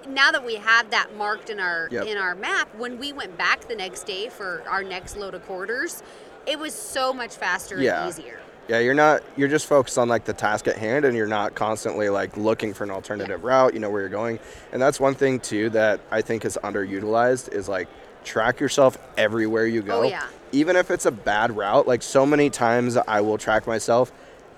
now 0.09 0.31
that 0.31 0.45
we 0.45 0.55
have 0.55 0.91
that 0.91 1.15
marked 1.17 1.51
in 1.51 1.61
our 1.61 1.89
Yep. 1.91 2.07
in 2.07 2.17
our 2.17 2.35
map 2.35 2.75
when 2.77 2.99
we 2.99 3.13
went 3.13 3.37
back 3.37 3.69
the 3.69 3.75
next 3.75 4.05
day 4.05 4.29
for 4.29 4.63
our 4.69 4.83
next 4.83 5.17
load 5.17 5.35
of 5.35 5.45
quarters 5.47 6.03
it 6.47 6.59
was 6.59 6.73
so 6.75 7.13
much 7.13 7.35
faster 7.35 7.81
Yeah. 7.81 8.01
and 8.03 8.09
easier 8.09 8.41
Yeah, 8.69 8.81
you're 8.81 8.95
not. 8.95 9.23
You're 9.37 9.49
just 9.49 9.67
focused 9.67 9.97
on 9.97 10.09
like 10.09 10.25
the 10.27 10.35
task 10.35 10.69
at 10.69 10.77
hand, 10.77 11.07
and 11.07 11.17
you're 11.17 11.27
not 11.27 11.55
constantly 11.55 12.11
like 12.11 12.37
looking 12.37 12.75
for 12.75 12.85
an 12.85 12.91
alternative 12.91 13.43
route. 13.43 13.73
You 13.73 13.81
know 13.81 13.89
where 13.89 14.03
you're 14.03 14.11
going, 14.11 14.39
and 14.73 14.81
that's 14.81 15.01
one 15.01 15.15
thing 15.15 15.41
too 15.41 15.71
that 15.71 16.01
I 16.11 16.21
think 16.21 16.45
is 16.45 16.59
underutilized 16.63 17.53
is 17.53 17.69
like 17.69 17.89
track 18.25 18.61
yourself 18.61 18.99
everywhere 19.17 19.67
you 19.67 19.81
oh, 19.81 19.87
go. 19.87 20.01
Oh, 20.01 20.03
yeah. 20.03 20.27
Even 20.53 20.77
if 20.77 20.91
it's 20.91 21.07
a 21.07 21.11
bad 21.11 21.57
route, 21.57 21.89
like 21.89 22.03
so 22.03 22.27
many 22.27 22.51
times 22.51 22.99
I 22.99 23.23
will 23.23 23.39
track 23.39 23.67
myself 23.67 24.13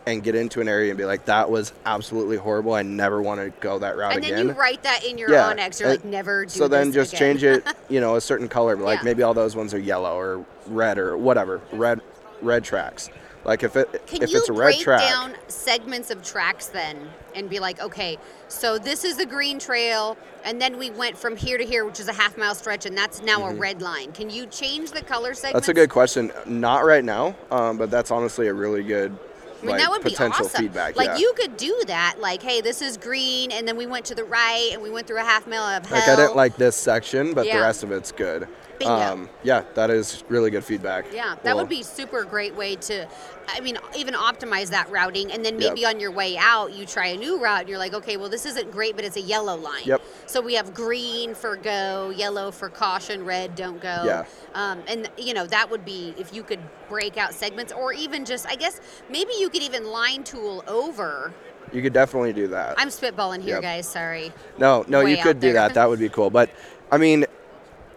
and 0.07 0.25
get 0.25 0.35
into 0.35 0.61
an 0.61 0.67
area 0.67 0.91
and 0.91 0.99
be 0.99 1.05
like, 1.05 1.27
"That 1.27 1.49
was 1.49 1.73
absolutely 1.87 2.37
horrible. 2.37 2.75
I 2.75 2.83
never 2.83 3.23
want 3.23 3.41
to 3.41 3.51
go 3.61 3.79
that 3.79 3.97
route 3.97 4.17
again. 4.17 4.25
and 4.25 4.25
then 4.25 4.33
again." 4.33 4.57
you 4.57 4.61
write 4.61 4.83
that 4.83 5.05
in 5.05 5.19
your 5.19 5.31
Yeah, 5.31 5.55
onX. 5.55 5.79
You're 5.79 5.91
and 5.91 6.01
like, 6.01 6.05
never 6.05 6.47
do 6.47 6.49
that. 6.51 6.59
so 6.59 6.67
then 6.67 6.91
just 6.91 7.13
again." 7.13 7.39
change 7.39 7.45
it, 7.45 7.65
you 7.89 8.01
know, 8.01 8.17
a 8.17 8.21
certain 8.21 8.49
color. 8.49 8.75
Like 8.75 9.01
Yeah. 9.01 9.05
maybe 9.05 9.23
all 9.23 9.35
those 9.35 9.55
ones 9.55 9.73
are 9.73 9.79
yellow 9.79 10.17
or 10.19 10.45
red 10.67 10.99
or 10.99 11.17
whatever. 11.17 11.61
Red, 11.73 12.01
red 12.43 12.65
tracks. 12.65 13.09
Like 13.45 13.63
if 13.63 13.77
it 13.77 14.07
Can 14.07 14.23
if 14.23 14.31
you 14.31 14.39
it's 14.39 14.49
a 14.49 14.53
red 14.53 14.85
break 14.85 14.99
down 15.01 15.35
segments 15.49 16.11
of 16.11 16.23
tracks 16.23 16.67
then 16.67 17.09
and 17.35 17.49
be 17.49 17.59
like, 17.59 17.81
okay, 17.81 18.19
so 18.49 18.79
this 18.79 19.05
is 19.05 19.17
the 19.17 19.25
green 19.25 19.59
trail, 19.59 20.17
and 20.45 20.61
then 20.61 20.79
we 20.79 20.91
went 20.91 21.17
from 21.17 21.37
here 21.37 21.57
to 21.57 21.65
here, 21.65 21.85
which 21.85 22.01
is 22.01 22.09
a 22.09 22.13
half 22.13 22.37
mile 22.37 22.55
stretch, 22.55 22.87
and 22.87 22.97
that's 22.97 23.23
now 23.23 23.47
a 23.47 23.55
red 23.55 23.81
line. 23.81 24.13
Can 24.13 24.29
you 24.31 24.47
change 24.47 24.91
the 24.91 25.03
color 25.03 25.33
segments? 25.33 25.43
Mm-hmm. 25.43 25.53
That's 25.55 25.69
a 25.69 25.75
good 25.75 25.91
question. 25.91 26.33
Not 26.47 26.85
right 26.85 27.05
now, 27.05 27.35
um, 27.51 27.79
but 27.79 27.91
that's 27.91 28.11
honestly 28.11 28.49
a 28.49 28.55
really 28.55 28.83
good 28.83 29.17
I 29.63 29.67
mean, 29.67 29.71
like, 29.73 29.81
that 29.81 29.91
would 29.91 30.05
be 30.05 30.11
potential 30.11 30.47
awesome. 30.47 30.63
feedback. 30.63 30.97
Like 30.97 31.09
yeah. 31.09 31.17
you 31.19 31.35
could 31.37 31.57
do 31.57 31.83
that. 31.87 32.17
Like, 32.19 32.43
hey, 32.43 32.61
this 32.61 32.81
is 32.81 32.97
green, 32.97 33.53
and 33.53 33.69
then 33.69 33.77
we 33.77 33.87
went 33.87 34.07
to 34.07 34.15
the 34.15 34.25
right, 34.25 34.71
and 34.73 34.83
we 34.83 34.91
went 34.91 35.07
through 35.07 35.19
a 35.19 35.25
half 35.25 35.47
mile 35.47 35.63
of 35.63 35.85
hell. 35.85 35.99
like 35.99 36.09
I 36.09 36.17
didn't 36.17 36.37
like 36.37 36.57
this 36.57 36.77
section, 36.77 37.35
but 37.35 37.47
Yeah. 37.47 37.59
the 37.59 37.63
rest 37.63 37.83
of 37.83 37.93
it's 37.93 38.11
good. 38.11 38.49
Bingo. 38.81 39.29
yeah, 39.43 39.63
that 39.75 39.91
is 39.91 40.25
really 40.29 40.51
good 40.51 40.65
feedback. 40.65 41.05
Yeah, 41.13 41.35
that 41.43 41.45
Well, 41.45 41.59
would 41.59 41.69
be 41.69 41.83
super 41.83 42.25
great 42.25 42.55
way 42.57 42.77
to, 42.77 43.07
I 43.49 43.61
mean, 43.61 43.79
even 43.97 44.15
optimize 44.15 44.71
that 44.71 44.91
routing, 44.91 45.31
and 45.31 45.45
then 45.45 45.61
Yep. 45.61 45.75
maybe 45.75 45.87
on 45.87 46.01
your 46.01 46.11
way 46.11 46.37
out, 46.39 46.73
you 46.73 46.87
try 46.87 47.09
a 47.09 47.17
new 47.17 47.39
route, 47.39 47.61
and 47.61 47.69
you're 47.69 47.79
like, 47.79 47.95
okay, 47.95 48.17
well, 48.17 48.29
this 48.29 48.47
isn't 48.47 48.71
great, 48.73 48.97
but 48.97 49.05
it's 49.05 49.17
a 49.17 49.21
yellow 49.21 49.57
line. 49.57 49.83
Yep. 49.85 50.03
So 50.27 50.41
we 50.41 50.55
have 50.55 50.75
green 50.75 51.35
for 51.35 51.57
go, 51.57 52.11
yellow 52.11 52.51
for 52.51 52.69
caution, 52.69 53.25
red 53.25 53.55
don't 53.55 53.81
go. 53.81 54.03
Yeah. 54.05 54.25
Um, 54.55 54.83
and 54.89 55.09
you 55.17 55.35
know 55.35 55.47
that 55.47 55.71
would 55.71 55.85
be 55.85 56.15
if 56.19 56.33
you 56.35 56.43
could 56.43 56.61
break 56.89 57.17
out 57.17 57.35
segments, 57.35 57.73
or 57.73 57.93
even 57.93 58.25
just, 58.25 58.47
I 58.49 58.55
guess 58.57 58.81
maybe 59.11 59.33
you 59.39 59.49
could 59.51 59.63
even 59.63 59.87
line 59.91 60.25
tool 60.25 60.65
over. 60.67 61.33
you 61.73 61.83
could 61.83 61.93
definitely 61.93 62.33
do 62.33 62.49
that. 62.49 62.75
I'm 62.79 62.89
spitballing 62.89 63.43
here, 63.43 63.55
Yep. 63.57 63.63
guys. 63.63 63.87
Sorry. 63.89 64.33
No, 64.59 64.85
no, 64.89 65.05
way 65.05 65.13
you 65.17 65.23
could 65.23 65.39
do 65.39 65.53
that. 65.53 65.75
That 65.75 65.89
would 65.89 66.01
be 66.01 66.09
cool. 66.09 66.29
But 66.31 66.51
I 66.91 66.97
mean, 66.99 67.27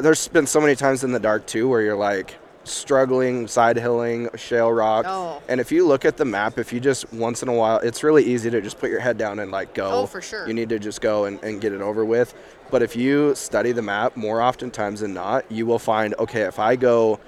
there's 0.03 0.27
been 0.27 0.45
so 0.45 0.59
many 0.59 0.75
times 0.75 1.03
in 1.03 1.11
the 1.11 1.19
dark 1.19 1.45
too 1.45 1.67
where 1.67 1.81
you're 1.81 1.95
like 1.95 2.37
struggling, 2.65 3.47
side 3.47 3.77
hilling, 3.77 4.29
shale 4.35 4.71
rock. 4.71 5.05
Oh. 5.07 5.41
And 5.47 5.59
if 5.59 5.71
you 5.71 5.85
look 5.85 6.05
at 6.05 6.17
the 6.17 6.25
map, 6.25 6.57
if 6.57 6.71
you 6.71 6.79
just 6.79 7.11
once 7.13 7.41
in 7.41 7.49
a 7.49 7.53
while, 7.53 7.79
it's 7.79 8.03
really 8.03 8.23
easy 8.23 8.49
to 8.49 8.61
just 8.61 8.79
put 8.79 8.89
your 8.89 8.99
head 8.99 9.17
down 9.17 9.39
and 9.39 9.51
like 9.51 9.73
go. 9.73 9.89
Oh, 9.89 10.05
for 10.05 10.21
sure. 10.21 10.47
You 10.47 10.53
need 10.53 10.69
to 10.69 10.79
just 10.79 11.01
go 11.01 11.25
and, 11.25 11.41
and 11.43 11.59
get 11.59 11.73
it 11.73 11.81
over 11.81 12.05
with. 12.05 12.33
But 12.69 12.81
if 12.81 12.95
you 12.95 13.35
study 13.35 13.71
the 13.71 13.81
map 13.81 14.17
more 14.17 14.41
oftentimes 14.41 15.01
than 15.01 15.13
not, 15.13 15.49
you 15.51 15.65
will 15.65 15.79
find 15.79 16.13
okay, 16.15 16.41
if 16.41 16.59
I 16.59 16.75
go 16.75 17.19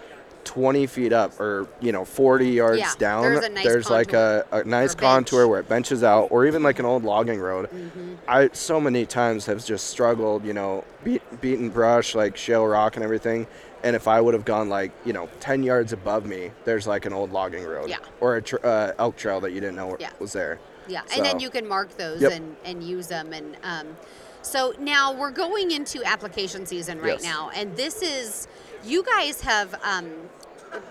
20 0.45 0.85
feet 0.87 1.11
up 1.11 1.37
or 1.39 1.67
you 1.81 1.91
know 1.91 2.05
40 2.05 2.47
yards 2.49 2.79
Yeah, 2.79 2.91
down 2.97 3.23
there's 3.23 3.49
nice 3.49 3.89
like 3.89 4.13
a, 4.13 4.45
a 4.51 4.63
nice 4.63 4.95
contour 4.95 5.47
where 5.47 5.59
it 5.59 5.67
benches 5.67 6.03
out 6.03 6.27
or 6.31 6.45
even 6.45 6.63
like 6.63 6.79
an 6.79 6.85
old 6.85 7.03
logging 7.03 7.39
road 7.39 7.69
Mm-hmm. 7.71 8.13
i 8.27 8.49
so 8.53 8.79
many 8.79 9.05
times 9.05 9.45
have 9.47 9.63
just 9.65 9.87
struggled 9.87 10.45
you 10.45 10.53
know 10.53 10.83
beat, 11.03 11.21
beaten 11.41 11.69
brush 11.69 12.15
like 12.15 12.37
shale 12.37 12.65
rock 12.65 12.95
and 12.95 13.03
everything 13.03 13.47
and 13.83 13.95
if 13.95 14.07
i 14.07 14.21
would 14.21 14.33
have 14.33 14.45
gone 14.45 14.69
like 14.69 14.91
you 15.03 15.13
know 15.13 15.27
10 15.39 15.63
yards 15.63 15.91
above 15.93 16.25
me 16.25 16.51
there's 16.63 16.85
like 16.87 17.05
an 17.05 17.13
old 17.13 17.31
logging 17.31 17.63
road 17.65 17.89
Yeah. 17.89 17.97
or 18.21 18.35
a 18.37 18.41
tr- 18.41 18.63
uh, 18.63 18.91
elk 18.99 19.17
trail 19.17 19.39
that 19.41 19.51
you 19.51 19.59
didn't 19.59 19.75
know 19.75 19.97
Yeah. 19.99 20.11
was 20.19 20.31
there 20.31 20.59
Yeah, 20.87 21.01
So- 21.07 21.15
and 21.17 21.25
then 21.25 21.39
you 21.39 21.49
can 21.49 21.67
mark 21.67 21.95
those 21.97 22.21
Yep. 22.21 22.31
and, 22.31 22.55
and 22.63 22.83
use 22.83 23.07
them. 23.07 23.33
And 23.33 23.57
um, 23.63 23.97
so 24.41 24.73
now 24.79 25.11
we're 25.13 25.31
going 25.31 25.71
into 25.71 26.03
application 26.03 26.65
season 26.65 26.99
right 27.01 27.19
Yes. 27.21 27.23
now, 27.23 27.49
and 27.55 27.75
this 27.75 28.01
is 28.01 28.47
you 28.83 29.03
guys 29.03 29.41
have 29.41 29.73
um, 29.83 30.09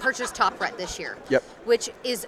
purchased 0.00 0.34
Top 0.34 0.60
Rut 0.60 0.76
this 0.76 0.98
year. 0.98 1.16
Yep. 1.30 1.42
Which 1.64 1.90
is 2.02 2.26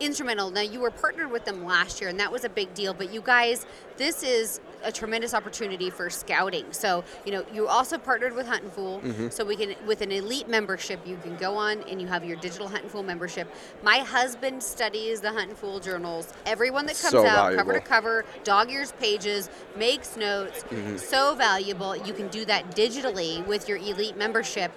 instrumental. 0.00 0.50
Now 0.50 0.60
you 0.62 0.80
were 0.80 0.90
partnered 0.90 1.30
with 1.30 1.44
them 1.44 1.64
last 1.64 2.00
year, 2.00 2.10
and 2.10 2.18
that 2.20 2.30
was 2.32 2.44
a 2.44 2.48
big 2.48 2.74
deal. 2.74 2.92
But 2.92 3.12
you 3.12 3.20
guys, 3.22 3.64
this 3.96 4.22
is 4.22 4.60
a 4.84 4.92
tremendous 4.92 5.34
opportunity 5.34 5.90
for 5.90 6.08
scouting. 6.10 6.64
So 6.72 7.04
you 7.24 7.32
know 7.32 7.44
you 7.52 7.66
also 7.68 7.98
partnered 7.98 8.34
with 8.34 8.46
Huntin' 8.46 8.70
Fool, 8.70 9.00
Mm-hmm. 9.00 9.28
so 9.30 9.44
we 9.44 9.56
can 9.56 9.74
with 9.86 10.00
an 10.00 10.12
elite 10.12 10.48
membership 10.48 11.00
you 11.06 11.16
can 11.18 11.36
go 11.36 11.54
on 11.56 11.82
and 11.84 12.00
you 12.00 12.06
have 12.08 12.24
your 12.24 12.36
digital 12.36 12.68
Huntin' 12.68 12.88
Fool 12.90 13.02
membership. 13.02 13.48
My 13.82 13.98
husband 13.98 14.62
studies 14.62 15.20
the 15.20 15.32
Huntin' 15.32 15.56
Fool 15.56 15.80
journals. 15.80 16.32
Everyone 16.46 16.86
that 16.86 16.98
comes 17.00 17.12
So 17.12 17.26
out, 17.26 17.54
cover 17.54 17.72
to 17.72 17.80
cover, 17.80 18.24
dog 18.44 18.70
ears 18.70 18.92
pages, 19.00 19.50
makes 19.76 20.16
notes. 20.16 20.62
Mm-hmm. 20.64 20.96
So 20.96 21.34
valuable. 21.34 21.96
You 21.96 22.12
can 22.12 22.28
do 22.28 22.44
that 22.46 22.70
digitally 22.72 23.44
with 23.46 23.68
your 23.68 23.78
elite 23.78 24.16
membership. 24.16 24.72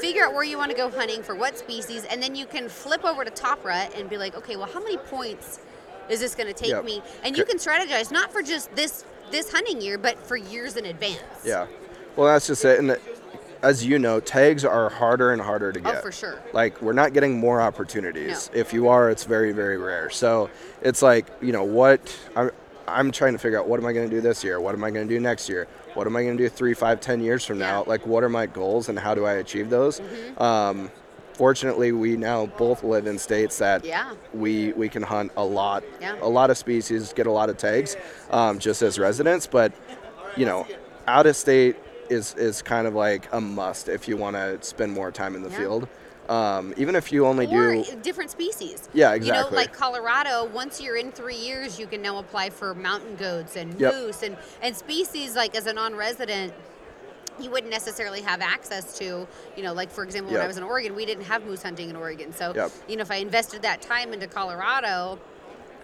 Figure 0.00 0.24
out 0.26 0.34
where 0.34 0.44
you 0.44 0.58
want 0.58 0.70
to 0.70 0.76
go 0.76 0.90
hunting 0.90 1.22
for 1.22 1.34
what 1.34 1.56
species, 1.56 2.04
and 2.04 2.22
then 2.22 2.34
you 2.36 2.44
can 2.46 2.68
flip 2.68 3.04
over 3.04 3.24
to 3.24 3.30
Top 3.30 3.64
Rut 3.64 3.92
and 3.96 4.10
be 4.10 4.18
like, 4.18 4.36
okay, 4.36 4.54
well, 4.56 4.66
how 4.66 4.80
many 4.80 4.98
points 4.98 5.60
is 6.10 6.20
this 6.20 6.34
going 6.34 6.46
to 6.46 6.52
take 6.52 6.68
Yep. 6.70 6.84
me? 6.84 7.02
And 7.24 7.36
you 7.36 7.44
can 7.46 7.56
strategize 7.56 8.12
not 8.12 8.30
for 8.30 8.42
just 8.42 8.74
this 8.76 9.04
this 9.30 9.50
hunting 9.50 9.80
year, 9.80 9.98
but 9.98 10.18
for 10.18 10.36
years 10.36 10.76
in 10.76 10.86
advance. 10.86 11.20
Yeah. 11.44 11.66
Well, 12.16 12.26
that's 12.26 12.46
just 12.46 12.64
it. 12.64 12.78
And 12.78 12.96
as 13.62 13.84
you 13.84 13.98
know, 13.98 14.20
tags 14.20 14.64
are 14.64 14.88
harder 14.88 15.32
and 15.32 15.42
harder 15.42 15.72
to 15.72 15.80
get. 15.80 15.96
Oh, 15.96 16.00
for 16.00 16.12
sure. 16.12 16.42
Like 16.52 16.80
we're 16.80 16.92
not 16.92 17.12
getting 17.12 17.38
more 17.38 17.60
opportunities. 17.60 18.50
If 18.54 18.72
you 18.72 18.88
are, 18.88 19.10
it's 19.10 19.24
very, 19.24 19.52
very 19.52 19.78
rare. 19.78 20.10
So 20.10 20.50
it's 20.82 21.02
like 21.02 21.26
you 21.40 21.52
know 21.52 21.64
what 21.64 22.16
I'm. 22.34 22.50
I'm 22.88 23.10
trying 23.10 23.32
to 23.32 23.38
figure 23.40 23.58
out 23.58 23.66
what 23.66 23.80
am 23.80 23.86
I 23.86 23.92
going 23.92 24.08
to 24.08 24.14
do 24.14 24.20
this 24.20 24.44
year? 24.44 24.60
What 24.60 24.72
am 24.72 24.84
I 24.84 24.92
going 24.92 25.08
to 25.08 25.12
do 25.12 25.18
next 25.18 25.48
year? 25.48 25.66
What 25.94 26.06
am 26.06 26.14
I 26.14 26.22
going 26.22 26.36
to 26.36 26.42
do 26.44 26.48
three, 26.48 26.72
five, 26.72 27.00
ten 27.00 27.20
years 27.20 27.44
from 27.44 27.58
now? 27.58 27.80
Yeah. 27.80 27.88
Like, 27.88 28.06
what 28.06 28.22
are 28.22 28.28
my 28.28 28.46
goals 28.46 28.88
and 28.88 28.96
how 28.96 29.12
do 29.12 29.24
I 29.24 29.32
achieve 29.32 29.70
those? 29.70 29.98
Mm-hmm. 29.98 30.40
Um, 30.40 30.90
fortunately, 31.36 31.92
we 31.92 32.16
now 32.16 32.46
both 32.46 32.82
live 32.82 33.06
in 33.06 33.18
states 33.18 33.58
that 33.58 33.84
Yeah. 33.84 34.12
we 34.32 34.72
we 34.72 34.88
can 34.88 35.02
hunt 35.02 35.32
a 35.36 35.44
lot, 35.44 35.84
Yeah. 36.00 36.16
a 36.22 36.28
lot 36.28 36.50
of 36.50 36.56
species, 36.56 37.12
get 37.12 37.26
a 37.26 37.30
lot 37.30 37.50
of 37.50 37.56
tags, 37.58 37.96
um, 38.30 38.58
just 38.58 38.82
as 38.82 38.98
residents. 38.98 39.46
But 39.46 39.72
you 40.36 40.46
know, 40.46 40.66
out 41.06 41.26
of 41.26 41.36
state 41.36 41.76
is 42.08 42.34
is 42.38 42.62
kind 42.62 42.86
of 42.86 42.94
like 42.94 43.28
a 43.32 43.40
must 43.40 43.88
if 43.88 44.08
you 44.08 44.16
want 44.16 44.36
to 44.36 44.58
spend 44.62 44.92
more 44.92 45.10
time 45.12 45.34
in 45.36 45.42
the 45.42 45.50
Yeah. 45.50 45.58
field. 45.58 45.88
Um, 46.28 46.74
even 46.76 46.96
if 46.96 47.12
you 47.12 47.24
only 47.24 47.46
or 47.46 47.74
do, 47.74 47.84
different 48.02 48.32
species. 48.32 48.88
Yeah, 48.92 49.12
exactly. 49.14 49.44
You 49.44 49.50
know, 49.52 49.56
like 49.56 49.72
Colorado, 49.72 50.44
once 50.52 50.80
you're 50.80 50.96
in 50.96 51.12
three 51.12 51.36
years, 51.36 51.78
you 51.78 51.86
can 51.86 52.02
now 52.02 52.18
apply 52.18 52.50
for 52.50 52.74
mountain 52.74 53.14
goats 53.14 53.54
and 53.54 53.78
Yep. 53.78 53.94
moose 53.94 54.22
and, 54.24 54.36
and 54.60 54.76
species 54.76 55.36
like 55.36 55.54
as 55.54 55.66
a 55.66 55.72
non-resident. 55.72 56.52
You 57.40 57.50
wouldn't 57.50 57.70
necessarily 57.70 58.20
have 58.22 58.40
access 58.40 58.96
to, 58.98 59.26
you 59.56 59.62
know, 59.62 59.72
like 59.72 59.90
for 59.90 60.04
example, 60.04 60.32
when 60.32 60.42
I 60.42 60.46
was 60.46 60.56
in 60.56 60.62
Oregon, 60.62 60.94
we 60.94 61.04
didn't 61.06 61.24
have 61.24 61.44
moose 61.44 61.62
hunting 61.62 61.90
in 61.90 61.96
Oregon. 61.96 62.32
So, 62.32 62.52
Yep. 62.54 62.70
you 62.88 62.96
know, 62.96 63.02
if 63.02 63.10
I 63.10 63.16
invested 63.16 63.62
that 63.62 63.82
time 63.82 64.12
into 64.12 64.26
Colorado, 64.26 65.18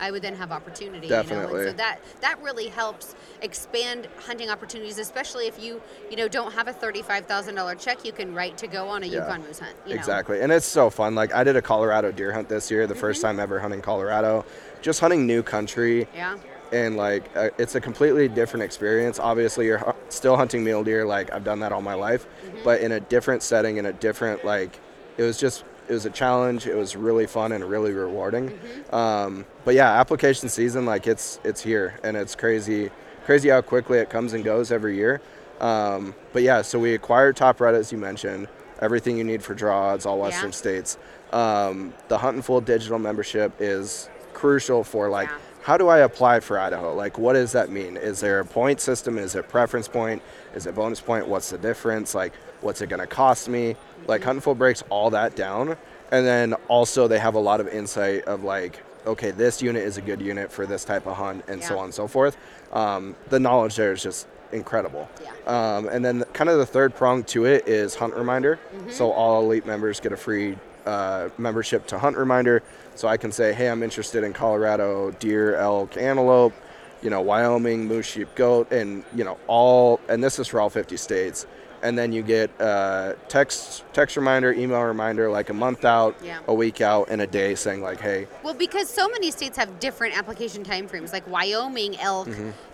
I 0.01 0.11
would 0.11 0.23
then 0.23 0.35
have 0.35 0.51
opportunity. 0.51 1.07
You 1.07 1.13
know? 1.13 1.23
Definitely. 1.23 1.65
So 1.67 1.73
that 1.75 1.99
that 2.23 2.43
really 2.43 2.67
helps 2.69 3.15
expand 3.41 4.09
hunting 4.27 4.51
opportunities, 4.51 4.99
especially 4.99 5.47
if 5.47 5.63
you, 5.63 5.81
you 6.11 6.17
know, 6.17 6.27
don't 6.27 6.53
have 6.55 6.67
a 6.67 6.73
thirty-five 6.73 7.27
thousand 7.27 7.55
dollar 7.55 7.75
check 7.77 8.05
you 8.05 8.11
can 8.13 8.35
write 8.35 8.57
to 8.59 8.67
go 8.67 8.89
on 8.89 9.03
a 9.05 9.07
Yeah. 9.07 9.21
Yukon 9.21 9.43
moose 9.47 9.61
hunt. 9.61 9.77
You 9.87 9.95
know? 9.95 10.01
Exactly. 10.01 10.41
And 10.41 10.51
it's 10.51 10.67
so 10.67 10.91
fun. 10.91 11.15
Like 11.15 11.33
I 11.35 11.45
did 11.45 11.55
a 11.57 11.63
Colorado 11.63 12.11
deer 12.11 12.33
hunt 12.33 12.49
this 12.49 12.71
year, 12.71 12.87
the 12.87 12.95
first 12.95 13.19
Mm-hmm. 13.21 13.29
time 13.37 13.41
ever 13.41 13.61
hunting 13.61 13.83
Colorado. 13.83 14.45
Just 14.81 14.99
hunting 15.01 15.27
new 15.27 15.43
country 15.43 16.09
Yeah. 16.15 16.37
And 16.73 16.97
like 16.97 17.31
uh, 17.37 17.51
it's 17.59 17.75
a 17.75 17.81
completely 17.81 18.29
different 18.29 18.65
experience. 18.65 19.19
Obviously, 19.19 19.67
you're 19.67 19.95
still 20.09 20.37
hunting 20.37 20.65
mule 20.65 20.83
deer 20.83 21.05
like 21.05 21.33
I've 21.33 21.45
done 21.45 21.61
that 21.61 21.71
all 21.73 21.83
my 21.83 21.95
life, 21.95 22.27
Mm-hmm. 22.47 22.59
but 22.65 22.81
in 22.81 22.93
a 22.93 23.01
different 23.01 23.43
setting 23.43 23.77
in 23.77 23.87
a 23.87 23.93
different 23.93 24.45
like 24.45 24.81
it 25.19 25.23
was 25.23 25.37
just 25.39 25.65
it 25.89 25.93
was 25.93 26.07
a 26.07 26.11
challenge. 26.11 26.67
It 26.67 26.75
was 26.77 26.97
really 26.97 27.27
fun 27.27 27.53
and 27.53 27.63
really 27.65 27.93
rewarding. 27.93 28.51
Mm-hmm. 28.51 28.95
Um, 28.95 29.45
but 29.65 29.75
yeah, 29.75 29.93
application 30.01 30.49
season 30.49 30.87
like 30.87 31.07
it's 31.07 31.41
it's 31.45 31.61
here 31.61 31.99
and 32.03 32.17
it's 32.17 32.35
crazy 32.35 32.91
crazy 33.27 33.51
how 33.51 33.61
quickly 33.61 33.99
it 33.99 34.09
comes 34.11 34.33
and 34.33 34.43
goes 34.43 34.73
every 34.73 34.97
year. 34.97 35.21
Um, 35.61 36.15
but 36.33 36.43
yeah, 36.43 36.63
so 36.63 36.79
we 36.79 36.95
acquired 36.95 37.37
Top 37.37 37.61
Rut 37.61 37.75
as 37.75 37.93
you 37.93 37.99
mentioned. 37.99 38.49
Everything 38.81 39.17
you 39.17 39.23
need 39.25 39.45
for 39.45 39.55
draws, 39.55 40.07
all 40.07 40.19
Western 40.19 40.47
Yeah. 40.49 40.57
states. 40.57 40.99
Um, 41.33 41.93
the 42.09 42.19
Huntin' 42.19 42.43
Fool 42.43 42.61
digital 42.61 42.99
membership 42.99 43.53
is 43.61 44.09
crucial 44.33 44.83
for 44.83 45.09
like 45.09 45.29
Yeah. 45.29 45.37
How 45.63 45.77
do 45.77 45.89
I 45.89 45.99
apply 45.99 46.41
for 46.41 46.59
Idaho? 46.59 46.93
Like, 46.93 47.19
what 47.19 47.35
does 47.35 47.53
that 47.53 47.71
mean? 47.71 47.97
Is 47.97 48.19
there 48.19 48.41
a 48.41 48.45
point 48.45 48.81
system? 48.81 49.17
Is 49.17 49.37
it 49.37 49.49
preference 49.49 49.87
point? 49.87 50.21
Is 50.57 50.67
it 50.67 50.75
bonus 50.75 51.01
point? 51.01 51.29
What's 51.29 51.51
the 51.51 51.59
difference? 51.59 52.17
Like, 52.17 52.35
what's 52.63 52.81
it 52.81 52.89
going 52.89 53.01
to 53.01 53.07
cost 53.07 53.49
me? 53.49 53.77
Like, 54.09 54.25
Huntin' 54.25 54.41
Fool 54.41 54.57
breaks 54.57 54.83
all 54.91 55.11
that 55.11 55.37
down. 55.37 55.77
And 56.11 56.27
then 56.27 56.55
also, 56.67 57.07
they 57.07 57.21
have 57.21 57.37
a 57.37 57.39
lot 57.39 57.61
of 57.61 57.69
insight 57.69 58.25
of 58.25 58.43
like, 58.43 58.83
okay, 59.07 59.31
this 59.31 59.63
unit 59.63 59.85
is 59.85 59.99
a 59.99 60.03
good 60.03 60.21
unit 60.21 60.51
for 60.51 60.67
this 60.67 60.85
type 60.85 61.07
of 61.07 61.17
hunt, 61.17 61.45
and 61.47 61.63
so 61.63 61.79
on 61.79 61.87
and 61.87 61.95
so 61.95 62.09
forth. 62.09 62.37
Um, 62.73 63.15
the 63.29 63.39
knowledge 63.39 63.77
there 63.77 63.93
is 63.93 64.03
just 64.03 64.27
incredible. 64.51 65.09
Yeah. 65.23 65.31
Um, 65.47 65.89
and 65.89 66.05
then, 66.05 66.25
kind 66.33 66.51
of 66.51 66.59
the 66.59 66.67
third 66.67 66.95
prong 66.97 67.23
to 67.25 67.45
it 67.47 67.69
is 67.69 67.95
Hunt 67.95 68.15
Reminder. 68.15 68.59
Mm-hmm. 68.75 68.91
So 68.91 69.13
all 69.13 69.45
elite 69.45 69.65
members 69.65 70.01
get 70.01 70.13
a 70.13 70.17
free 70.17 70.57
uh, 70.87 71.29
membership 71.39 71.87
to 71.87 71.99
Hunt 71.99 72.17
Reminder. 72.17 72.65
So 72.95 73.09
I 73.09 73.17
can 73.17 73.33
say, 73.33 73.53
hey, 73.53 73.69
I'm 73.69 73.83
interested 73.83 74.25
in 74.25 74.33
Colorado 74.33 75.11
deer, 75.13 75.57
elk, 75.57 75.97
antelope, 75.97 76.53
you 77.03 77.11
know, 77.11 77.21
Wyoming, 77.21 77.87
moose, 77.87 78.07
sheep, 78.07 78.29
goat, 78.35 78.71
and 78.71 79.05
you 79.15 79.25
know 79.25 79.39
all. 79.47 80.01
And 80.09 80.23
this 80.23 80.39
is 80.39 80.49
for 80.49 80.61
all 80.61 80.71
50 80.71 80.97
states. 80.97 81.47
And 81.83 81.99
then 81.99 82.13
you 82.13 82.23
get 82.23 82.49
uh, 82.61 83.15
text 83.29 83.83
text 83.93 84.17
reminder, 84.17 84.53
email 84.53 84.81
reminder, 84.83 85.29
like 85.31 85.51
a 85.51 85.53
month 85.55 85.85
out, 85.85 86.15
Yeah. 86.23 86.39
a 86.47 86.55
week 86.55 86.81
out, 86.81 87.09
and 87.11 87.21
a 87.21 87.27
day 87.27 87.57
saying 87.57 87.83
like, 87.83 88.01
hey, 88.01 88.29
Well, 88.45 88.55
because 88.55 88.89
so 88.89 89.09
many 89.09 89.33
states 89.33 89.57
have 89.57 89.81
different 89.81 90.17
application 90.17 90.65
timeframes, 90.65 91.13
like 91.13 91.27
Wyoming 91.29 91.99
elk, 91.99 92.29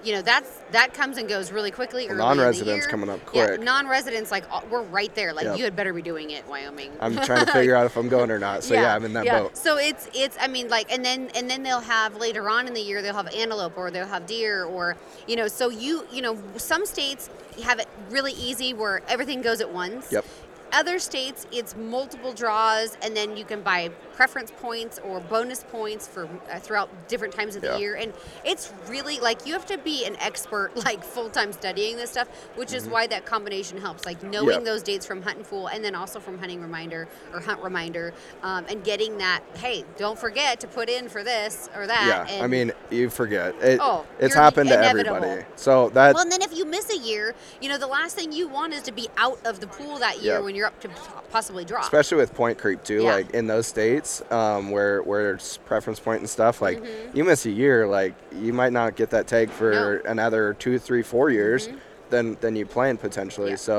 you 0.05 0.12
know, 0.12 0.21
that's 0.21 0.51
that 0.73 0.92
comes 0.92 1.16
and 1.16 1.27
goes 1.29 1.51
really 1.51 1.71
quickly. 1.71 2.03
early 2.07 2.12
in 2.12 2.16
the 2.18 2.23
Mm-hmm. 2.23 2.37
non-residents 2.38 2.87
coming 2.87 3.09
up 3.09 3.21
Yeah, 3.33 3.47
quick. 3.47 3.62
non-residents, 3.62 4.31
like 4.31 4.44
we're 4.71 4.83
right 4.83 5.14
there. 5.14 5.33
Like 5.33 5.47
Yep. 5.47 5.59
you 5.59 5.64
had 5.64 5.75
better 5.75 5.94
be 5.94 6.03
doing 6.03 6.31
it, 6.31 6.47
Wyoming. 6.47 6.92
I'm 7.01 7.16
trying 7.16 7.47
to 7.47 7.53
figure 7.61 7.75
out 7.75 7.87
if 7.87 7.97
I'm 7.97 8.11
going 8.11 8.31
or 8.31 8.38
not. 8.38 8.62
So 8.62 8.75
yeah, 8.75 8.94
I'm 8.94 9.05
in 9.07 9.14
that 9.14 9.25
yeah. 9.25 9.40
boat. 9.40 9.57
So 9.57 9.79
it's 9.79 10.09
it's 10.14 10.37
I 10.38 10.49
mean 10.49 10.68
like 10.68 10.92
and 10.92 11.03
then 11.03 11.31
and 11.35 11.49
then 11.49 11.62
they'll 11.62 11.81
have 11.81 12.16
later 12.16 12.51
on 12.51 12.66
in 12.66 12.75
the 12.75 12.83
year 12.83 13.01
they'll 13.01 13.14
have 13.14 13.33
antelope 13.35 13.79
or 13.79 13.90
they'll 13.90 14.07
have 14.07 14.27
deer 14.27 14.64
or 14.64 14.97
you 15.27 15.37
know 15.37 15.49
so 15.49 15.71
you 15.71 16.07
you 16.12 16.21
know 16.21 16.37
some 16.57 16.85
states 16.85 17.31
have 17.62 17.79
it 17.79 17.88
really 18.11 18.33
easy 18.33 18.73
where 18.73 19.03
everything 19.09 19.42
goes 19.42 19.61
at 19.61 19.73
once. 19.73 20.11
Yep. 20.12 20.25
Other 20.73 20.99
states 20.99 21.47
it's 21.51 21.75
multiple 21.77 22.33
draws 22.33 22.97
and 23.03 23.16
then 23.16 23.37
you 23.37 23.44
can 23.44 23.62
buy 23.62 23.90
preference 24.19 24.51
points 24.61 24.99
or 25.05 25.21
bonus 25.21 25.63
points 25.71 26.09
for 26.09 26.29
uh, 26.51 26.59
throughout 26.59 26.89
different 27.07 27.33
times 27.33 27.55
of 27.55 27.63
the 27.63 27.79
year 27.79 27.95
and 27.95 28.13
it's 28.45 28.73
really 28.89 29.21
like 29.21 29.47
you 29.47 29.53
have 29.53 29.65
to 29.65 29.79
be 29.79 30.05
an 30.05 30.17
expert 30.17 30.73
like 30.85 31.05
full-time 31.05 31.53
studying 31.53 31.97
this 31.97 32.11
stuff 32.11 32.27
which 32.57 32.73
is 32.73 32.89
why 32.89 33.07
that 33.07 33.25
combination 33.25 33.81
helps 33.81 34.05
like 34.05 34.21
knowing 34.25 34.49
Mm-hmm. 34.49 34.65
Yeah. 34.67 34.73
those 34.73 34.83
dates 34.83 35.07
from 35.07 35.23
Huntin' 35.23 35.45
Fool 35.45 35.69
and 35.69 35.85
then 35.85 35.95
also 35.95 36.19
from 36.19 36.37
Hunting 36.39 36.61
Reminder 36.61 37.07
or 37.33 37.39
Hunt 37.41 37.63
Reminder 37.63 38.13
um, 38.43 38.65
and 38.69 38.83
getting 38.83 39.19
that 39.19 39.41
hey 39.57 39.85
don't 39.99 40.19
forget 40.19 40.59
to 40.61 40.67
put 40.67 40.89
in 40.89 41.09
for 41.09 41.23
this 41.23 41.69
or 41.77 41.87
that 41.87 42.27
Yeah, 42.29 42.43
I 42.43 42.49
mean, 42.49 42.73
you 42.91 43.11
forget. 43.11 43.55
It, 43.63 43.79
Oh, 43.81 44.05
it's 44.19 44.35
happened 44.35 44.69
to 44.71 44.79
everybody. 44.85 45.45
So 45.55 45.91
that 45.91 46.15
well 46.15 46.23
and 46.25 46.33
then 46.33 46.43
if 46.43 46.57
you 46.57 46.65
miss 46.65 46.93
a 46.93 46.99
year 46.99 47.37
you 47.61 47.69
know 47.69 47.79
the 47.79 47.87
last 47.87 48.17
thing 48.17 48.33
you 48.33 48.49
want 48.49 48.73
is 48.75 48.83
to 48.83 48.93
be 48.93 49.07
out 49.17 49.39
of 49.47 49.61
the 49.61 49.69
pool 49.69 49.99
that 49.99 50.21
year 50.23 50.35
Yeah. 50.35 50.41
when 50.41 50.57
you're 50.57 50.67
up 50.67 50.81
to 50.81 50.89
possibly 51.31 51.65
drop 51.65 51.85
especially 51.85 52.17
with 52.17 52.35
point 52.35 52.59
creep 52.59 52.83
too 52.83 53.03
Yeah. 53.05 53.13
like 53.15 53.31
in 53.31 53.47
those 53.47 53.67
states 53.69 54.08
um, 54.31 54.71
where 54.71 55.03
where 55.03 55.35
it's 55.35 55.57
preference 55.59 55.99
point 56.01 56.21
and 56.21 56.29
stuff 56.31 56.61
like 56.62 56.79
Mm-hmm. 56.83 57.16
you 57.16 57.25
miss 57.25 57.47
a 57.47 57.51
year 57.51 57.87
like 57.87 58.14
you 58.44 58.53
might 58.53 58.73
not 58.73 58.97
get 58.97 59.11
that 59.11 59.27
tag 59.27 59.51
for 59.51 59.99
another 60.14 60.55
two 60.55 60.79
three 60.79 61.03
four 61.03 61.31
years 61.31 61.68
than 62.11 62.37
than 62.40 62.57
you 62.57 62.66
planned 62.66 63.01
potentially 63.01 63.53
Mm-hmm. 63.53 63.71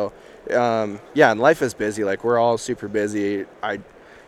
Yeah. 0.51 0.51
so 0.51 0.59
um, 0.63 0.99
yeah 1.13 1.31
and 1.31 1.39
life 1.39 1.61
is 1.61 1.73
busy 1.73 2.03
like 2.03 2.23
we're 2.23 2.37
all 2.39 2.57
super 2.57 2.87
busy 2.87 3.45
i 3.63 3.79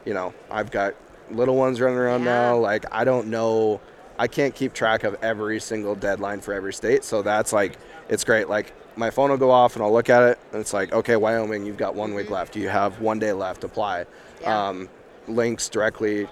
you 0.05 0.13
know 0.13 0.33
i've 0.49 0.71
got 0.71 0.93
little 1.31 1.55
ones 1.55 1.79
running 1.81 1.97
around 1.97 2.21
Yeah. 2.23 2.33
now 2.51 2.57
like 2.57 2.85
i 2.91 3.03
don't 3.03 3.27
know 3.27 3.79
i 4.19 4.27
can't 4.27 4.53
keep 4.53 4.73
track 4.73 5.03
of 5.03 5.15
every 5.23 5.59
single 5.59 5.95
deadline 5.95 6.41
for 6.41 6.53
every 6.53 6.73
state 6.73 7.03
so 7.03 7.21
that's 7.21 7.51
like 7.53 7.77
it's 8.09 8.23
great 8.23 8.49
like 8.49 8.73
my 8.97 9.09
phone 9.09 9.29
will 9.29 9.37
go 9.37 9.51
off 9.51 9.75
and 9.77 9.83
I'll 9.85 9.93
look 9.93 10.09
at 10.09 10.21
it 10.23 10.37
and 10.51 10.59
it's 10.59 10.73
like, 10.73 10.91
okay, 10.91 11.15
Wyoming, 11.15 11.65
you've 11.65 11.77
got 11.77 11.95
one 11.95 12.13
week 12.13 12.29
left. 12.29 12.57
You 12.57 12.67
have 12.67 12.99
one 12.99 13.19
day 13.19 13.31
left. 13.31 13.61
To 13.61 13.67
apply. 13.67 14.03
Mm-hmm. 14.03 14.43
Yeah. 14.43 14.67
Um, 14.67 14.89
links 15.31 15.69
directly 15.69 16.27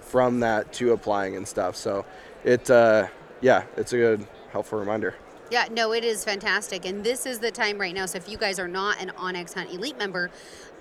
from 0.00 0.40
that 0.40 0.72
to 0.74 0.92
applying 0.92 1.36
and 1.36 1.46
stuff. 1.46 1.76
So 1.76 2.04
it, 2.44 2.70
uh, 2.70 3.08
yeah, 3.40 3.64
it's 3.76 3.92
a 3.92 3.96
good 3.96 4.26
helpful 4.52 4.78
reminder. 4.78 5.14
Yeah, 5.50 5.66
no, 5.70 5.92
it 5.92 6.04
is 6.04 6.24
fantastic. 6.24 6.86
And 6.86 7.04
this 7.04 7.26
is 7.26 7.38
the 7.38 7.50
time 7.50 7.78
right 7.78 7.94
now. 7.94 8.06
So 8.06 8.16
if 8.16 8.28
you 8.28 8.38
guys 8.38 8.58
are 8.58 8.68
not 8.68 9.00
an 9.00 9.10
onX 9.10 9.54
Hunt 9.54 9.70
Elite 9.70 9.98
member, 9.98 10.30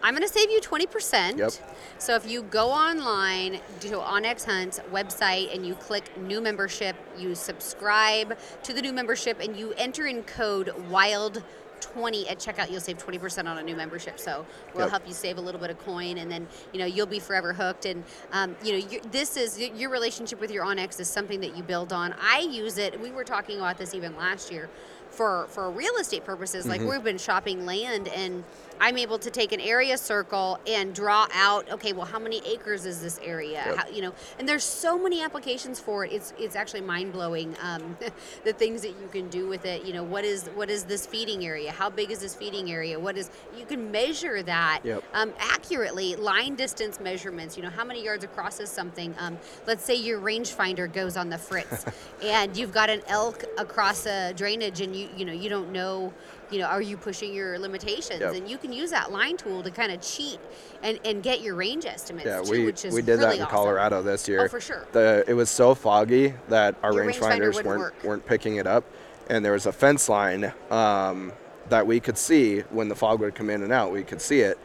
I'm 0.02 0.13
going 0.13 0.28
to 0.28 0.34
save 0.34 0.49
you 0.49 0.60
20%. 0.60 1.38
Yep. 1.38 1.52
So 1.97 2.15
if 2.15 2.30
you 2.30 2.43
go 2.43 2.69
online 2.69 3.60
to 3.82 3.89
OnX 3.97 4.45
Hunt's 4.45 4.80
website 4.91 5.54
and 5.54 5.65
you 5.65 5.76
click 5.76 6.17
new 6.17 6.41
membership, 6.41 6.95
you 7.17 7.36
subscribe 7.36 8.38
to 8.63 8.73
the 8.73 8.82
new 8.82 8.93
membership 8.93 9.39
and 9.39 9.56
you 9.56 9.73
enter 9.73 10.08
in 10.08 10.23
code 10.23 10.73
WILD 10.89 11.43
20 11.84 12.28
at 12.30 12.39
checkout 12.39 12.72
you'll 12.72 12.80
save 12.82 12.98
20% 12.98 13.48
on 13.48 13.58
a 13.58 13.63
new 13.63 13.76
membership. 13.76 14.19
So 14.19 14.46
we'll 14.74 14.84
Yep. 14.86 14.89
help 14.91 15.08
you 15.08 15.13
save 15.13 15.38
a 15.38 15.41
little 15.41 15.60
bit 15.60 15.69
of 15.69 15.78
coin 15.86 16.17
and 16.17 16.32
then 16.32 16.48
you 16.72 16.80
know 16.80 16.86
you'll 16.86 17.06
be 17.06 17.19
forever 17.19 17.54
hooked. 17.54 17.86
And 17.86 18.04
um, 18.32 18.56
you 18.63 18.72
know 18.72 18.78
you 18.78 19.02
this 19.12 19.38
is 19.38 19.60
your 19.60 19.89
relationship 19.89 20.39
with 20.39 20.52
your 20.52 20.65
onx 20.65 21.00
is 21.00 21.08
something 21.10 21.39
that 21.41 21.56
you 21.58 21.63
build 21.63 21.91
on. 21.93 22.15
I 22.22 22.39
use 22.39 22.78
it 22.78 23.00
we 23.00 23.12
were 23.12 23.24
talking 23.24 23.58
about 23.58 23.78
this 23.78 23.93
even 23.93 24.15
last 24.15 24.52
year 24.52 24.69
for 25.10 25.46
for 25.50 25.69
real 25.69 25.96
estate 25.98 26.26
purposes. 26.26 26.65
Like 26.65 26.82
we've 26.82 27.04
been 27.04 27.17
shopping 27.19 27.65
land 27.65 28.08
and 28.08 28.43
i'm 28.80 28.98
able 28.98 29.18
to 29.18 29.30
take 29.30 29.52
an 29.52 29.60
area 29.62 29.98
circle 29.98 30.60
and 30.68 30.94
draw 30.94 31.28
out 31.34 31.70
okay 31.72 31.94
well 31.94 32.06
how 32.06 32.20
many 32.20 32.42
acres 32.46 32.86
is 32.86 33.02
this 33.02 33.20
area? 33.24 33.64
Yep. 33.66 33.76
how, 33.76 33.88
you 33.90 34.02
know 34.02 34.14
and 34.40 34.48
there's 34.48 34.64
so 34.64 34.98
many 34.98 35.22
applications 35.22 35.80
for 35.80 36.06
it. 36.06 36.12
It's 36.12 36.34
it's 36.40 36.56
actually 36.56 36.82
mind-blowing 36.82 37.56
um, 37.62 37.98
the 38.44 38.54
things 38.54 38.82
that 38.82 38.90
you 38.90 39.08
can 39.12 39.30
do 39.30 39.48
with 39.48 39.66
it. 39.66 39.86
You 39.86 39.94
know 39.94 40.04
what 40.04 40.26
is 40.26 40.48
what 40.56 40.70
is 40.70 40.84
this 40.84 41.06
feeding 41.06 41.46
area? 41.46 41.72
How 41.72 41.90
big 41.90 42.12
is 42.12 42.20
this 42.20 42.36
feeding 42.36 42.72
area? 42.72 43.00
What 43.00 43.18
is 43.18 43.30
you 43.58 43.66
can 43.66 43.92
measure 43.92 44.44
that 44.44 44.82
Yep. 44.84 45.04
um, 45.14 45.34
accurately 45.40 46.16
line 46.16 46.56
distance 46.56 47.00
measurements 47.00 47.56
you 47.58 47.64
know 47.64 47.70
how 47.70 47.84
many 47.84 48.04
yards 48.04 48.24
across 48.24 48.60
is 48.60 48.70
something. 48.70 49.16
Um, 49.20 49.38
let's 49.68 49.84
say 49.84 49.96
your 49.96 50.20
rangefinder 50.20 50.92
goes 50.92 51.18
on 51.18 51.30
the 51.30 51.38
fritz 51.38 51.86
and 52.24 52.56
you've 52.58 52.74
got 52.74 52.90
an 52.90 53.02
elk 53.08 53.44
across 53.58 54.06
a 54.06 54.34
drainage 54.34 54.82
and 54.82 54.96
you 54.96 55.08
you 55.16 55.26
know 55.26 55.34
you 55.34 55.50
don't 55.50 55.72
know 55.72 56.14
you 56.54 56.60
know 56.60 56.68
are 56.68 56.82
you 56.82 56.96
pushing 56.96 57.34
your 57.34 57.58
limitations 57.58 58.20
Yep. 58.20 58.36
and 58.36 58.48
you 58.50 58.58
can 58.58 58.72
use 58.72 58.92
that 58.92 59.12
line 59.12 59.38
tool 59.38 59.63
to 59.63 59.72
kind 59.72 59.92
of 59.92 60.02
cheat 60.02 60.39
and, 60.84 61.00
and 61.04 61.24
get 61.24 61.42
your 61.42 61.56
range 61.56 61.86
estimates 61.86 62.28
Yeah, 62.28 62.42
too, 62.42 62.52
we, 62.52 62.66
which 62.66 62.86
is 62.86 62.94
we 62.94 63.02
did 63.02 63.20
that 63.20 63.36
in 63.36 63.42
awesome. 63.42 63.48
Colorado 63.52 64.04
this 64.04 64.28
year. 64.28 64.44
Oh, 64.44 64.48
for 64.48 64.62
sure. 64.62 64.86
The 64.92 65.24
it 65.28 65.34
was 65.34 65.50
so 65.50 65.74
foggy 65.74 66.34
that 66.50 66.76
our 66.84 66.92
rangefinders 66.92 67.63
weren't 67.63 67.80
work. 67.80 68.04
weren't 68.04 68.26
picking 68.26 68.58
it 68.58 68.68
up, 68.68 68.84
and 69.30 69.44
there 69.44 69.54
was 69.54 69.66
a 69.66 69.72
fence 69.72 70.08
line 70.10 70.54
um, 70.70 71.32
that 71.70 71.88
we 71.88 72.00
could 72.00 72.18
see 72.18 72.60
when 72.70 72.88
the 72.89 72.96
fog 72.96 73.20
would 73.22 73.34
come 73.36 73.50
in 73.50 73.63
and 73.63 73.72
out. 73.74 73.92
We 73.92 74.04
could 74.04 74.22
see 74.22 74.42
it, 74.42 74.60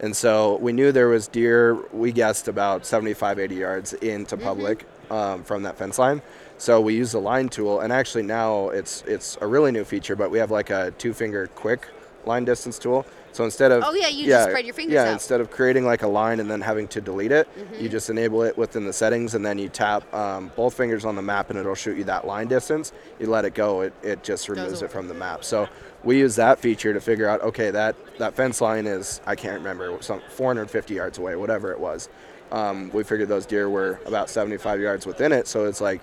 and 0.00 0.16
so 0.16 0.56
we 0.58 0.72
knew 0.72 0.92
there 0.92 1.08
was 1.08 1.28
deer. 1.28 1.74
We 1.92 2.10
guessed 2.12 2.48
about 2.48 2.86
75, 2.86 3.38
80 3.38 3.54
yards 3.54 3.92
into 3.94 4.36
Mm-hmm. 4.36 4.44
public 4.46 4.86
um, 5.10 5.44
from 5.44 5.64
that 5.64 5.76
fence 5.76 5.98
line. 5.98 6.22
So 6.58 6.80
we 6.80 6.94
use 6.94 7.12
the 7.12 7.20
line 7.20 7.48
tool, 7.48 7.80
and 7.80 7.92
actually 7.92 8.22
now 8.22 8.68
it's 8.70 9.02
it's 9.06 9.36
a 9.40 9.46
really 9.46 9.72
new 9.72 9.84
feature. 9.84 10.16
But 10.16 10.30
we 10.30 10.38
have 10.38 10.50
like 10.50 10.70
a 10.70 10.92
two 10.92 11.12
finger 11.12 11.46
quick 11.48 11.88
line 12.24 12.44
distance 12.44 12.78
tool. 12.78 13.04
So 13.32 13.44
instead 13.44 13.72
of 13.72 13.82
Oh, 13.84 13.92
yeah, 13.94 14.06
you 14.06 14.26
just 14.26 14.48
spread 14.48 14.64
your 14.64 14.72
fingers 14.74 14.94
yeah, 14.94 15.02
out. 15.06 15.12
instead 15.12 15.40
of 15.40 15.50
creating 15.50 15.84
like 15.84 16.02
a 16.02 16.06
line 16.06 16.38
and 16.38 16.48
then 16.48 16.60
having 16.60 16.86
to 16.88 17.00
delete 17.00 17.32
it, 17.32 17.48
Mm-hmm. 17.58 17.82
you 17.82 17.88
just 17.88 18.08
enable 18.08 18.44
it 18.44 18.56
within 18.56 18.86
the 18.86 18.92
settings 18.92 19.34
and 19.34 19.44
then 19.44 19.58
you 19.58 19.68
tap 19.68 20.12
um, 20.14 20.52
both 20.54 20.74
fingers 20.74 21.04
on 21.04 21.16
the 21.16 21.22
map 21.22 21.50
and 21.50 21.58
it'll 21.58 21.74
shoot 21.74 21.98
you 21.98 22.04
that 22.04 22.26
line 22.28 22.46
distance. 22.46 22.92
You 23.18 23.26
let 23.26 23.44
it 23.44 23.52
go, 23.54 23.80
it, 23.82 23.92
it 24.04 24.22
just 24.22 24.48
removes 24.48 24.82
it 24.82 24.90
from 24.92 25.08
the 25.08 25.14
map. 25.14 25.42
So 25.44 25.68
we 26.04 26.16
use 26.20 26.36
that 26.36 26.60
feature 26.60 26.94
to 26.94 27.00
figure 27.00 27.28
out 27.28 27.42
okay 27.42 27.72
that 27.72 27.96
that 28.18 28.34
fence 28.36 28.60
line 28.60 28.86
is 28.86 29.20
I 29.26 29.34
can't 29.34 29.58
remember 29.58 29.98
some 30.00 30.22
450 30.30 30.94
yards 30.94 31.18
away, 31.18 31.34
whatever 31.34 31.72
it 31.72 31.80
was. 31.80 32.08
Um, 32.52 32.88
we 32.94 33.02
figured 33.02 33.28
those 33.28 33.46
deer 33.46 33.68
were 33.68 33.98
about 34.06 34.30
75 34.30 34.80
yards 34.80 35.06
within 35.06 35.32
it, 35.32 35.48
so 35.48 35.64
it's 35.64 35.80
like 35.80 36.00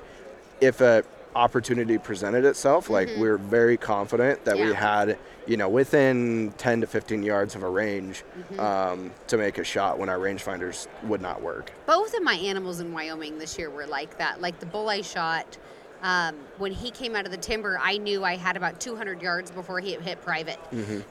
if 0.62 0.80
a 0.82 1.04
opportunity 1.36 1.98
presented 1.98 2.44
itself, 2.46 2.90
like 2.90 3.08
we 3.08 3.28
were 3.30 3.38
very 3.38 3.78
confident 3.78 4.44
that 4.46 4.56
we 4.58 4.64
Mm-hmm. 4.64 4.74
Had, 4.74 5.18
you 5.48 5.58
know, 5.58 5.70
within 5.70 6.54
10 6.58 6.82
to 6.82 6.88
15 6.88 7.24
yards 7.24 7.56
of 7.56 7.64
a 7.64 7.70
range 7.70 8.24
Mm-hmm. 8.38 8.60
um, 8.60 9.12
to 9.28 9.38
make 9.38 9.58
a 9.58 9.64
shot 9.64 9.98
when 9.98 10.10
our 10.10 10.18
rangefinders 10.20 10.88
would 11.04 11.22
not 11.22 11.42
work. 11.42 11.72
both 11.86 12.14
of 12.14 12.22
my 12.24 12.36
animals 12.36 12.80
in 12.80 12.92
Wyoming 12.94 13.38
this 13.40 13.58
year 13.58 13.70
were 13.70 13.88
like 13.88 14.18
that. 14.18 14.42
Like 14.42 14.60
the 14.60 14.66
bull 14.66 14.90
I 14.90 15.02
shot, 15.02 15.58
um, 16.04 16.36
when 16.58 16.72
he 16.72 16.92
came 16.92 17.16
out 17.16 17.26
of 17.26 17.32
the 17.32 17.38
timber, 17.38 17.80
I 17.82 17.98
knew 17.98 18.24
I 18.26 18.36
had 18.36 18.58
about 18.58 18.80
200 18.82 19.22
yards 19.22 19.52
before 19.52 19.80
he 19.80 19.94
hit 19.96 20.22
private. 20.22 20.60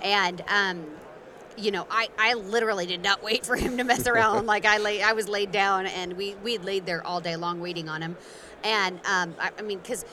And, 0.03 0.43
um, 0.49 0.85
you 1.57 1.71
know, 1.71 1.87
I, 1.91 2.09
I 2.19 2.35
literally 2.35 2.87
did 2.87 3.03
not 3.03 3.23
wait 3.23 3.47
for 3.47 3.57
him 3.57 3.77
to 3.79 3.85
mess 3.85 4.07
around. 4.07 4.47
like 4.55 4.65
I 4.67 4.79
lay, 4.79 5.01
I 5.03 5.13
was 5.13 5.29
laid 5.29 5.51
down, 5.53 5.87
and 5.87 6.15
we 6.15 6.35
we 6.43 6.59
laid 6.59 6.87
there 6.87 7.07
all 7.07 7.21
day 7.21 7.37
long 7.37 7.61
waiting 7.61 7.89
on 7.89 8.01
him. 8.03 8.17
And 8.62 9.01
um, 9.07 9.35
I, 9.38 9.51
I 9.59 9.62
mean, 9.62 9.79
because 9.79 10.05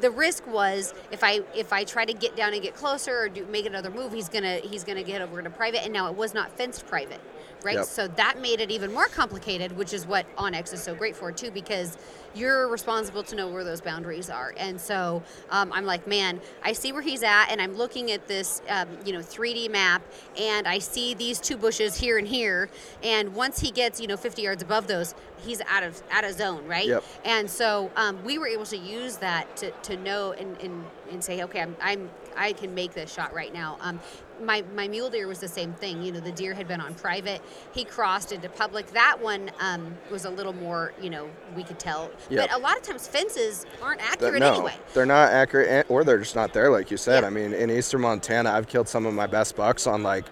the 0.00 0.10
risk 0.10 0.46
was 0.46 0.94
if 1.10 1.24
I 1.24 1.40
if 1.54 1.72
I 1.72 1.84
try 1.84 2.04
to 2.04 2.12
get 2.12 2.36
down 2.36 2.52
and 2.52 2.62
get 2.62 2.74
closer 2.74 3.16
or 3.18 3.28
do 3.28 3.46
make 3.46 3.66
another 3.66 3.90
move, 3.90 4.12
he's 4.12 4.28
gonna 4.28 4.56
he's 4.56 4.84
gonna 4.84 5.02
get 5.02 5.22
over 5.22 5.42
to 5.42 5.50
private. 5.50 5.82
And 5.84 5.92
now 5.92 6.08
it 6.08 6.16
was 6.16 6.34
not 6.34 6.50
fenced 6.56 6.86
private, 6.86 7.20
right? 7.62 7.76
Yep. 7.76 7.84
So 7.84 8.08
that 8.08 8.40
made 8.40 8.60
it 8.60 8.70
even 8.70 8.92
more 8.92 9.06
complicated, 9.06 9.76
which 9.76 9.92
is 9.92 10.06
what 10.06 10.26
onX 10.36 10.72
is 10.72 10.82
so 10.82 10.94
great 10.94 11.16
for 11.16 11.32
too, 11.32 11.50
because 11.50 11.98
you're 12.34 12.68
responsible 12.68 13.22
to 13.22 13.34
know 13.34 13.48
where 13.48 13.64
those 13.64 13.80
boundaries 13.80 14.28
are. 14.28 14.54
And 14.58 14.80
so 14.80 15.22
um, 15.50 15.72
I'm 15.72 15.86
like, 15.86 16.06
man, 16.06 16.40
I 16.62 16.72
see 16.72 16.92
where 16.92 17.02
he's 17.02 17.22
at, 17.22 17.46
and 17.46 17.60
I'm 17.60 17.74
looking 17.74 18.12
at 18.12 18.28
this, 18.28 18.60
um, 18.68 18.88
you 19.04 19.12
know, 19.12 19.20
3D 19.20 19.70
map, 19.70 20.02
and 20.38 20.68
I 20.68 20.78
see 20.78 21.14
these 21.14 21.40
two 21.40 21.56
bushes 21.56 21.96
here 21.96 22.18
and 22.18 22.28
here, 22.28 22.68
and 23.02 23.34
once 23.34 23.58
he 23.60 23.70
gets, 23.70 24.00
you 24.00 24.06
know, 24.06 24.16
50 24.16 24.42
yards 24.42 24.62
above 24.62 24.86
those, 24.86 25.14
he's 25.38 25.60
out 25.62 25.82
of 25.82 26.02
out 26.10 26.24
of 26.24 26.34
zone, 26.34 26.66
right? 26.66 26.86
Yep. 26.86 27.04
And 27.24 27.50
so 27.50 27.90
um, 27.96 28.22
we 28.24 28.38
were 28.38 28.46
able 28.46 28.66
to 28.66 28.76
use 28.76 29.16
that 29.18 29.56
to, 29.56 29.70
to 29.70 29.96
know 29.96 30.32
and, 30.32 30.60
and, 30.60 30.84
and 31.10 31.22
say, 31.22 31.42
okay, 31.42 31.60
I'm, 31.60 31.76
I'm 31.80 32.10
I 32.36 32.52
can 32.52 32.74
make 32.74 32.92
this 32.92 33.12
shot 33.12 33.34
right 33.34 33.52
now. 33.52 33.78
Um, 33.80 34.00
my 34.42 34.64
my 34.74 34.88
mule 34.88 35.10
deer 35.10 35.26
was 35.26 35.38
the 35.38 35.48
same 35.48 35.72
thing. 35.74 36.02
You 36.02 36.12
know, 36.12 36.20
the 36.20 36.32
deer 36.32 36.54
had 36.54 36.68
been 36.68 36.80
on 36.80 36.94
private. 36.94 37.42
He 37.72 37.84
crossed 37.84 38.32
into 38.32 38.48
public. 38.48 38.86
That 38.92 39.20
one 39.20 39.50
um, 39.60 39.96
was 40.10 40.24
a 40.24 40.30
little 40.30 40.52
more. 40.52 40.92
You 41.00 41.10
know, 41.10 41.30
we 41.54 41.62
could 41.62 41.78
tell. 41.78 42.10
Yep. 42.30 42.48
But 42.48 42.56
a 42.56 42.60
lot 42.60 42.76
of 42.76 42.82
times 42.82 43.06
fences 43.08 43.66
aren't 43.82 44.00
accurate 44.00 44.40
no, 44.40 44.52
anyway. 44.54 44.74
they're 44.94 45.06
not 45.06 45.32
accurate, 45.32 45.86
or 45.88 46.04
they're 46.04 46.18
just 46.18 46.36
not 46.36 46.52
there, 46.52 46.70
like 46.70 46.90
you 46.90 46.96
said. 46.96 47.20
Yeah. 47.22 47.26
I 47.26 47.30
mean, 47.30 47.52
in 47.52 47.70
eastern 47.70 48.00
Montana, 48.02 48.50
I've 48.50 48.68
killed 48.68 48.88
some 48.88 49.06
of 49.06 49.14
my 49.14 49.26
best 49.26 49.56
bucks 49.56 49.86
on 49.86 50.02
like, 50.02 50.24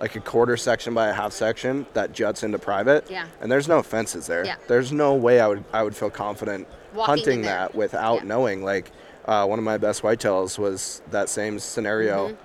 like 0.00 0.16
a 0.16 0.20
quarter 0.20 0.56
section 0.56 0.94
by 0.94 1.08
a 1.08 1.12
half 1.12 1.32
section 1.32 1.86
that 1.92 2.12
juts 2.12 2.42
into 2.42 2.58
private. 2.58 3.10
Yeah. 3.10 3.26
And 3.40 3.50
there's 3.50 3.68
no 3.68 3.82
fences 3.82 4.26
there. 4.26 4.44
Yeah. 4.44 4.56
There's 4.68 4.92
no 4.92 5.14
way 5.14 5.40
I 5.40 5.46
would 5.46 5.64
I 5.72 5.82
would 5.82 5.96
feel 5.96 6.10
confident 6.10 6.66
Walking 6.94 7.04
hunting 7.16 7.42
that 7.42 7.74
without 7.74 8.16
Yeah. 8.16 8.24
knowing. 8.24 8.64
Like, 8.64 8.90
uh, 9.24 9.46
one 9.46 9.58
of 9.58 9.64
my 9.64 9.78
best 9.78 10.02
whitetails 10.02 10.58
was 10.58 11.02
that 11.10 11.28
same 11.28 11.58
scenario. 11.58 12.28
Mm-hmm. 12.28 12.36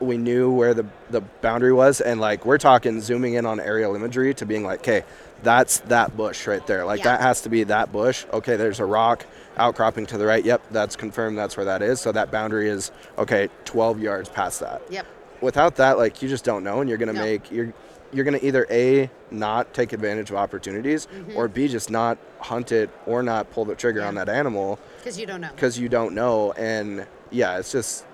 We 0.00 0.16
knew 0.18 0.50
where 0.50 0.74
the 0.74 0.86
the 1.10 1.20
boundary 1.20 1.72
was, 1.72 2.00
and 2.00 2.20
like 2.20 2.44
we're 2.44 2.58
talking 2.58 3.00
zooming 3.00 3.34
in 3.34 3.46
on 3.46 3.60
aerial 3.60 3.94
imagery 3.94 4.34
to 4.34 4.44
being 4.46 4.64
like, 4.64 4.80
okay, 4.80 5.04
that's 5.42 5.78
that 5.80 6.16
bush 6.16 6.46
right 6.46 6.66
there. 6.66 6.84
Like 6.84 6.98
Yeah. 7.00 7.12
that 7.16 7.20
has 7.20 7.42
to 7.42 7.48
be 7.48 7.64
that 7.64 7.92
bush. 7.92 8.24
Okay, 8.32 8.56
there's 8.56 8.80
a 8.80 8.84
rock 8.84 9.24
outcropping 9.56 10.06
to 10.06 10.18
the 10.18 10.26
right. 10.26 10.44
Yep, 10.44 10.62
that's 10.72 10.96
confirmed. 10.96 11.38
That's 11.38 11.56
where 11.56 11.66
that 11.66 11.80
is. 11.82 12.00
So 12.00 12.10
that 12.12 12.30
boundary 12.32 12.68
is 12.68 12.90
okay, 13.18 13.48
12 13.64 14.00
yards 14.00 14.28
past 14.28 14.60
that. 14.60 14.82
Yep. 14.90 15.06
Without 15.40 15.76
that, 15.76 15.96
like 15.96 16.20
you 16.22 16.28
just 16.28 16.44
don't 16.44 16.64
know, 16.64 16.80
and 16.80 16.88
you're 16.88 16.98
gonna 16.98 17.12
No. 17.12 17.22
make 17.22 17.50
you're 17.52 17.72
you're 18.12 18.24
gonna 18.24 18.38
either 18.42 18.66
a 18.70 19.10
not 19.30 19.72
take 19.74 19.92
advantage 19.92 20.30
of 20.30 20.36
opportunities, 20.36 21.06
or 21.36 21.46
b 21.48 21.68
just 21.68 21.90
not 21.90 22.18
hunt 22.40 22.72
it 22.72 22.90
or 23.06 23.22
not 23.22 23.50
pull 23.52 23.64
the 23.64 23.74
trigger 23.74 24.00
Mm-hmm. 24.00 24.04
Yeah. 24.16 24.20
on 24.20 24.26
that 24.26 24.28
animal 24.28 24.78
Because 24.98 25.18
you 25.18 25.26
don't 25.26 25.40
know. 25.40 25.50
because 25.54 25.78
you 25.78 25.88
don't 25.88 26.14
know. 26.14 26.52
And 26.52 27.06
yeah, 27.30 27.58
it's 27.58 27.70
just 27.72 28.04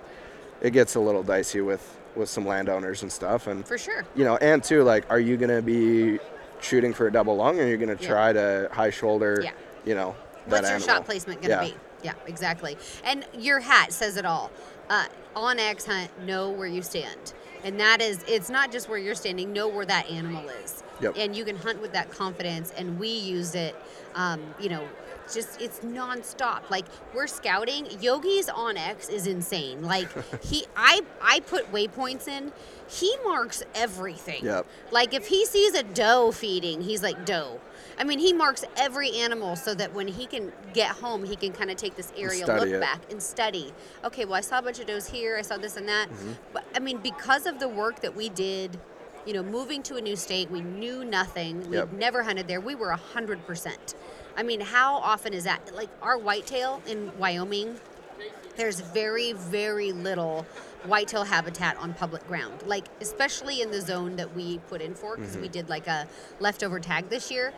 it 0.61 0.71
gets 0.73 0.95
a 0.95 1.01
little 1.01 1.23
dicey 1.23 1.61
with 1.61 1.97
with 2.17 2.29
some 2.29 2.45
landowners 2.45 3.03
and 3.03 3.11
stuff. 3.13 3.47
And 3.47 3.67
For 3.67 3.79
sure. 3.79 4.05
you 4.17 4.25
know, 4.25 4.37
and 4.39 4.63
too, 4.65 4.83
like, 4.83 5.05
are 5.11 5.21
you 5.21 5.37
gonna 5.37 5.63
be 5.63 6.19
shooting 6.61 6.93
for 6.93 7.07
a 7.07 7.13
double 7.13 7.37
lung, 7.37 7.61
or 7.61 7.63
are 7.63 7.67
you 7.69 7.77
gonna 7.77 7.97
Yeah. 8.01 8.09
try 8.09 8.33
to 8.33 8.69
high 8.73 8.91
shoulder? 8.91 9.41
Yeah. 9.45 9.51
You 9.85 9.95
know, 9.95 10.17
What's 10.47 10.63
your 10.63 10.73
animal? 10.77 10.89
shot 10.89 11.05
placement 11.07 11.41
going 11.41 11.57
to 11.59 11.65
Yeah. 11.67 11.71
be? 11.73 11.77
Yeah, 12.03 12.13
exactly. 12.27 12.77
And 13.05 13.25
your 13.33 13.61
hat 13.61 13.93
says 13.93 14.17
it 14.17 14.25
all. 14.27 14.51
Uh, 14.91 15.05
on 15.37 15.59
X 15.59 15.87
Hunt, 15.87 16.11
know 16.27 16.51
where 16.51 16.67
you 16.67 16.83
stand. 16.83 17.33
And 17.65 17.79
that 17.79 18.03
is, 18.03 18.25
it's 18.27 18.51
not 18.51 18.73
just 18.73 18.89
where 18.89 18.99
you're 18.99 19.15
standing, 19.15 19.53
know 19.53 19.69
where 19.69 19.87
that 19.87 20.11
animal 20.11 20.49
is. 20.65 20.83
Yep. 21.01 21.15
And 21.17 21.37
you 21.37 21.45
can 21.45 21.57
hunt 21.57 21.81
with 21.81 21.93
that 21.93 22.11
confidence. 22.11 22.73
And 22.77 22.99
we 22.99 23.09
use 23.09 23.55
it, 23.55 23.75
um, 24.15 24.41
you 24.59 24.69
know, 24.69 24.83
just 25.35 25.61
it's 25.61 25.81
nonstop. 25.81 26.69
Like 26.71 26.87
we're 27.15 27.27
scouting. 27.27 27.87
Yogi's 28.01 28.49
on 28.49 28.77
X 28.77 29.09
is 29.09 29.27
insane. 29.27 29.83
Like 29.83 30.09
he, 30.45 30.65
I, 30.77 31.03
I 31.23 31.41
put 31.41 31.71
waypoints 31.73 32.29
in. 32.29 32.53
He 32.89 33.15
marks 33.25 33.63
everything. 33.75 34.45
Yep. 34.45 34.67
Like 34.91 35.15
if 35.15 35.27
he 35.27 35.47
sees 35.47 35.75
a 35.75 35.83
doe 35.83 36.33
feeding, 36.33 36.81
he's 36.83 37.03
like 37.03 37.25
doe. 37.25 37.61
I 37.99 38.05
mean, 38.05 38.19
he 38.19 38.33
marks 38.33 38.65
every 38.79 39.13
animal 39.17 39.57
so 39.57 39.75
that 39.75 39.93
when 39.95 40.09
he 40.09 40.25
can 40.27 40.53
get 40.73 40.89
home, 40.89 41.23
he 41.23 41.37
can 41.37 41.53
kind 41.53 41.71
of 41.71 41.77
take 41.77 41.97
this 41.97 42.13
aerial 42.17 42.49
look 42.49 42.69
it. 42.69 42.81
back 42.81 43.01
and 43.11 43.23
study. 43.23 43.75
Okay, 44.05 44.25
well, 44.25 44.35
I 44.37 44.41
saw 44.41 44.59
a 44.59 44.63
bunch 44.63 44.81
of 44.81 44.87
does 44.87 45.07
here. 45.07 45.37
I 45.37 45.43
saw 45.43 45.59
this 45.59 45.77
and 45.77 45.87
that. 45.89 46.09
Mm-hmm. 46.09 46.33
But 46.55 46.65
I 46.75 46.79
mean, 46.79 46.99
because 46.99 47.45
of 47.47 47.59
the 47.59 47.69
work 47.69 48.01
that 48.01 48.17
we 48.17 48.31
did, 48.31 48.79
you 49.27 49.35
know, 49.35 49.43
moving 49.43 49.83
to 49.85 49.97
a 49.97 50.01
new 50.01 50.17
state, 50.17 50.51
we 50.51 50.63
knew 50.63 51.05
nothing. 51.05 51.61
We'd 51.69 51.77
Yep. 51.77 51.93
never 51.93 52.23
hunted 52.23 52.49
there. 52.49 52.61
We 52.61 52.75
were 52.75 52.91
hundred 52.93 53.47
percent. 53.47 53.95
I 54.37 54.43
mean, 54.43 54.61
how 54.61 54.97
often 54.97 55.35
is 55.35 55.45
that? 55.45 55.75
Like 55.75 55.89
our 56.03 56.19
whitetail 56.19 56.83
in 56.87 57.17
Wyoming 57.19 57.79
there's 58.57 58.81
very, 58.81 59.33
very 59.33 59.93
little 59.93 60.47
whitetail 60.85 61.25
habitat 61.25 61.77
on 61.79 61.95
public 61.95 62.27
ground, 62.27 62.63
like 62.67 62.87
especially 63.01 63.63
in 63.63 63.71
the 63.71 63.81
zone 63.81 64.17
that 64.17 64.35
we 64.35 64.59
put 64.69 64.81
in 64.81 64.95
for, 64.95 65.17
because 65.17 65.39
we 65.39 65.49
did 65.49 65.69
like 65.69 65.87
a 65.87 66.07
leftover 66.41 66.79
tag 66.79 67.09
this 67.09 67.31
year. 67.31 67.53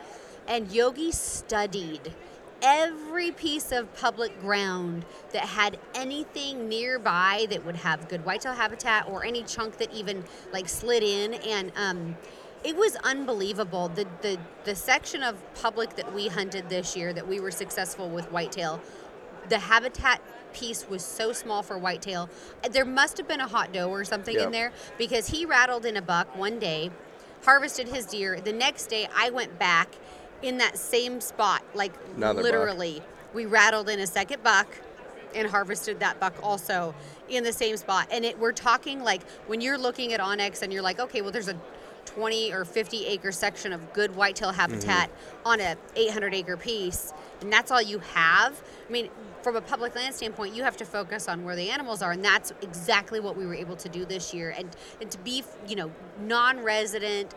And 0.47 0.71
Yogi 0.71 1.11
studied 1.11 2.13
every 2.61 3.31
piece 3.31 3.73
of 3.73 3.93
public 3.95 4.39
ground 4.39 5.05
that 5.33 5.43
had 5.43 5.77
anything 5.93 6.69
nearby 6.69 7.45
that 7.49 7.65
would 7.65 7.75
have 7.75 8.07
good 8.07 8.23
whitetail 8.23 8.53
habitat 8.53 9.07
or 9.09 9.25
any 9.25 9.43
chunk 9.43 9.77
that 9.77 9.93
even 9.93 10.23
like 10.53 10.69
slid 10.69 11.03
in 11.03 11.33
and 11.33 11.71
um, 11.75 12.15
it 12.63 12.75
was 12.77 12.95
unbelievable 13.03 13.89
the, 13.89 14.05
the 14.21 14.37
the 14.63 14.75
section 14.75 15.23
of 15.23 15.35
public 15.55 15.95
that 15.95 16.13
we 16.13 16.27
hunted 16.27 16.69
this 16.69 16.95
year 16.95 17.13
that 17.13 17.27
we 17.27 17.39
were 17.39 17.51
successful 17.51 18.09
with 18.09 18.31
whitetail 18.31 18.79
the 19.49 19.59
habitat 19.59 20.21
piece 20.53 20.87
was 20.87 21.03
so 21.03 21.33
small 21.33 21.61
for 21.63 21.77
whitetail 21.77 22.29
there 22.71 22.85
must 22.85 23.17
have 23.17 23.27
been 23.27 23.41
a 23.41 23.47
hot 23.47 23.73
doe 23.73 23.89
or 23.89 24.03
something 24.05 24.35
Yep. 24.35 24.45
in 24.45 24.51
there 24.51 24.71
because 24.97 25.27
he 25.27 25.45
rattled 25.45 25.85
in 25.85 25.97
a 25.97 26.01
buck 26.01 26.35
one 26.37 26.59
day 26.59 26.91
harvested 27.43 27.87
his 27.87 28.05
deer 28.05 28.39
the 28.39 28.53
next 28.53 28.85
day 28.87 29.07
i 29.15 29.29
went 29.29 29.57
back 29.59 29.89
in 30.41 30.57
that 30.59 30.77
same 30.77 31.19
spot 31.19 31.63
like 31.73 31.91
Another 32.15 32.35
buck. 32.35 32.43
literally 32.43 33.01
we 33.33 33.45
rattled 33.45 33.89
in 33.89 33.99
a 33.99 34.07
second 34.07 34.43
buck 34.43 34.67
and 35.35 35.49
harvested 35.49 35.99
that 35.99 36.19
buck 36.19 36.35
also 36.43 36.93
in 37.29 37.43
the 37.43 37.51
same 37.51 37.75
spot 37.75 38.07
and 38.11 38.23
it 38.23 38.37
we're 38.39 38.51
talking 38.51 39.03
like 39.03 39.23
when 39.47 39.59
you're 39.59 39.77
looking 39.79 40.13
at 40.13 40.19
onX 40.19 40.61
and 40.61 40.71
you're 40.71 40.83
like 40.83 40.99
okay 40.99 41.21
well 41.21 41.31
there's 41.31 41.47
a 41.49 41.55
20 42.15 42.53
or 42.53 42.63
50 42.65 43.05
acre 43.07 43.31
section 43.31 43.73
of 43.73 43.93
good 43.93 44.15
whitetail 44.15 44.51
habitat 44.51 45.09
on 45.45 45.59
a 45.59 45.75
800 45.95 46.33
acre 46.33 46.57
piece 46.57 47.11
and 47.41 47.51
that's 47.51 47.71
all 47.71 47.81
you 47.81 47.99
have 47.99 48.61
i 48.87 48.91
mean 48.91 49.09
from 49.41 49.55
a 49.55 49.61
public 49.61 49.95
land 49.95 50.13
standpoint 50.13 50.53
you 50.55 50.63
have 50.63 50.77
to 50.77 50.85
focus 50.85 51.27
on 51.27 51.43
where 51.43 51.55
the 51.55 51.69
animals 51.69 52.01
are 52.01 52.11
and 52.11 52.23
that's 52.23 52.51
exactly 52.61 53.19
what 53.19 53.35
we 53.35 53.45
were 53.45 53.55
able 53.55 53.75
to 53.75 53.89
do 53.89 54.05
this 54.05 54.33
year 54.33 54.53
and 54.57 54.69
and 55.01 55.09
to 55.09 55.17
be 55.19 55.43
you 55.67 55.75
know 55.75 55.91
non-resident 56.21 57.33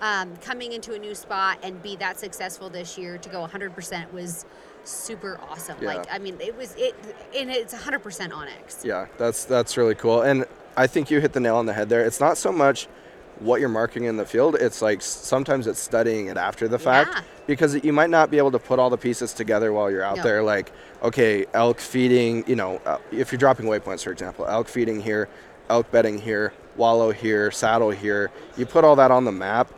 um, 0.00 0.36
coming 0.38 0.72
into 0.72 0.92
a 0.94 0.98
new 0.98 1.14
spot 1.14 1.58
and 1.62 1.82
be 1.82 1.96
that 1.96 2.18
successful 2.18 2.68
this 2.68 2.98
year 2.98 3.16
to 3.18 3.28
go 3.28 3.46
100% 3.46 4.12
was 4.12 4.44
super 4.84 5.38
awesome 5.48 5.76
Yeah. 5.80 5.94
like 5.94 6.06
i 6.10 6.18
mean 6.18 6.36
it 6.40 6.56
was 6.56 6.74
it 6.76 6.94
and 7.36 7.50
it's 7.50 7.74
100% 7.74 8.00
onX 8.30 8.84
Yeah, 8.84 9.06
that's 9.18 9.44
that's 9.44 9.76
really 9.76 9.94
cool. 9.94 10.22
And 10.22 10.44
I 10.76 10.86
think 10.88 11.10
you 11.10 11.20
hit 11.20 11.32
the 11.32 11.40
nail 11.40 11.56
on 11.56 11.66
the 11.66 11.72
head 11.72 11.88
there. 11.88 12.04
It's 12.04 12.18
not 12.20 12.36
so 12.36 12.50
much 12.50 12.88
what 13.44 13.60
you're 13.60 13.68
marking 13.68 14.04
in 14.04 14.16
the 14.16 14.24
field. 14.24 14.56
It's 14.56 14.80
like 14.82 15.02
sometimes 15.02 15.66
it's 15.66 15.78
studying 15.80 16.26
it 16.28 16.36
after 16.36 16.66
the 16.66 16.78
fact 16.78 17.10
Yeah. 17.14 17.20
because 17.46 17.82
you 17.84 17.92
might 17.92 18.10
not 18.10 18.30
be 18.30 18.38
able 18.38 18.50
to 18.52 18.58
put 18.58 18.78
all 18.78 18.90
the 18.90 18.96
pieces 18.98 19.32
together 19.32 19.72
while 19.72 19.90
you're 19.90 20.02
out 20.02 20.16
No. 20.18 20.22
there. 20.22 20.42
Like, 20.42 20.72
okay, 21.02 21.44
elk 21.52 21.78
feeding. 21.78 22.44
You 22.46 22.56
know, 22.56 22.80
uh, 22.86 22.98
if 23.12 23.30
you're 23.32 23.38
dropping 23.38 23.66
waypoints, 23.66 24.02
for 24.04 24.10
example, 24.12 24.46
elk 24.48 24.68
feeding 24.68 25.00
here, 25.00 25.28
elk 25.68 25.90
bedding 25.90 26.18
here, 26.18 26.52
wallow 26.76 27.10
here, 27.12 27.50
saddle 27.50 27.90
here. 27.90 28.30
You 28.56 28.66
put 28.66 28.84
all 28.84 28.96
that 28.96 29.10
on 29.10 29.24
the 29.24 29.32
map, 29.32 29.68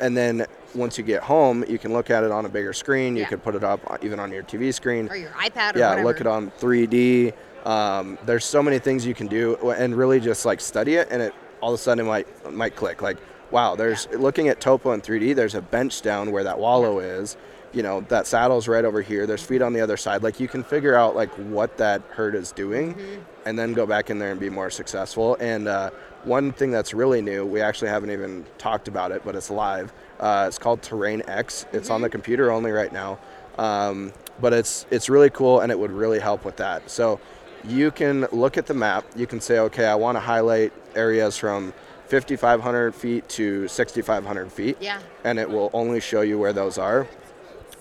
and 0.00 0.16
then 0.16 0.46
once 0.74 0.96
you 0.98 1.04
get 1.04 1.22
home, 1.22 1.64
you 1.68 1.78
can 1.78 1.92
look 1.92 2.10
at 2.10 2.24
it 2.24 2.30
on 2.32 2.44
a 2.46 2.48
bigger 2.48 2.72
screen. 2.72 3.14
You 3.16 3.22
Yeah. 3.22 3.28
could 3.28 3.42
put 3.44 3.54
it 3.54 3.64
up 3.64 3.80
even 4.02 4.18
on 4.20 4.32
your 4.32 4.42
TV 4.42 4.72
screen 4.72 5.08
or 5.08 5.16
your 5.16 5.30
ipad 5.30 5.76
or 5.76 5.78
yeah 5.78 5.90
whatever 5.90 6.04
look 6.08 6.20
it 6.20 6.26
on 6.26 6.50
3d 6.60 7.32
um, 7.64 8.18
there's 8.26 8.44
so 8.44 8.62
many 8.62 8.78
things 8.78 9.06
you 9.06 9.14
can 9.14 9.26
do 9.26 9.56
and 9.70 9.96
really 9.96 10.20
just 10.20 10.44
like 10.44 10.60
study 10.60 10.96
it 10.96 11.08
and 11.10 11.22
it 11.22 11.32
all 11.64 11.72
of 11.72 11.80
a 11.80 11.82
sudden 11.82 12.04
it 12.04 12.08
might 12.08 12.52
might 12.52 12.76
click. 12.76 13.00
Like 13.00 13.16
wow 13.50 13.74
there's 13.74 14.06
looking 14.10 14.48
at 14.48 14.60
topo 14.60 14.92
in 14.92 15.00
3d 15.00 15.34
there's 15.34 15.54
a 15.54 15.62
bench 15.62 16.02
down 16.02 16.30
where 16.30 16.44
that 16.44 16.58
wallow 16.58 16.98
is. 16.98 17.38
You 17.72 17.82
know 17.82 18.02
that 18.08 18.26
saddle's 18.26 18.68
right 18.68 18.84
over 18.84 19.00
here. 19.00 19.26
There's 19.26 19.42
feet 19.42 19.62
on 19.62 19.72
the 19.72 19.80
other 19.80 19.96
side. 19.96 20.22
Like 20.22 20.38
you 20.38 20.46
can 20.46 20.62
figure 20.62 20.94
out 20.94 21.16
like 21.16 21.32
what 21.36 21.78
that 21.78 22.02
herd 22.10 22.34
is 22.34 22.52
doing 22.52 23.24
and 23.46 23.58
then 23.58 23.72
go 23.72 23.86
back 23.86 24.10
in 24.10 24.18
there 24.18 24.30
and 24.30 24.38
be 24.38 24.50
more 24.50 24.68
successful. 24.68 25.38
And 25.40 25.66
uh, 25.66 25.90
one 26.24 26.52
thing 26.52 26.70
that's 26.70 26.92
really 26.92 27.22
new 27.22 27.46
we 27.46 27.62
actually 27.62 27.88
haven't 27.88 28.10
even 28.10 28.44
talked 28.58 28.86
about 28.86 29.10
it 29.10 29.22
but 29.24 29.34
it's 29.34 29.50
live 29.50 29.92
uh, 30.20 30.44
it's 30.46 30.58
called 30.58 30.82
terrain 30.82 31.22
x. 31.26 31.64
It's 31.72 31.88
on 31.88 32.02
the 32.02 32.10
computer 32.10 32.52
only 32.52 32.72
right 32.72 32.92
now. 32.92 33.18
Um, 33.56 34.12
but 34.38 34.52
it's 34.52 34.84
it's 34.90 35.08
really 35.08 35.30
cool 35.30 35.60
and 35.60 35.72
it 35.72 35.78
would 35.78 35.92
really 35.92 36.20
help 36.20 36.44
with 36.44 36.58
that. 36.58 36.90
So 36.90 37.20
you 37.66 37.90
can 37.90 38.26
look 38.32 38.58
at 38.58 38.66
the 38.66 38.74
map. 38.74 39.06
You 39.16 39.26
can 39.26 39.40
say 39.40 39.58
okay 39.60 39.86
i 39.86 39.94
want 39.94 40.16
to 40.16 40.20
highlight 40.20 40.74
areas 40.96 41.36
from 41.36 41.72
5500 42.08 42.94
feet 42.94 43.28
to 43.30 43.66
6500 43.68 44.52
feet 44.52 44.76
Yeah. 44.80 45.00
and 45.24 45.38
it 45.38 45.48
will 45.48 45.70
only 45.72 46.00
show 46.00 46.20
you 46.20 46.38
where 46.38 46.52
those 46.52 46.78
are 46.78 47.06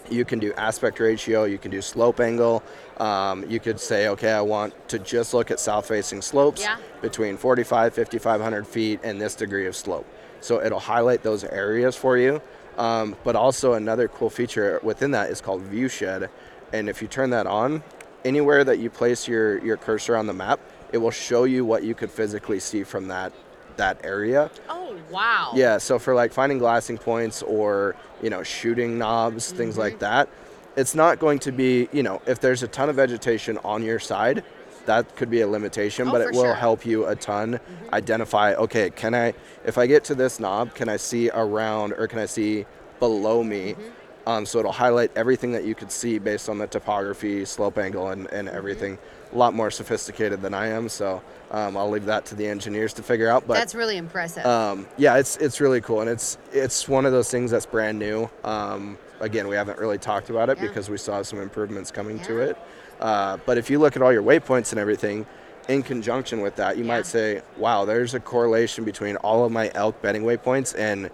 you 0.10 0.26
can 0.26 0.40
do 0.40 0.54
aspect 0.54 1.00
ratio 1.00 1.44
you 1.46 1.58
can 1.58 1.72
do 1.72 1.82
slope 1.82 2.20
angle 2.20 2.64
um, 2.98 3.50
you 3.50 3.60
could 3.60 3.80
say 3.80 4.08
okay 4.10 4.32
i 4.32 4.42
want 4.42 4.74
to 4.90 5.00
just 5.00 5.34
look 5.34 5.52
at 5.52 5.60
south 5.60 5.88
facing 5.88 6.22
slopes 6.22 6.62
Yeah. 6.62 6.78
between 7.02 7.38
45 7.38 7.94
5500 7.94 8.68
feet 8.68 9.00
and 9.04 9.20
this 9.22 9.36
degree 9.36 9.66
of 9.68 9.76
slope 9.76 10.06
so 10.42 10.62
it'll 10.62 10.80
highlight 10.80 11.24
those 11.24 11.44
areas 11.44 11.96
for 11.96 12.18
you 12.18 12.42
um, 12.78 13.16
but 13.24 13.36
also 13.36 13.74
another 13.74 14.08
cool 14.08 14.30
feature 14.30 14.80
within 14.84 15.12
that 15.12 15.30
is 15.30 15.42
called 15.42 15.62
Viewshed. 15.70 16.28
and 16.74 16.90
if 16.90 17.02
you 17.02 17.08
turn 17.08 17.30
that 17.32 17.46
on 17.46 17.84
anywhere 18.26 18.64
that 18.64 18.80
you 18.80 18.90
place 18.90 19.28
your, 19.28 19.64
your 19.66 19.78
cursor 19.78 20.16
on 20.16 20.28
the 20.28 20.34
map 20.34 20.60
it 20.94 20.98
will 20.98 21.12
show 21.12 21.44
you 21.44 21.66
what 21.66 21.84
you 21.84 21.94
could 21.94 22.10
physically 22.10 22.60
see 22.60 22.84
from 22.84 23.08
that 23.10 23.34
that 23.76 24.00
area 24.06 24.50
oh 24.70 24.96
wow 25.10 25.52
yeah, 25.56 25.78
so 25.80 25.98
for 26.00 26.14
like 26.16 26.32
finding 26.32 26.58
glassing 26.60 26.98
points 26.98 27.42
or, 27.44 27.96
you 28.22 28.30
know, 28.30 28.42
shooting 28.44 28.98
knobs, 28.98 29.52
things 29.52 29.74
Mm-hmm. 29.74 29.82
like 29.82 30.00
that, 30.00 30.30
it's 30.76 30.96
not 30.96 31.20
going 31.20 31.40
to 31.40 31.52
be, 31.52 31.88
you 31.92 32.04
know, 32.04 32.22
if 32.26 32.40
there's 32.40 32.64
a 32.64 32.68
ton 32.68 32.90
of 32.90 32.96
vegetation 32.96 33.58
on 33.64 33.84
your 33.84 34.00
side, 34.00 34.44
that 34.86 35.16
could 35.16 35.30
be 35.30 35.42
a 35.42 35.48
limitation, 35.48 36.08
Oh, 36.08 36.12
but 36.12 36.22
it 36.22 36.32
will 36.34 36.42
sure. 36.44 36.52
Mm-hmm. 36.52 36.60
help 36.60 36.86
you 36.86 37.06
a 37.08 37.16
ton 37.16 37.60
identify, 37.92 38.54
okay, 38.56 38.90
can 38.90 39.14
I, 39.16 39.34
if 39.66 39.78
I 39.78 39.86
get 39.88 40.04
to 40.06 40.16
this 40.16 40.40
knob, 40.40 40.74
can 40.76 40.90
I 40.90 40.98
see 40.98 41.30
around 41.32 41.94
or 41.94 42.08
can 42.08 42.20
I 42.20 42.26
see 42.28 42.66
below 43.00 43.44
me? 43.44 43.74
Mm-hmm. 43.74 44.30
Um, 44.30 44.46
so 44.46 44.60
it'll 44.60 44.72
highlight 44.72 45.12
everything 45.16 45.52
that 45.52 45.64
you 45.66 45.76
could 45.76 45.92
see 45.92 46.18
based 46.18 46.48
on 46.50 46.58
the 46.58 46.68
topography, 46.68 47.44
slope 47.46 47.78
angle, 47.78 48.10
and, 48.10 48.28
and 48.32 48.48
Mm-hmm. 48.48 48.98
A 49.34 49.38
lot 49.38 49.56
more 49.56 49.72
sophisticated 49.72 50.44
than 50.44 50.54
I 50.54 50.68
am, 50.68 50.88
so 50.88 51.20
um, 51.50 51.76
I'll 51.76 51.90
leave 51.90 52.06
that 52.06 52.24
to 52.28 52.36
the 52.36 52.48
engineers 52.48 52.94
to 52.94 53.02
figure 53.04 53.28
out. 53.30 53.48
But 53.48 53.56
that's 53.56 53.74
really 53.74 53.98
impressive 53.98 54.46
um, 54.46 54.86
yeah, 54.98 55.18
it's 55.18 55.38
it's 55.38 55.60
really 55.60 55.82
cool, 55.82 56.02
and 56.02 56.10
it's 56.10 56.38
it's 56.52 56.88
one 56.88 57.04
of 57.08 57.12
those 57.14 57.32
things 57.32 57.50
that's 57.50 57.66
brand 57.66 57.98
new. 57.98 58.30
Um, 58.44 58.96
again, 59.22 59.48
we 59.48 59.56
haven't 59.56 59.80
really 59.80 59.98
talked 59.98 60.30
about 60.30 60.50
it 60.50 60.60
Yeah. 60.60 60.68
because 60.68 60.88
we 60.88 60.98
still 60.98 61.16
have 61.16 61.26
some 61.26 61.40
improvements 61.42 61.90
coming 61.90 62.20
to 62.22 62.42
it. 62.42 62.58
Uh, 63.02 63.38
but 63.46 63.58
if 63.58 63.72
you 63.72 63.80
look 63.80 63.96
at 63.96 64.04
all 64.04 64.14
your 64.14 64.22
waypoints 64.22 64.72
and 64.72 64.80
everything, 64.80 65.26
in 65.68 65.82
conjunction 65.82 66.42
with 66.42 66.56
that, 66.58 66.78
you 66.78 66.84
Yeah. 66.84 66.90
might 66.98 67.06
say, 67.08 67.42
"Wow, 67.58 67.86
there's 67.86 68.14
a 68.14 68.20
correlation 68.20 68.84
between 68.84 69.16
all 69.18 69.46
of 69.46 69.52
my 69.52 69.72
elk 69.74 70.00
bedding 70.04 70.24
waypoints 70.24 70.78
and 70.78 71.10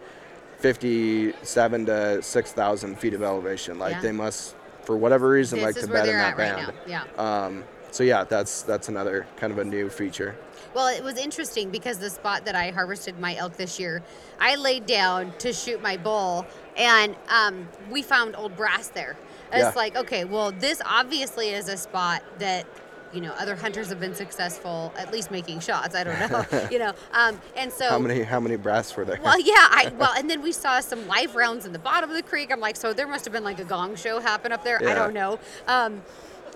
57 0.57 1.85
to 1.85 2.21
6,000 2.21 2.99
feet 2.99 3.13
of 3.13 3.23
elevation. 3.23 3.79
Like 3.79 3.93
Yeah. 3.95 4.01
they 4.01 4.11
must, 4.11 4.55
for 4.83 4.97
whatever 4.97 5.29
reason, 5.29 5.59
this 5.59 5.65
like 5.77 5.85
to 5.85 5.87
bed 5.87 6.09
in 6.09 6.17
that 6.17 6.37
right 6.37 6.55
band." 6.55 6.73
now 6.85 7.03
yeah 7.17 7.45
Um, 7.45 7.63
so 7.91 8.03
yeah, 8.03 8.23
that's 8.23 8.61
that's 8.63 8.89
another 8.89 9.25
kind 9.37 9.51
of 9.51 9.59
a 9.59 9.65
new 9.65 9.89
feature. 9.89 10.35
Well, 10.73 10.87
it 10.87 11.03
was 11.03 11.17
interesting 11.17 11.71
because 11.71 11.97
the 11.97 12.09
spot 12.11 12.45
that 12.45 12.55
I 12.55 12.69
harvested 12.71 13.19
my 13.19 13.35
elk 13.35 13.57
this 13.57 13.79
year, 13.79 14.03
I 14.39 14.55
laid 14.55 14.85
down 14.85 15.33
to 15.39 15.51
shoot 15.51 15.81
my 15.81 15.97
bull, 15.97 16.45
and 16.77 17.15
um, 17.27 17.67
we 17.89 18.01
found 18.03 18.35
old 18.35 18.55
brass 18.55 18.89
there. 18.89 19.15
It's 19.51 19.59
Yeah. 19.61 19.71
like, 19.75 19.95
okay, 19.95 20.25
well, 20.25 20.51
this 20.51 20.79
obviously 20.85 21.49
is 21.49 21.69
a 21.69 21.77
spot 21.77 22.21
that, 22.37 22.67
you 23.11 23.19
know, 23.19 23.31
other 23.39 23.55
hunters 23.55 23.89
have 23.89 23.99
been 23.99 24.13
successful 24.13 24.93
at 24.95 25.11
least 25.11 25.31
making 25.31 25.59
shots. 25.61 25.95
I 25.95 26.03
don't 26.03 26.19
know, 26.29 26.45
you 26.71 26.77
know, 26.77 26.93
um, 27.13 27.41
and 27.55 27.73
so. 27.73 27.89
How 27.89 27.97
many 27.97 28.21
how 28.21 28.39
many 28.39 28.55
brass 28.55 28.95
were 28.95 29.05
there? 29.05 29.19
Well, 29.23 29.39
yeah, 29.39 29.55
I 29.55 29.91
well, 29.97 30.13
and 30.17 30.29
then 30.29 30.43
we 30.43 30.51
saw 30.51 30.79
some 30.81 31.07
live 31.07 31.35
rounds 31.35 31.65
in 31.65 31.73
the 31.73 31.79
bottom 31.79 32.11
of 32.11 32.15
the 32.15 32.21
creek. 32.21 32.51
I'm 32.51 32.59
like, 32.59 32.75
so 32.75 32.93
there 32.93 33.07
must 33.07 33.25
have 33.25 33.31
been 33.33 33.43
like 33.43 33.59
a 33.59 33.65
gong 33.65 33.95
show 33.95 34.19
happen 34.19 34.51
up 34.51 34.63
there. 34.63 34.77
I 34.87 34.93
don't 34.93 35.15
know. 35.15 35.39
Um, 35.67 36.03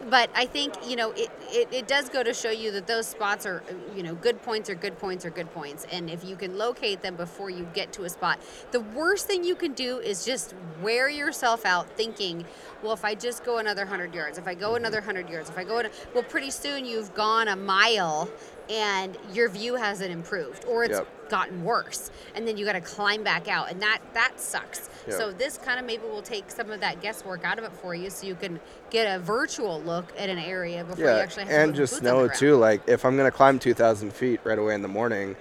but 0.10 0.30
I 0.36 0.46
think 0.46 0.74
you 0.88 0.96
know 0.96 1.12
it, 1.12 1.30
it, 1.50 1.68
it 1.72 1.88
does 1.88 2.10
go 2.10 2.24
to 2.24 2.34
show 2.34 2.52
you 2.52 2.72
that 2.72 2.88
those 2.88 3.08
spots 3.08 3.46
are 3.46 3.64
you 3.96 4.04
know 4.04 4.16
good 4.16 4.42
points 4.42 4.70
are 4.70 4.76
good 4.76 4.98
points 4.98 5.26
are 5.26 5.30
good 5.30 5.52
points, 5.54 5.86
and 5.92 6.10
if 6.10 6.24
you 6.24 6.36
can 6.36 6.58
locate 6.58 7.02
them 7.02 7.16
before 7.16 7.50
you 7.50 7.68
get 7.74 7.92
to 7.94 8.04
a 8.04 8.10
spot, 8.10 8.40
the 8.72 8.80
worst 8.80 9.28
thing 9.28 9.44
you 9.44 9.56
can 9.56 9.74
do 9.74 10.00
is 10.00 10.26
just 10.26 10.54
wear 10.82 11.10
yourself 11.10 11.66
out 11.66 11.90
thinking, 11.96 12.46
well, 12.82 12.94
if 12.94 13.06
I 13.06 13.16
just 13.16 13.44
go 13.44 13.58
another 13.58 13.86
hundred 13.86 14.14
yards, 14.14 14.38
if 14.38 14.48
I 14.48 14.54
go 14.54 14.68
mm-hmm. 14.68 14.78
another 14.78 15.02
hundred 15.02 15.30
yards, 15.30 15.50
if 15.50 15.58
I 15.58 15.64
go, 15.64 15.80
an- 15.80 15.90
well, 16.14 16.24
pretty 16.24 16.52
soon 16.52 16.86
you've 16.86 17.14
gone 17.14 17.48
a 17.48 17.56
mile 17.56 18.30
and 18.70 19.18
your 19.34 19.50
view 19.50 19.76
hasn't 19.76 20.12
improved, 20.12 20.66
or 20.66 20.84
it's 20.84 20.94
Yep. 21.00 21.30
gotten 21.30 21.64
worse 21.64 22.12
and 22.36 22.48
then 22.48 22.58
you 22.58 22.66
got 22.66 22.74
to 22.74 22.82
climb 22.82 23.24
back 23.24 23.48
out 23.48 23.72
and 23.72 23.82
that 23.82 24.00
that 24.14 24.40
sucks 24.40 24.88
Yeah. 25.08 25.18
so 25.18 25.32
this 25.32 25.58
kind 25.58 25.80
of 25.80 25.86
maybe 25.86 26.04
will 26.04 26.22
take 26.22 26.52
some 26.52 26.70
of 26.70 26.80
that 26.82 27.02
guesswork 27.02 27.44
out 27.44 27.58
of 27.58 27.64
it 27.66 27.72
for 27.82 27.96
you 27.96 28.10
so 28.12 28.28
you 28.28 28.36
can 28.36 28.60
get 28.92 29.06
a 29.06 29.20
virtual 29.20 29.82
look 29.82 30.12
at 30.18 30.30
an 30.30 30.38
area 30.38 30.84
before 30.84 31.06
you 31.06 31.10
actually 31.10 31.44
have 31.46 31.52
to 31.54 31.60
and 31.60 31.76
just 31.76 31.94
boots 31.94 32.08
on 32.08 32.18
the 32.18 32.28
know 32.28 32.34
too, 32.34 32.56
like 32.58 32.82
if 32.88 33.04
I'm 33.04 33.18
gonna 33.18 33.32
climb 33.32 33.58
2,000 33.58 34.14
feet 34.14 34.42
right 34.44 34.60
away 34.60 34.76
in 34.76 34.82
the 34.84 34.88
morning, 34.88 35.36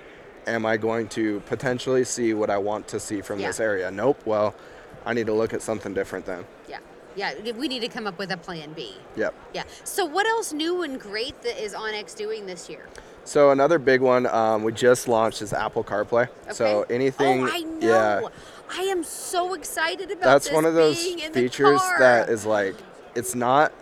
am 0.46 0.64
I 0.64 0.76
going 0.78 1.08
to 1.08 1.40
potentially 1.40 2.04
see 2.04 2.32
what 2.32 2.48
I 2.48 2.56
want 2.58 2.88
to 2.88 2.98
see 3.00 3.20
from 3.20 3.38
Yeah. 3.40 3.48
this 3.48 3.60
area? 3.60 3.90
Nope. 3.90 4.22
Well, 4.24 4.54
I 5.04 5.12
need 5.12 5.26
to 5.26 5.34
look 5.34 5.52
at 5.52 5.60
something 5.62 5.92
different 5.92 6.24
then. 6.26 6.46
yeah 6.68 6.78
Yeah, 7.14 7.34
we 7.52 7.68
need 7.68 7.80
to 7.80 7.88
come 7.88 8.06
up 8.06 8.18
with 8.18 8.30
a 8.32 8.38
plan 8.38 8.72
B. 8.72 8.96
Yep. 9.16 9.34
Yeah. 9.52 9.64
So 9.84 10.06
what 10.06 10.26
else 10.26 10.54
new 10.54 10.82
and 10.82 10.98
great 10.98 11.42
that 11.42 11.62
is 11.62 11.74
OnX 11.74 12.14
doing 12.16 12.46
this 12.46 12.70
year? 12.70 12.86
So 13.24 13.50
another 13.50 13.78
big 13.78 14.00
one 14.00 14.26
um, 14.26 14.62
we 14.64 14.72
just 14.72 15.06
launched 15.08 15.42
is 15.42 15.52
Apple 15.52 15.84
CarPlay. 15.84 16.28
So 16.52 16.84
anything, 16.90 17.42
Oh, 17.44 17.50
I 17.50 17.60
know. 17.60 17.86
yeah, 17.86 18.28
I 18.76 18.82
am 18.82 19.04
so 19.04 19.54
excited 19.54 20.10
about 20.10 20.22
that's 20.24 20.46
this 20.46 20.54
one 20.54 20.64
of 20.64 20.74
those 20.74 21.02
being 21.02 21.18
in 21.20 21.32
the 21.32 21.40
features 21.40 21.80
that 21.98 22.28
is 22.28 22.44
like, 22.46 22.74
it's 23.14 23.34
not 23.34 23.72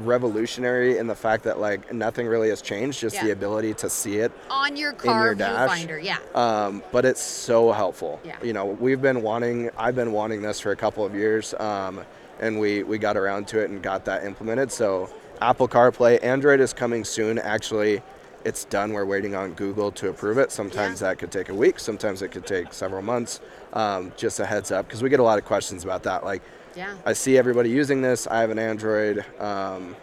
revolutionary 0.00 0.98
in 0.98 1.06
the 1.06 1.14
fact 1.14 1.44
that 1.44 1.60
like 1.60 1.92
nothing 1.92 2.26
really 2.26 2.48
has 2.48 2.60
changed, 2.60 3.00
just 3.00 3.20
the 3.20 3.30
ability 3.30 3.72
to 3.74 3.88
see 3.88 4.16
it 4.16 4.32
on 4.50 4.76
your 4.76 4.92
car 4.92 5.20
in 5.20 5.24
your 5.26 5.34
dash. 5.36 5.70
viewfinder. 5.84 6.02
Yeah. 6.02 6.18
um, 6.34 6.82
but 6.92 7.04
it's 7.04 7.22
so 7.22 7.72
helpful. 7.72 8.20
Yeah. 8.24 8.36
You 8.42 8.52
know, 8.52 8.66
we've 8.66 9.00
been 9.00 9.22
wanting, 9.22 9.70
I've 9.78 9.94
been 9.94 10.12
wanting 10.12 10.42
this 10.42 10.60
for 10.60 10.72
a 10.72 10.76
couple 10.76 11.06
of 11.06 11.14
years, 11.14 11.54
um, 11.54 12.00
and 12.40 12.58
we 12.58 12.82
we 12.82 12.98
got 12.98 13.16
around 13.16 13.46
to 13.48 13.60
it 13.60 13.70
and 13.70 13.80
got 13.80 14.04
that 14.06 14.24
implemented. 14.24 14.72
So 14.72 15.08
Apple 15.40 15.68
CarPlay, 15.68 16.22
Android 16.24 16.58
is 16.60 16.72
coming 16.72 17.04
soon. 17.04 17.38
Actually, 17.38 18.02
it's 18.44 18.64
done. 18.66 18.92
We're 18.92 19.04
waiting 19.04 19.34
on 19.34 19.52
Google 19.54 19.90
to 19.92 20.08
approve 20.08 20.38
it. 20.38 20.52
Sometimes 20.52 21.00
Yeah. 21.00 21.08
that 21.08 21.18
could 21.18 21.30
take 21.32 21.48
a 21.48 21.54
week. 21.54 21.78
Sometimes 21.78 22.22
it 22.22 22.28
could 22.30 22.46
take 22.46 22.72
several 22.72 23.02
months. 23.02 23.40
Um, 23.72 24.12
just 24.16 24.38
a 24.40 24.46
heads 24.46 24.70
up, 24.70 24.86
because 24.86 25.02
we 25.02 25.08
get 25.08 25.20
a 25.20 25.24
lot 25.24 25.38
of 25.38 25.44
questions 25.44 25.84
about 25.84 26.02
that. 26.04 26.24
Like, 26.24 26.42
Yeah. 26.74 26.94
I 27.06 27.12
see 27.12 27.38
everybody 27.38 27.70
using 27.70 28.02
this. 28.02 28.26
I 28.26 28.40
have 28.40 28.50
an 28.50 28.58
Android. 28.58 29.24
Um, 29.40 29.96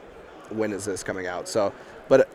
when 0.50 0.72
is 0.74 0.86
this 0.86 1.04
coming 1.04 1.28
out? 1.28 1.48
So, 1.48 1.72
but 2.10 2.28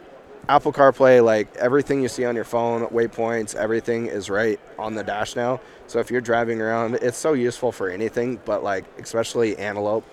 Apple 0.48 0.72
CarPlay, 0.72 1.24
like 1.24 1.54
everything 1.56 2.00
you 2.02 2.08
see 2.08 2.24
on 2.24 2.34
your 2.36 2.44
phone, 2.44 2.86
waypoints, 2.88 3.54
everything 3.56 4.06
is 4.06 4.30
right 4.30 4.60
on 4.78 4.94
the 4.94 5.02
dash 5.02 5.34
now. 5.36 5.60
So 5.88 5.98
if 5.98 6.10
you're 6.10 6.20
driving 6.20 6.60
around, 6.62 6.94
it's 6.96 7.18
so 7.18 7.32
useful 7.32 7.72
for 7.72 7.90
anything, 7.90 8.38
but 8.44 8.62
like 8.62 8.84
especially 9.00 9.56
antelope. 9.58 10.04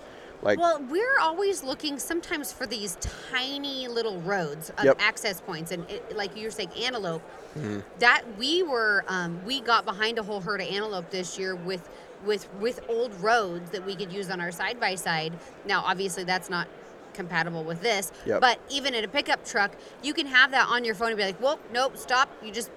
Like 0.44 0.58
Well, 0.58 0.80
we're 0.90 1.18
always 1.20 1.64
looking 1.64 1.98
sometimes 1.98 2.52
for 2.52 2.66
these 2.66 2.98
tiny 3.30 3.88
little 3.88 4.20
roads 4.20 4.70
of 4.70 4.84
Yep. 4.84 4.96
access 5.00 5.40
points, 5.40 5.72
and 5.72 5.88
it, 5.90 6.14
like 6.14 6.36
you 6.36 6.44
were 6.44 6.50
saying, 6.50 6.70
antelope. 6.78 7.22
Mm-hmm. 7.58 7.80
That 8.00 8.22
we 8.38 8.62
were, 8.62 9.04
um, 9.08 9.40
we 9.46 9.60
got 9.60 9.84
behind 9.84 10.18
a 10.18 10.22
whole 10.22 10.40
herd 10.40 10.60
of 10.60 10.68
antelope 10.68 11.10
this 11.10 11.38
year 11.38 11.54
with, 11.54 11.88
with, 12.24 12.52
with 12.60 12.80
old 12.88 13.14
roads 13.22 13.70
that 13.70 13.84
we 13.86 13.96
could 13.96 14.12
use 14.12 14.28
on 14.30 14.40
our 14.40 14.52
side 14.52 14.78
by 14.78 14.96
side. 14.96 15.32
Now, 15.64 15.82
obviously, 15.86 16.24
that's 16.24 16.50
not 16.50 16.68
compatible 17.14 17.64
with 17.64 17.80
this, 17.80 18.12
Yep. 18.26 18.40
but 18.40 18.58
even 18.68 18.92
in 18.92 19.04
a 19.04 19.08
pickup 19.08 19.44
truck, 19.46 19.72
you 20.02 20.12
can 20.12 20.26
have 20.26 20.50
that 20.50 20.68
on 20.68 20.84
your 20.84 20.94
phone 20.96 21.08
and 21.08 21.16
be 21.16 21.22
like, 21.24 21.38
"Whoa, 21.38 21.58
nope, 21.72 21.96
stop!" 21.96 22.28
You 22.42 22.50
just 22.52 22.70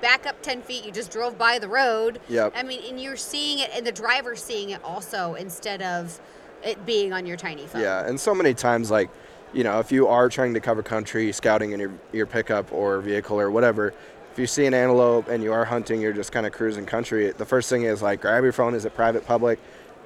back 0.00 0.26
up 0.26 0.40
10 0.42 0.60
feet 0.60 0.84
you 0.84 0.92
just 0.92 1.10
drove 1.10 1.38
by 1.38 1.58
the 1.58 1.66
road 1.66 2.20
Yep. 2.28 2.52
i 2.54 2.62
mean 2.62 2.82
and 2.86 3.00
you're 3.00 3.16
seeing 3.16 3.60
it 3.60 3.70
and 3.74 3.86
the 3.86 3.90
driver's 3.92 4.42
seeing 4.44 4.68
it 4.68 4.84
also 4.84 5.34
instead 5.36 5.80
of 5.80 6.20
it 6.62 6.84
being 6.86 7.12
on 7.12 7.26
your 7.26 7.36
tiny 7.36 7.66
phone 7.66 7.82
Yeah, 7.82 8.06
and 8.06 8.18
so 8.18 8.34
many 8.34 8.54
times, 8.54 8.90
like, 8.90 9.10
you 9.52 9.64
know, 9.64 9.78
if 9.78 9.90
you 9.92 10.08
are 10.08 10.28
trying 10.28 10.54
to 10.54 10.60
cover 10.60 10.82
country, 10.82 11.32
scouting 11.32 11.72
in 11.72 11.80
your, 11.80 11.92
your 12.12 12.26
pickup 12.26 12.72
or 12.72 13.00
vehicle 13.00 13.38
or 13.40 13.50
whatever, 13.50 13.94
if 14.32 14.38
you 14.38 14.46
see 14.46 14.66
an 14.66 14.74
antelope 14.74 15.28
and 15.28 15.42
you 15.42 15.52
are 15.52 15.64
hunting, 15.64 16.00
you're 16.00 16.12
just 16.12 16.30
kind 16.32 16.46
of 16.46 16.52
cruising 16.52 16.84
country, 16.84 17.30
the 17.32 17.46
first 17.46 17.70
thing 17.70 17.84
is 17.84 18.02
like, 18.02 18.20
grab 18.20 18.42
your 18.44 18.52
phone. 18.52 18.74
Is 18.74 18.84
it 18.84 18.94
private, 18.94 19.24
public? 19.26 19.58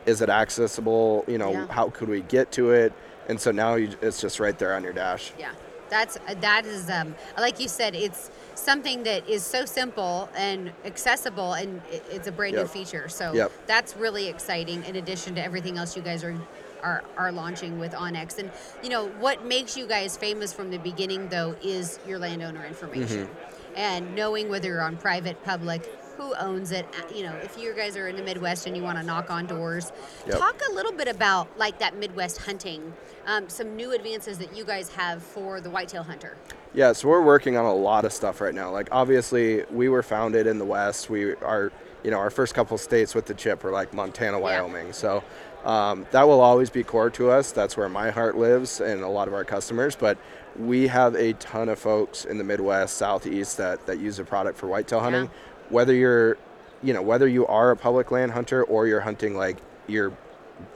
Is 0.07 0.21
it 0.21 0.29
accessible? 0.29 1.25
You 1.27 1.39
know, 1.39 1.51
Yeah. 1.53 1.67
how 1.69 1.91
could 1.91 2.09
we 2.09 2.21
get 2.23 2.53
to 2.53 2.71
it? 2.71 2.93
And 3.29 3.41
so 3.41 3.51
now 3.51 3.75
you, 3.75 3.91
it's 4.03 4.21
just 4.21 4.39
right 4.39 4.57
there 4.59 4.75
on 4.75 4.85
your 4.85 4.93
dash. 4.93 5.33
yeah 5.39 5.51
that's 5.91 6.19
that 6.41 6.65
is 6.67 6.89
um 6.89 7.15
like 7.39 7.61
you 7.61 7.69
said 7.69 7.95
it's 7.95 8.31
something 8.55 9.03
that 9.03 9.29
is 9.29 9.43
so 9.45 9.65
simple 9.65 10.29
and 10.37 10.71
accessible 10.85 11.55
and 11.55 11.83
it's 12.11 12.27
a 12.29 12.33
brand 12.33 12.55
new 12.57 12.67
feature 12.67 13.09
so 13.09 13.33
Yep. 13.33 13.53
that's 13.67 13.97
really 13.97 14.29
exciting 14.29 14.85
in 14.85 14.97
addition 14.97 15.35
to 15.35 15.43
everything 15.45 15.79
else 15.79 15.97
you 15.97 16.03
guys 16.03 16.23
are 16.25 16.37
are, 16.83 17.05
are 17.19 17.31
launching 17.33 17.79
with 17.79 17.93
onX 17.93 18.39
and 18.39 18.51
you 18.83 18.89
know 18.89 19.09
what 19.21 19.45
makes 19.45 19.77
you 19.77 19.87
guys 19.87 20.17
famous 20.17 20.53
from 20.53 20.71
the 20.71 20.79
beginning 20.79 21.29
though 21.29 21.55
is 21.63 21.99
your 22.07 22.19
landowner 22.19 22.65
information 22.67 23.27
Mm-hmm. 23.27 23.77
and 23.77 24.15
knowing 24.15 24.49
whether 24.49 24.69
you're 24.69 24.83
on 24.83 24.97
private 24.97 25.43
public 25.45 25.83
who 26.21 26.35
owns 26.37 26.71
it 26.71 26.87
uh, 26.99 27.15
you 27.15 27.23
know 27.23 27.35
if 27.37 27.59
you 27.59 27.75
guys 27.75 27.97
are 27.97 28.09
in 28.09 28.17
the 28.17 28.23
midwest 28.23 28.67
and 28.67 28.77
you 28.77 28.83
want 28.83 28.99
to 28.99 29.05
knock 29.05 29.31
on 29.31 29.47
doors 29.47 29.91
Yep. 30.27 30.39
talk 30.39 30.61
a 30.71 30.73
little 30.73 30.93
bit 30.93 31.09
about 31.09 31.49
like 31.59 31.79
that 31.79 31.97
midwest 31.97 32.39
hunting 32.39 32.93
um, 33.27 33.49
some 33.49 33.75
new 33.75 33.93
advances 33.93 34.37
that 34.39 34.55
you 34.55 34.65
guys 34.65 34.91
have 34.91 35.23
for 35.23 35.61
the 35.61 35.71
whitetail 35.71 36.03
hunter 36.03 36.37
Yeah, 36.75 36.93
so 36.93 37.09
we're 37.09 37.25
working 37.25 37.57
on 37.57 37.65
a 37.65 37.75
lot 37.75 38.05
of 38.05 38.13
stuff 38.13 38.41
right 38.41 38.55
now. 38.55 38.71
Like 38.71 38.89
obviously, 38.93 39.65
we 39.73 39.89
were 39.89 40.03
founded 40.03 40.47
in 40.47 40.59
the 40.59 40.65
West. 40.65 41.11
We 41.11 41.35
are, 41.37 41.73
you 42.05 42.11
know, 42.13 42.19
our 42.19 42.31
first 42.31 42.55
couple 42.55 42.79
states 42.79 43.13
with 43.15 43.27
the 43.27 43.35
chip 43.35 43.65
were 43.65 43.73
like 43.73 43.93
Montana, 43.93 44.39
Wyoming. 44.39 44.93
So 44.93 45.23
um, 45.65 46.07
that 46.13 46.27
will 46.29 46.41
always 46.41 46.71
be 46.71 46.85
core 46.85 47.11
to 47.11 47.31
us. 47.31 47.51
That's 47.53 47.77
where 47.77 47.89
my 47.89 48.11
heart 48.11 48.37
lives 48.39 48.81
and 48.81 49.03
a 49.03 49.09
lot 49.09 49.27
of 49.27 49.35
our 49.35 49.45
customers. 49.45 49.97
But 49.97 50.17
we 50.57 50.87
have 50.89 51.15
a 51.17 51.33
ton 51.35 51.69
of 51.69 51.79
folks 51.79 52.25
in 52.25 52.39
the 52.39 52.45
Midwest, 52.45 52.97
Southeast 52.97 53.57
that 53.59 53.85
that 53.87 53.99
use 53.99 54.17
the 54.19 54.25
product 54.25 54.57
for 54.57 54.67
whitetail 54.69 55.01
hunting. 55.01 55.25
Yeah. 55.25 55.31
Whether 55.71 55.95
you're, 55.95 56.37
you 56.83 56.93
know, 56.93 57.03
whether 57.03 57.27
you 57.27 57.47
are 57.47 57.71
a 57.71 57.77
public 57.77 58.11
land 58.11 58.33
hunter 58.33 58.63
or 58.65 58.87
you're 58.87 59.01
hunting 59.01 59.37
like 59.37 59.57
your 59.87 60.13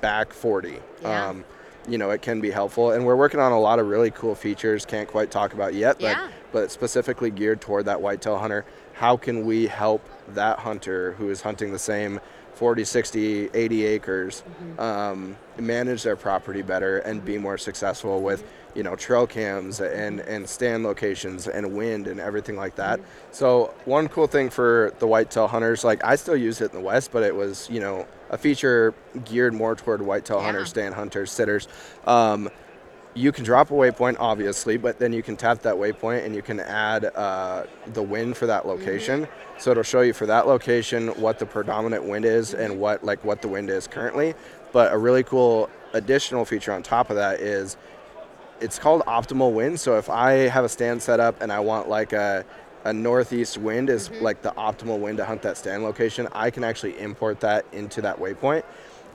back 0.01 0.33
40. 0.33 0.79
Yeah. 1.03 1.29
Um, 1.29 1.45
you 1.87 1.99
know, 1.99 2.11
it 2.11 2.23
can 2.23 2.41
be 2.41 2.51
helpful. 2.51 2.93
And 2.93 3.05
we're 3.05 3.17
working 3.17 3.41
on 3.41 3.53
a 3.53 3.61
lot 3.61 3.79
of 3.79 3.89
really 3.89 4.11
cool 4.11 4.35
features. 4.35 4.87
Can't 4.87 5.07
quite 5.09 5.31
talk 5.31 5.53
about 5.53 5.75
yet, 5.75 5.99
but 5.99 6.17
Yeah. 6.17 6.29
but 6.53 6.71
specifically 6.71 7.31
geared 7.31 7.61
toward 7.61 7.85
that 7.87 8.01
whitetail 8.01 8.39
hunter. 8.39 8.65
How 8.95 9.17
can 9.17 9.45
we 9.45 9.67
help 9.67 10.09
that 10.29 10.61
hunter 10.61 11.13
who 11.19 11.29
is 11.29 11.43
hunting 11.43 11.73
the 11.73 11.79
same 11.79 12.21
40, 12.55 12.85
60, 12.85 13.51
80 13.53 13.85
acres 13.87 14.43
um, 14.79 15.37
manage 15.59 16.03
their 16.03 16.17
property 16.17 16.63
better 16.63 16.99
and 16.99 17.25
be 17.25 17.37
more 17.39 17.59
successful 17.59 18.23
with, 18.23 18.45
you 18.75 18.83
know, 18.83 18.95
trail 18.97 19.27
cams 19.27 19.81
and, 19.81 20.21
and 20.21 20.49
stand 20.49 20.85
locations 20.85 21.49
and 21.49 21.77
wind 21.77 22.07
and 22.07 22.21
everything 22.21 22.57
like 22.57 22.77
that. 22.77 23.01
So 23.33 23.75
one 23.85 24.09
cool 24.09 24.27
thing 24.27 24.51
for 24.51 24.93
the 25.01 25.07
whitetail 25.07 25.49
hunters, 25.49 25.85
like 25.85 26.05
I 26.05 26.17
still 26.17 26.37
use 26.37 26.61
it 26.61 26.73
in 26.73 26.79
the 26.79 26.85
West, 26.85 27.11
but 27.13 27.23
it 27.23 27.35
was, 27.35 27.69
you 27.71 27.81
know, 27.81 28.07
a 28.31 28.39
feature 28.39 28.95
geared 29.25 29.53
more 29.55 29.75
toward 29.75 30.01
whitetail 30.03 30.39
Yeah. 30.39 30.45
hunters, 30.47 30.71
stand 30.71 30.95
hunters, 30.95 31.31
sitters. 31.31 31.69
Um, 32.07 32.49
you 33.15 33.31
can 33.31 33.45
drop 33.45 33.71
a 33.71 33.75
waypoint 33.75 34.17
obviously 34.19 34.77
but 34.77 34.99
then 34.99 35.13
you 35.13 35.23
can 35.23 35.37
tap 35.37 35.63
that 35.63 35.75
waypoint 35.75 36.25
and 36.25 36.35
you 36.35 36.43
can 36.43 36.61
add 36.61 37.05
uh, 37.05 37.65
the 37.93 38.03
wind 38.03 38.37
for 38.37 38.47
that 38.47 38.67
location. 38.67 39.23
Mm-hmm. 39.23 39.61
So 39.61 39.71
it'll 39.71 39.83
show 39.83 40.01
you 40.01 40.13
for 40.13 40.27
that 40.27 40.47
location 40.47 41.09
what 41.21 41.39
the 41.39 41.47
predominant 41.47 42.05
wind 42.05 42.25
is 42.25 42.55
and 42.55 42.73
mm-hmm. 42.73 42.81
what 42.81 43.05
like 43.05 43.25
what 43.25 43.41
the 43.41 43.49
wind 43.49 43.71
is 43.71 43.87
currently. 43.87 44.35
But 44.73 44.93
a 44.93 44.99
really 44.99 45.23
cool 45.23 45.71
additional 45.93 46.45
feature 46.45 46.73
on 46.73 46.83
top 46.83 47.11
of 47.11 47.17
that 47.17 47.41
is 47.41 47.77
it's 48.61 48.79
called 48.79 49.03
optimal 49.03 49.53
wind. 49.53 49.79
So 49.79 49.97
if 49.97 50.11
i 50.11 50.33
have 50.33 50.65
a 50.65 50.69
stand 50.69 51.03
set 51.03 51.21
up 51.21 51.41
and 51.41 51.53
i 51.53 51.61
want 51.61 51.89
like 51.89 52.13
a 52.13 52.45
a 52.85 52.93
northeast 52.93 53.57
wind 53.59 53.89
is 53.89 54.09
mm-hmm. 54.09 54.25
like 54.25 54.43
the 54.43 54.51
optimal 54.53 54.99
wind 54.99 55.19
to 55.19 55.25
hunt 55.25 55.41
that 55.43 55.57
stand 55.57 55.83
location 55.83 56.29
i 56.33 56.51
can 56.51 56.63
actually 56.63 56.99
import 57.01 57.41
that 57.41 57.65
into 57.73 58.03
that 58.03 58.19
waypoint 58.19 58.63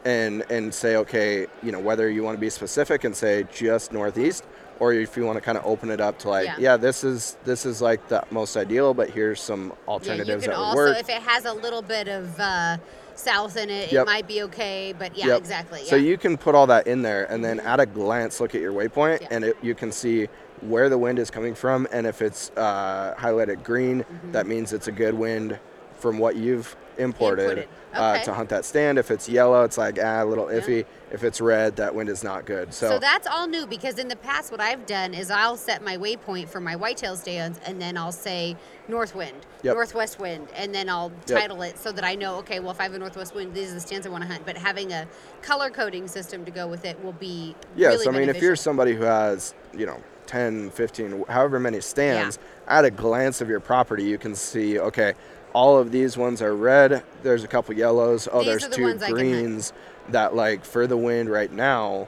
and 0.05 0.43
and 0.49 0.73
say 0.73 0.95
okay 0.95 1.47
you 1.63 1.71
know 1.71 1.79
whether 1.79 2.09
you 2.09 2.23
want 2.23 2.35
to 2.37 2.39
be 2.41 2.49
specific 2.49 3.03
and 3.03 3.15
say 3.15 3.45
just 3.53 3.91
northeast 3.91 4.43
or 4.79 4.93
if 4.93 5.17
you 5.17 5.25
want 5.25 5.35
to 5.35 5.41
kind 5.41 5.57
of 5.57 5.65
open 5.65 5.89
it 5.89 5.99
up 5.99 6.17
to 6.19 6.29
like 6.29 6.45
Yeah. 6.45 6.55
yeah, 6.59 6.77
this 6.77 7.03
is 7.03 7.37
this 7.43 7.65
is 7.65 7.81
like 7.81 8.07
the 8.07 8.23
most 8.31 8.55
ideal 8.55 8.93
but 8.93 9.09
here's 9.09 9.41
some 9.41 9.73
alternatives 9.87 10.29
yeah 10.29 10.35
you 10.35 10.41
can 10.41 10.49
that 10.51 10.55
also 10.57 10.75
work 10.75 10.97
if 10.99 11.09
it 11.09 11.21
has 11.21 11.45
a 11.45 11.53
little 11.53 11.81
bit 11.81 12.07
of 12.07 12.39
uh, 12.39 12.77
south 13.15 13.57
in 13.57 13.69
it 13.69 13.91
it 13.91 14.05
might 14.05 14.27
be 14.27 14.43
okay 14.43 14.93
but 14.97 15.17
yeah 15.17 15.27
Yep. 15.27 15.37
exactly 15.39 15.83
So 15.83 15.95
you 15.97 16.17
can 16.17 16.37
put 16.37 16.55
all 16.55 16.67
that 16.67 16.87
in 16.87 17.01
there, 17.01 17.25
and 17.31 17.43
then 17.43 17.59
at 17.59 17.79
a 17.81 17.85
glance, 17.85 18.39
look 18.39 18.55
at 18.55 18.61
your 18.61 18.71
waypoint, 18.71 19.19
Yeah. 19.21 19.27
and 19.31 19.43
it, 19.43 19.57
you 19.61 19.75
can 19.75 19.91
see 19.91 20.27
where 20.61 20.87
the 20.89 20.97
wind 20.97 21.19
is 21.19 21.29
coming 21.29 21.53
from. 21.55 21.85
And 21.91 22.07
if 22.07 22.21
it's 22.21 22.51
uh, 22.55 23.15
highlighted 23.17 23.63
green, 23.63 24.03
Mm-hmm. 24.03 24.31
that 24.31 24.45
means 24.47 24.71
it's 24.71 24.87
a 24.87 24.91
good 24.93 25.13
wind 25.15 25.59
from 25.97 26.17
what 26.17 26.37
you've 26.37 26.75
imported, 26.99 27.43
Imported. 27.43 27.69
Uh, 27.93 28.13
Okay. 28.15 28.23
to 28.25 28.33
hunt 28.33 28.49
that 28.49 28.65
stand. 28.65 28.99
If 28.99 29.09
it's 29.09 29.27
yellow, 29.27 29.63
it's 29.63 29.77
like 29.77 29.97
ah, 30.01 30.23
a 30.23 30.25
little 30.25 30.45
iffy. 30.45 30.85
If 31.11 31.23
it's 31.23 31.41
red, 31.41 31.77
that 31.77 31.95
wind 31.95 32.07
is 32.09 32.23
not 32.23 32.45
good. 32.45 32.71
So, 32.73 32.89
So 32.89 32.99
that's 32.99 33.25
all 33.25 33.47
new 33.47 33.65
because 33.65 33.97
in 33.97 34.09
the 34.09 34.15
past, 34.15 34.51
what 34.51 34.61
I've 34.61 34.85
done 34.85 35.15
is 35.15 35.31
I'll 35.31 35.57
set 35.57 35.83
my 35.83 35.97
waypoint 35.97 36.49
for 36.49 36.59
my 36.59 36.75
whitetail 36.75 37.15
stands 37.15 37.59
and 37.65 37.81
then 37.81 37.97
I'll 37.97 38.11
say 38.11 38.55
north 38.87 39.15
wind, 39.15 39.45
Yep. 39.63 39.73
northwest 39.75 40.19
wind, 40.19 40.49
and 40.55 40.73
then 40.75 40.87
I'll 40.87 41.11
Yep. 41.27 41.39
title 41.39 41.61
it 41.63 41.79
so 41.79 41.91
that 41.91 42.03
I 42.03 42.13
know, 42.13 42.37
okay, 42.37 42.59
well, 42.59 42.71
if 42.71 42.79
I 42.79 42.83
have 42.83 42.93
a 42.93 42.99
northwest 42.99 43.33
wind, 43.33 43.55
these 43.55 43.71
are 43.71 43.75
the 43.75 43.79
stands 43.79 44.05
I 44.05 44.09
want 44.09 44.23
to 44.23 44.29
hunt. 44.29 44.45
But 44.45 44.57
having 44.57 44.91
a 44.91 45.07
color 45.41 45.71
coding 45.71 46.07
system 46.07 46.45
to 46.45 46.51
go 46.51 46.67
with 46.67 46.85
it 46.85 47.03
will 47.03 47.13
be 47.13 47.55
Yes, 47.75 47.93
really 48.05 48.07
I 48.15 48.19
mean, 48.19 48.29
if 48.29 48.41
you're 48.41 48.55
somebody 48.55 48.93
who 48.93 49.03
has, 49.03 49.55
you 49.75 49.87
know, 49.87 49.97
10, 50.27 50.69
15, 50.69 51.25
however 51.27 51.59
many 51.59 51.81
stands, 51.81 52.37
at 52.67 52.85
a 52.85 52.91
glance 52.91 53.41
of 53.41 53.49
your 53.49 53.59
property, 53.59 54.03
you 54.03 54.19
can 54.19 54.35
see, 54.35 54.77
okay, 54.79 55.15
all 55.53 55.77
of 55.77 55.91
these 55.91 56.17
ones 56.17 56.41
are 56.41 56.55
red. 56.55 57.03
There's 57.23 57.43
a 57.43 57.47
couple 57.47 57.73
yellows. 57.75 58.27
Oh, 58.31 58.39
These 58.39 58.47
there's 58.47 58.67
the 58.67 58.75
two 58.75 58.83
ones 58.83 59.03
I 59.03 59.07
can 59.07 59.15
hunt. 59.15 59.27
greens 59.31 59.73
that, 60.09 60.35
like, 60.35 60.63
for 60.65 60.87
the 60.87 60.97
wind 60.97 61.29
right 61.29 61.51
now, 61.51 62.07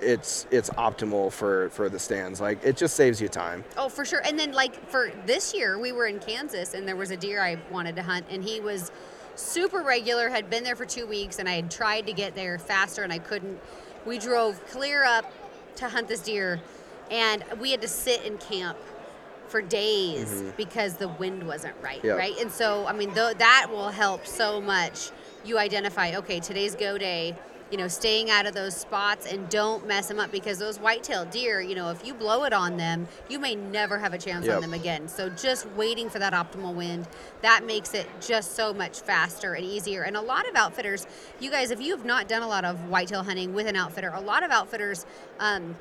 it's 0.00 0.46
it's 0.50 0.68
optimal 0.70 1.32
for 1.32 1.70
for 1.70 1.88
the 1.88 1.98
stands. 1.98 2.40
Like, 2.40 2.62
it 2.64 2.76
just 2.76 2.96
saves 2.96 3.20
you 3.20 3.28
time. 3.28 3.64
Oh, 3.76 3.88
for 3.88 4.04
sure. 4.04 4.20
And 4.24 4.38
then, 4.38 4.52
like, 4.52 4.88
for 4.90 5.10
this 5.24 5.54
year, 5.54 5.78
we 5.78 5.92
were 5.92 6.06
in 6.06 6.18
Kansas 6.18 6.74
and 6.74 6.86
there 6.86 6.96
was 6.96 7.10
a 7.10 7.16
deer 7.16 7.40
I 7.40 7.58
wanted 7.70 7.96
to 7.96 8.02
hunt, 8.02 8.26
and 8.30 8.44
he 8.44 8.60
was 8.60 8.90
super 9.36 9.82
regular, 9.82 10.28
had 10.28 10.50
been 10.50 10.64
there 10.64 10.76
for 10.76 10.84
two 10.86 11.06
weeks, 11.06 11.38
and 11.38 11.48
I 11.48 11.52
had 11.52 11.70
tried 11.70 12.06
to 12.06 12.12
get 12.12 12.34
there 12.34 12.58
faster 12.58 13.02
and 13.02 13.12
I 13.12 13.18
couldn't. 13.18 13.58
we 14.04 14.18
drove 14.18 14.64
clear 14.68 15.04
up 15.04 15.30
to 15.76 15.88
hunt 15.88 16.08
this 16.08 16.20
deer, 16.20 16.60
and 17.10 17.44
we 17.60 17.70
had 17.70 17.80
to 17.82 17.88
sit 17.88 18.22
in 18.24 18.38
camp 18.38 18.78
for 19.48 19.62
days 19.62 20.42
because 20.56 20.94
the 20.94 21.08
wind 21.08 21.46
wasn't 21.46 21.74
right, 21.82 22.02
Yep. 22.04 22.16
right? 22.18 22.38
And 22.40 22.50
so, 22.50 22.86
I 22.86 22.92
mean, 22.92 23.14
th- 23.14 23.38
that 23.38 23.68
will 23.70 23.88
help 23.90 24.26
so 24.26 24.60
much. 24.60 25.10
You 25.44 25.58
identify, 25.58 26.14
okay, 26.16 26.40
today's 26.40 26.74
go 26.74 26.98
day. 26.98 27.36
You 27.68 27.78
know, 27.78 27.88
staying 27.88 28.30
out 28.30 28.46
of 28.46 28.54
those 28.54 28.76
spots 28.76 29.26
and 29.26 29.48
don't 29.48 29.88
mess 29.88 30.06
them 30.06 30.20
up 30.20 30.30
because 30.30 30.58
those 30.58 30.78
white-tailed 30.78 31.30
deer, 31.30 31.60
you 31.60 31.74
know, 31.74 31.90
if 31.90 32.06
you 32.06 32.14
blow 32.14 32.44
it 32.44 32.52
on 32.52 32.76
them, 32.76 33.08
you 33.28 33.40
may 33.40 33.56
never 33.56 33.98
have 33.98 34.14
a 34.14 34.18
chance 34.18 34.48
on 34.48 34.60
them 34.60 34.72
again. 34.72 35.08
So 35.08 35.28
just 35.30 35.66
waiting 35.70 36.08
for 36.08 36.20
that 36.20 36.32
optimal 36.32 36.74
wind, 36.76 37.08
that 37.42 37.66
makes 37.66 37.92
it 37.92 38.06
just 38.20 38.54
so 38.54 38.72
much 38.72 39.00
faster 39.00 39.54
and 39.54 39.64
easier. 39.64 40.02
And 40.04 40.16
a 40.16 40.20
lot 40.20 40.48
of 40.48 40.54
outfitters, 40.54 41.08
you 41.40 41.50
guys, 41.50 41.72
if 41.72 41.80
you 41.80 41.96
have 41.96 42.04
not 42.04 42.28
done 42.28 42.42
a 42.42 42.48
lot 42.48 42.64
of 42.64 42.88
whitetail 42.88 43.24
hunting 43.24 43.52
with 43.52 43.66
an 43.66 43.74
outfitter, 43.74 44.12
a 44.14 44.20
lot 44.20 44.44
of 44.44 44.52
outfitters. 44.52 45.04
Um, 45.40 45.74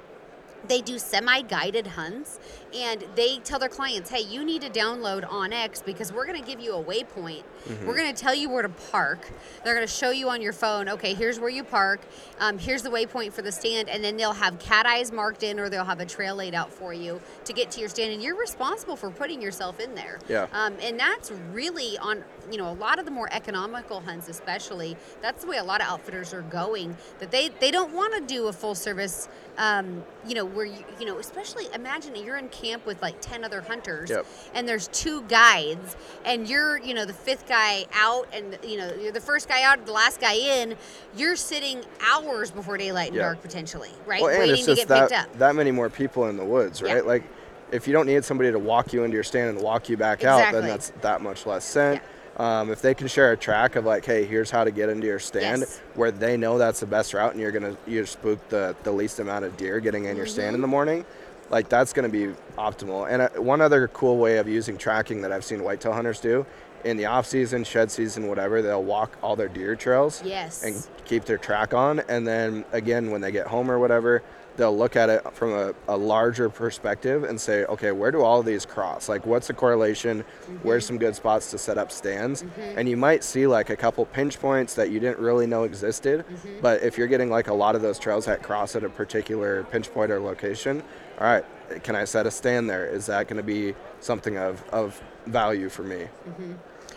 they 0.68 0.82
do 0.82 0.98
semi-guided 1.00 1.88
hunts 1.88 2.40
and 2.74 3.06
they 3.16 3.40
tell 3.40 3.60
their 3.60 3.70
clients 3.70 4.10
hey 4.10 4.22
you 4.22 4.44
need 4.44 4.62
to 4.62 4.70
download 4.70 5.24
onx 5.30 5.84
because 5.84 6.12
we're 6.12 6.26
going 6.26 6.40
to 6.42 6.46
give 6.46 6.60
you 6.60 6.76
a 6.76 6.84
waypoint. 6.84 7.44
We're 7.86 7.96
going 7.98 8.14
to 8.14 8.22
tell 8.22 8.36
you 8.36 8.50
where 8.50 8.62
to 8.62 8.70
park. 8.70 9.28
They're 9.64 9.74
going 9.74 9.88
to 9.88 9.92
show 9.92 10.12
you 10.12 10.30
on 10.30 10.42
your 10.42 10.54
phone 10.54 10.90
okay 10.90 11.14
here's 11.14 11.40
where 11.40 11.50
you 11.50 11.64
park 11.64 12.02
um, 12.40 12.58
here's 12.58 12.82
the 12.82 12.90
waypoint 12.90 13.34
for 13.34 13.42
the 13.42 13.52
stand 13.52 13.90
and 13.90 14.04
then 14.04 14.18
they'll 14.18 14.34
have 14.34 14.60
cat 14.60 14.86
eyes 14.86 15.12
marked 15.12 15.44
in 15.44 15.60
or 15.60 15.70
they'll 15.70 15.86
have 15.86 16.00
a 16.00 16.06
trail 16.06 16.36
laid 16.36 16.54
out 16.54 16.72
for 16.72 16.94
you 16.94 17.22
to 17.46 17.54
get 17.54 17.72
to 17.72 17.80
your 17.80 17.90
stand 17.90 18.12
and 18.14 18.22
you're 18.22 18.38
responsible 18.38 18.96
for 18.96 19.10
putting 19.10 19.42
yourself 19.42 19.80
in 19.80 19.96
there. 19.96 20.20
Yeah. 20.28 20.48
um, 20.54 20.76
and 20.82 21.00
that's 21.00 21.32
really 21.52 21.98
on 22.00 22.24
you 22.52 22.58
know 22.58 22.70
a 22.70 22.74
lot 22.74 23.00
of 23.00 23.06
the 23.06 23.12
more 23.12 23.28
economical 23.32 24.00
hunts 24.02 24.30
especially 24.30 24.96
that's 25.22 25.44
the 25.44 25.50
way 25.50 25.58
a 25.58 25.64
lot 25.64 25.82
of 25.82 25.88
outfitters 25.88 26.34
are 26.34 26.44
going 26.44 26.96
that 27.20 27.32
they 27.32 27.50
they 27.60 27.72
don't 27.72 27.94
want 27.94 28.14
to 28.14 28.22
do 28.22 28.48
a 28.48 28.54
full 28.54 28.76
service 28.76 29.28
um, 29.58 30.04
you 30.28 30.36
know 30.36 30.46
where 30.56 30.66
you 30.66 30.84
you 31.00 31.06
know 31.06 31.18
especially 31.20 31.66
imagine 31.74 32.16
you're 32.16 32.38
in 32.38 32.48
camp 32.50 32.86
with 32.86 33.02
like 33.02 33.16
10 33.22 33.44
other 33.44 33.62
hunters 33.62 34.10
Yep. 34.10 34.26
and 34.54 34.68
there's 34.68 34.88
two 34.88 35.22
guides 35.24 35.96
and 36.26 36.48
you're 36.50 36.78
you 36.80 36.94
know 36.94 37.06
the 37.06 37.14
fifth 37.14 37.48
guy 37.48 37.86
out 37.94 38.28
and 38.34 38.58
you 38.64 38.78
know 38.78 38.92
you're 39.00 39.12
the 39.12 39.20
first 39.22 39.48
guy 39.50 39.64
out 39.64 39.86
the 39.86 39.92
last 39.92 40.20
guy 40.22 40.34
in 40.34 40.76
you're 41.16 41.36
sitting 41.36 41.82
hours 42.02 42.52
before 42.52 42.78
daylight 42.78 43.08
and 43.10 43.16
Yeah. 43.18 43.24
dark 43.24 43.42
potentially 43.42 43.92
right 44.06 44.22
Well, 44.22 44.30
and 44.32 44.40
waiting 44.40 44.56
it's 44.56 44.66
to 44.66 44.72
just 44.76 44.82
get 44.82 44.88
that, 44.88 45.10
picked 45.10 45.22
up 45.34 45.38
that 45.40 45.56
many 45.56 45.72
more 45.72 45.90
people 45.90 46.28
in 46.30 46.38
the 46.38 46.46
woods, 46.46 46.82
right? 46.82 47.06
Like, 47.06 47.24
if 47.72 47.88
you 47.88 47.94
don't 47.94 48.06
need 48.06 48.24
somebody 48.24 48.52
to 48.52 48.60
walk 48.60 48.94
you 48.94 49.04
into 49.04 49.16
your 49.16 49.24
stand 49.24 49.50
and 49.50 49.62
walk 49.62 49.90
you 49.90 49.98
back 49.98 50.24
out, 50.24 50.52
then 50.54 50.66
that's 50.66 50.92
that 51.02 51.22
much 51.22 51.46
less 51.46 51.66
scent. 51.66 52.02
Um, 52.38 52.70
if 52.70 52.82
they 52.82 52.94
can 52.94 53.08
share 53.08 53.32
a 53.32 53.38
track 53.38 53.76
of 53.78 53.86
like, 53.86 54.04
hey, 54.06 54.26
here's 54.26 54.52
how 54.52 54.64
to 54.66 54.72
get 54.72 54.90
into 54.90 55.08
your 55.08 55.20
stand, 55.20 55.62
Yes. 55.62 55.80
where 55.94 56.12
they 56.12 56.36
know 56.36 56.58
that's 56.58 56.82
the 56.82 56.86
best 56.86 57.14
route, 57.14 57.32
and 57.32 57.40
you're 57.40 57.52
gonna 57.52 57.78
you 57.88 58.06
spook 58.06 58.48
the 58.50 58.76
the 58.84 58.92
least 58.92 59.20
amount 59.20 59.46
of 59.46 59.56
deer 59.56 59.80
getting 59.80 60.06
in 60.06 60.18
your 60.18 60.26
stand 60.26 60.48
Mm-hmm. 60.48 60.56
in 60.56 60.62
the 60.62 60.68
morning, 60.68 61.06
like 61.50 61.70
that's 61.70 61.94
gonna 61.94 62.10
be 62.10 62.34
optimal. 62.58 63.10
And 63.10 63.22
uh, 63.22 63.30
one 63.38 63.62
other 63.62 63.88
cool 63.90 64.18
way 64.18 64.38
of 64.38 64.50
using 64.50 64.78
tracking 64.78 65.22
that 65.22 65.32
I've 65.32 65.46
seen 65.46 65.64
whitetail 65.64 65.94
hunters 65.94 66.20
do. 66.20 66.46
In 66.84 66.98
the 66.98 67.06
off 67.06 67.26
season, 67.26 67.64
shed 67.64 67.90
season, 67.90 68.28
whatever, 68.28 68.62
they'll 68.62 68.84
walk 68.84 69.18
all 69.24 69.36
their 69.36 69.48
deer 69.48 69.76
trails 69.76 70.22
Yes. 70.24 70.64
and 70.64 70.86
keep 71.06 71.26
their 71.26 71.38
track 71.40 71.74
on. 71.74 72.02
And 72.10 72.28
then 72.28 72.64
again, 72.74 73.10
when 73.12 73.22
they 73.22 73.32
get 73.32 73.48
home 73.48 73.72
or 73.72 73.80
whatever, 73.80 74.22
they'll 74.58 74.76
look 74.76 74.96
at 74.96 75.10
it 75.10 75.34
from 75.34 75.54
a, 75.54 75.74
a 75.88 75.98
larger 75.98 76.50
perspective 76.50 77.24
and 77.24 77.40
say, 77.40 77.66
okay, 77.66 77.92
where 77.92 78.12
do 78.12 78.22
all 78.22 78.40
of 78.40 78.46
these 78.46 78.66
cross? 78.66 79.10
Like, 79.10 79.26
what's 79.26 79.48
the 79.48 79.54
correlation? 79.54 80.24
Where's 80.64 80.84
mm-hmm. 80.84 80.88
some 80.88 80.98
good 80.98 81.16
spots 81.16 81.52
to 81.52 81.58
set 81.58 81.78
up 81.78 81.92
stands? 81.92 82.44
Mm-hmm. 82.44 82.80
And 82.80 82.90
you 82.90 82.98
might 82.98 83.24
see 83.24 83.48
like 83.48 83.70
a 83.70 83.76
couple 83.76 84.06
pinch 84.06 84.40
points 84.40 84.74
that 84.76 84.92
you 84.92 85.00
didn't 85.00 85.20
really 85.20 85.48
know 85.48 85.64
existed. 85.64 86.26
Mm-hmm. 86.26 86.62
But 86.62 86.84
if 86.84 86.98
you're 86.98 87.08
getting 87.08 87.30
like 87.30 87.48
a 87.48 87.54
lot 87.54 87.76
of 87.76 87.82
those 87.82 88.00
trails 88.00 88.26
that 88.26 88.44
cross 88.44 88.76
at 88.76 88.84
a 88.84 88.90
particular 88.90 89.64
pinch 89.64 89.92
point 89.94 90.12
or 90.12 90.20
location, 90.20 90.82
all 91.20 91.28
right, 91.28 91.46
can 91.84 91.96
I 91.96 92.06
set 92.06 92.26
a 92.26 92.32
stand 92.32 92.70
there? 92.70 92.86
Is 92.86 93.06
that 93.08 93.28
going 93.28 93.38
to 93.38 93.44
be 93.44 93.76
something 94.00 94.38
of, 94.38 94.64
of 94.70 95.02
value 95.26 95.70
for 95.70 95.84
me? 95.84 96.08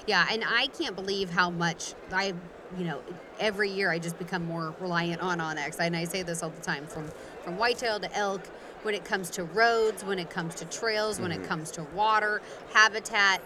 Yeah, 0.06 0.26
and 0.30 0.42
I 0.46 0.68
can't 0.68 0.96
believe 0.96 1.30
how 1.30 1.50
much 1.50 1.94
I, 2.12 2.34
you 2.78 2.84
know, 2.84 3.00
every 3.38 3.70
year 3.70 3.90
I 3.90 3.98
just 3.98 4.18
become 4.18 4.44
more 4.44 4.74
reliant 4.80 5.20
on 5.20 5.38
onX. 5.38 5.76
And 5.80 5.96
I 5.96 6.04
say 6.04 6.22
this 6.22 6.42
all 6.42 6.50
the 6.50 6.60
time 6.60 6.86
from 6.86 7.10
from 7.44 7.56
whitetail 7.56 8.00
to 8.00 8.14
elk, 8.16 8.46
when 8.82 8.94
it 8.94 9.04
comes 9.04 9.30
to 9.30 9.44
roads, 9.44 10.04
when 10.04 10.18
it 10.18 10.30
comes 10.30 10.54
to 10.56 10.64
trails, 10.66 11.20
when 11.20 11.32
it 11.32 11.38
mm-hmm. 11.38 11.48
comes 11.48 11.70
to 11.72 11.82
water, 11.94 12.40
habitat. 12.72 13.42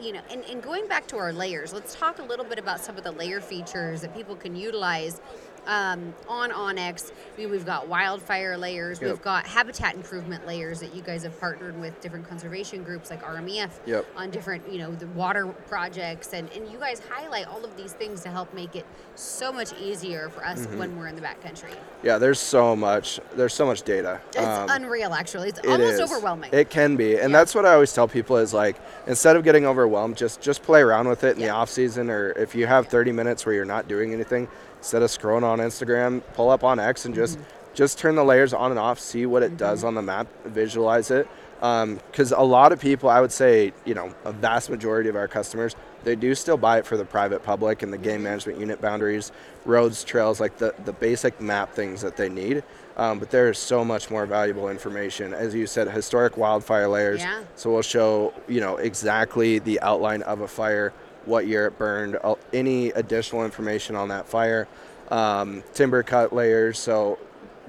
You 0.00 0.14
know, 0.14 0.20
and, 0.30 0.44
and 0.44 0.62
going 0.62 0.88
back 0.88 1.06
to 1.08 1.16
our 1.16 1.32
layers, 1.32 1.72
let's 1.72 1.94
talk 1.94 2.18
a 2.18 2.22
little 2.22 2.44
bit 2.44 2.58
about 2.58 2.80
some 2.80 2.96
of 2.96 3.04
the 3.04 3.12
layer 3.12 3.40
features 3.40 4.00
that 4.00 4.14
people 4.14 4.34
can 4.34 4.56
utilize 4.56 5.20
um, 5.66 6.14
on 6.28 6.50
onX. 6.50 7.12
We, 7.36 7.46
we've 7.46 7.66
got 7.66 7.88
wildfire 7.88 8.56
layers, 8.56 9.00
Yep. 9.00 9.10
we've 9.10 9.22
got 9.22 9.46
habitat 9.46 9.94
improvement 9.94 10.46
layers 10.46 10.80
that 10.80 10.94
you 10.94 11.02
guys 11.02 11.22
have 11.24 11.38
partnered 11.38 11.78
with 11.80 12.00
different 12.00 12.28
conservation 12.28 12.82
groups 12.82 13.10
like 13.10 13.22
RMEF 13.22 13.70
Yep. 13.86 14.06
on 14.16 14.30
different, 14.30 14.70
you 14.72 14.78
know, 14.78 14.92
the 14.94 15.06
water 15.08 15.46
projects, 15.68 16.32
and, 16.32 16.50
and 16.52 16.70
you 16.70 16.78
guys 16.78 17.00
highlight 17.10 17.46
all 17.48 17.64
of 17.64 17.76
these 17.76 17.92
things 17.92 18.20
to 18.22 18.28
help 18.30 18.52
make 18.54 18.74
it 18.76 18.86
so 19.14 19.52
much 19.52 19.72
easier 19.80 20.28
for 20.30 20.44
us 20.44 20.56
Mm-hmm. 20.66 20.78
when 20.78 20.96
we're 20.98 21.06
in 21.08 21.16
the 21.16 21.20
backcountry. 21.22 21.74
Yeah, 22.02 22.16
there's 22.18 22.40
so 22.40 22.74
much. 22.74 23.20
There's 23.34 23.52
so 23.52 23.66
much 23.66 23.82
data. 23.82 24.20
It's 24.28 24.38
Um, 24.38 24.68
unreal, 24.70 25.12
actually. 25.12 25.50
It's 25.50 25.58
It 25.58 25.66
almost 25.66 25.94
is. 25.94 26.00
overwhelming. 26.00 26.50
It 26.52 26.70
can 26.70 26.96
be, 26.96 27.18
and 27.18 27.30
Yeah. 27.30 27.38
that's 27.38 27.54
what 27.54 27.66
I 27.66 27.74
always 27.74 27.92
tell 27.92 28.08
people 28.08 28.36
is 28.38 28.54
like 28.54 28.76
instead 29.06 29.36
of 29.36 29.44
getting 29.44 29.66
overwhelmed, 29.66 30.16
just 30.16 30.40
just 30.40 30.62
play 30.62 30.80
around 30.80 31.08
with 31.08 31.24
it 31.24 31.36
in 31.36 31.42
the 31.42 31.50
off 31.50 31.68
season, 31.68 32.08
or 32.10 32.30
if 32.32 32.54
you 32.54 32.66
have 32.66 32.86
30 32.88 33.12
minutes 33.12 33.44
where 33.44 33.54
you're 33.54 33.64
not 33.64 33.86
doing 33.88 34.12
anything, 34.14 34.48
instead 34.86 35.02
of 35.02 35.10
scrolling 35.10 35.42
on 35.42 35.58
Instagram, 35.58 36.22
pull 36.34 36.48
up 36.48 36.62
onX 36.62 37.06
and 37.06 37.14
just 37.14 37.38
Mm-hmm. 37.38 37.74
just 37.74 37.98
turn 37.98 38.14
the 38.14 38.22
layers 38.24 38.54
on 38.54 38.70
and 38.70 38.78
off, 38.78 39.00
see 39.00 39.26
what 39.26 39.42
it 39.42 39.56
does 39.56 39.82
on 39.82 39.94
the 39.96 40.00
map, 40.02 40.28
visualize 40.44 41.10
it. 41.10 41.26
Because 41.56 42.30
a 42.30 42.40
lot 42.40 42.70
of 42.70 42.78
people, 42.80 43.08
I 43.08 43.20
would 43.20 43.32
say, 43.32 43.72
you 43.84 43.94
know, 43.94 44.14
a 44.24 44.30
vast 44.32 44.70
majority 44.70 45.08
of 45.08 45.16
our 45.16 45.26
customers, 45.26 45.74
they 46.04 46.14
do 46.14 46.34
still 46.36 46.56
buy 46.56 46.78
it 46.78 46.86
for 46.86 46.96
the 46.96 47.04
private 47.04 47.42
public 47.42 47.82
and 47.82 47.92
the 47.92 47.98
game 47.98 48.22
management 48.22 48.60
unit 48.60 48.80
boundaries, 48.80 49.32
roads, 49.64 50.04
trails, 50.04 50.38
like 50.38 50.56
the, 50.58 50.72
the 50.84 50.92
basic 50.92 51.40
map 51.40 51.74
things 51.74 52.00
that 52.02 52.16
they 52.16 52.28
need. 52.28 52.62
Um, 52.96 53.18
but 53.18 53.30
there 53.30 53.50
is 53.50 53.58
so 53.58 53.84
much 53.84 54.08
more 54.10 54.24
valuable 54.24 54.68
information. 54.70 55.34
As 55.34 55.52
you 55.54 55.66
said, 55.66 55.90
historic 55.90 56.36
wildfire 56.36 56.88
layers. 56.88 57.20
Yeah. 57.20 57.42
So 57.56 57.72
we'll 57.72 57.82
show, 57.82 58.32
you 58.48 58.60
know, 58.60 58.76
exactly 58.76 59.58
the 59.58 59.80
outline 59.80 60.22
of 60.22 60.40
a 60.42 60.48
fire, 60.48 60.92
what 61.26 61.46
year 61.46 61.66
it 61.66 61.78
burned, 61.78 62.18
uh, 62.22 62.34
any 62.52 62.90
additional 62.90 63.44
information 63.44 63.96
on 63.96 64.08
that 64.08 64.26
fire, 64.26 64.68
um, 65.10 65.62
timber 65.74 66.02
cut 66.02 66.32
layers. 66.32 66.78
So 66.78 67.18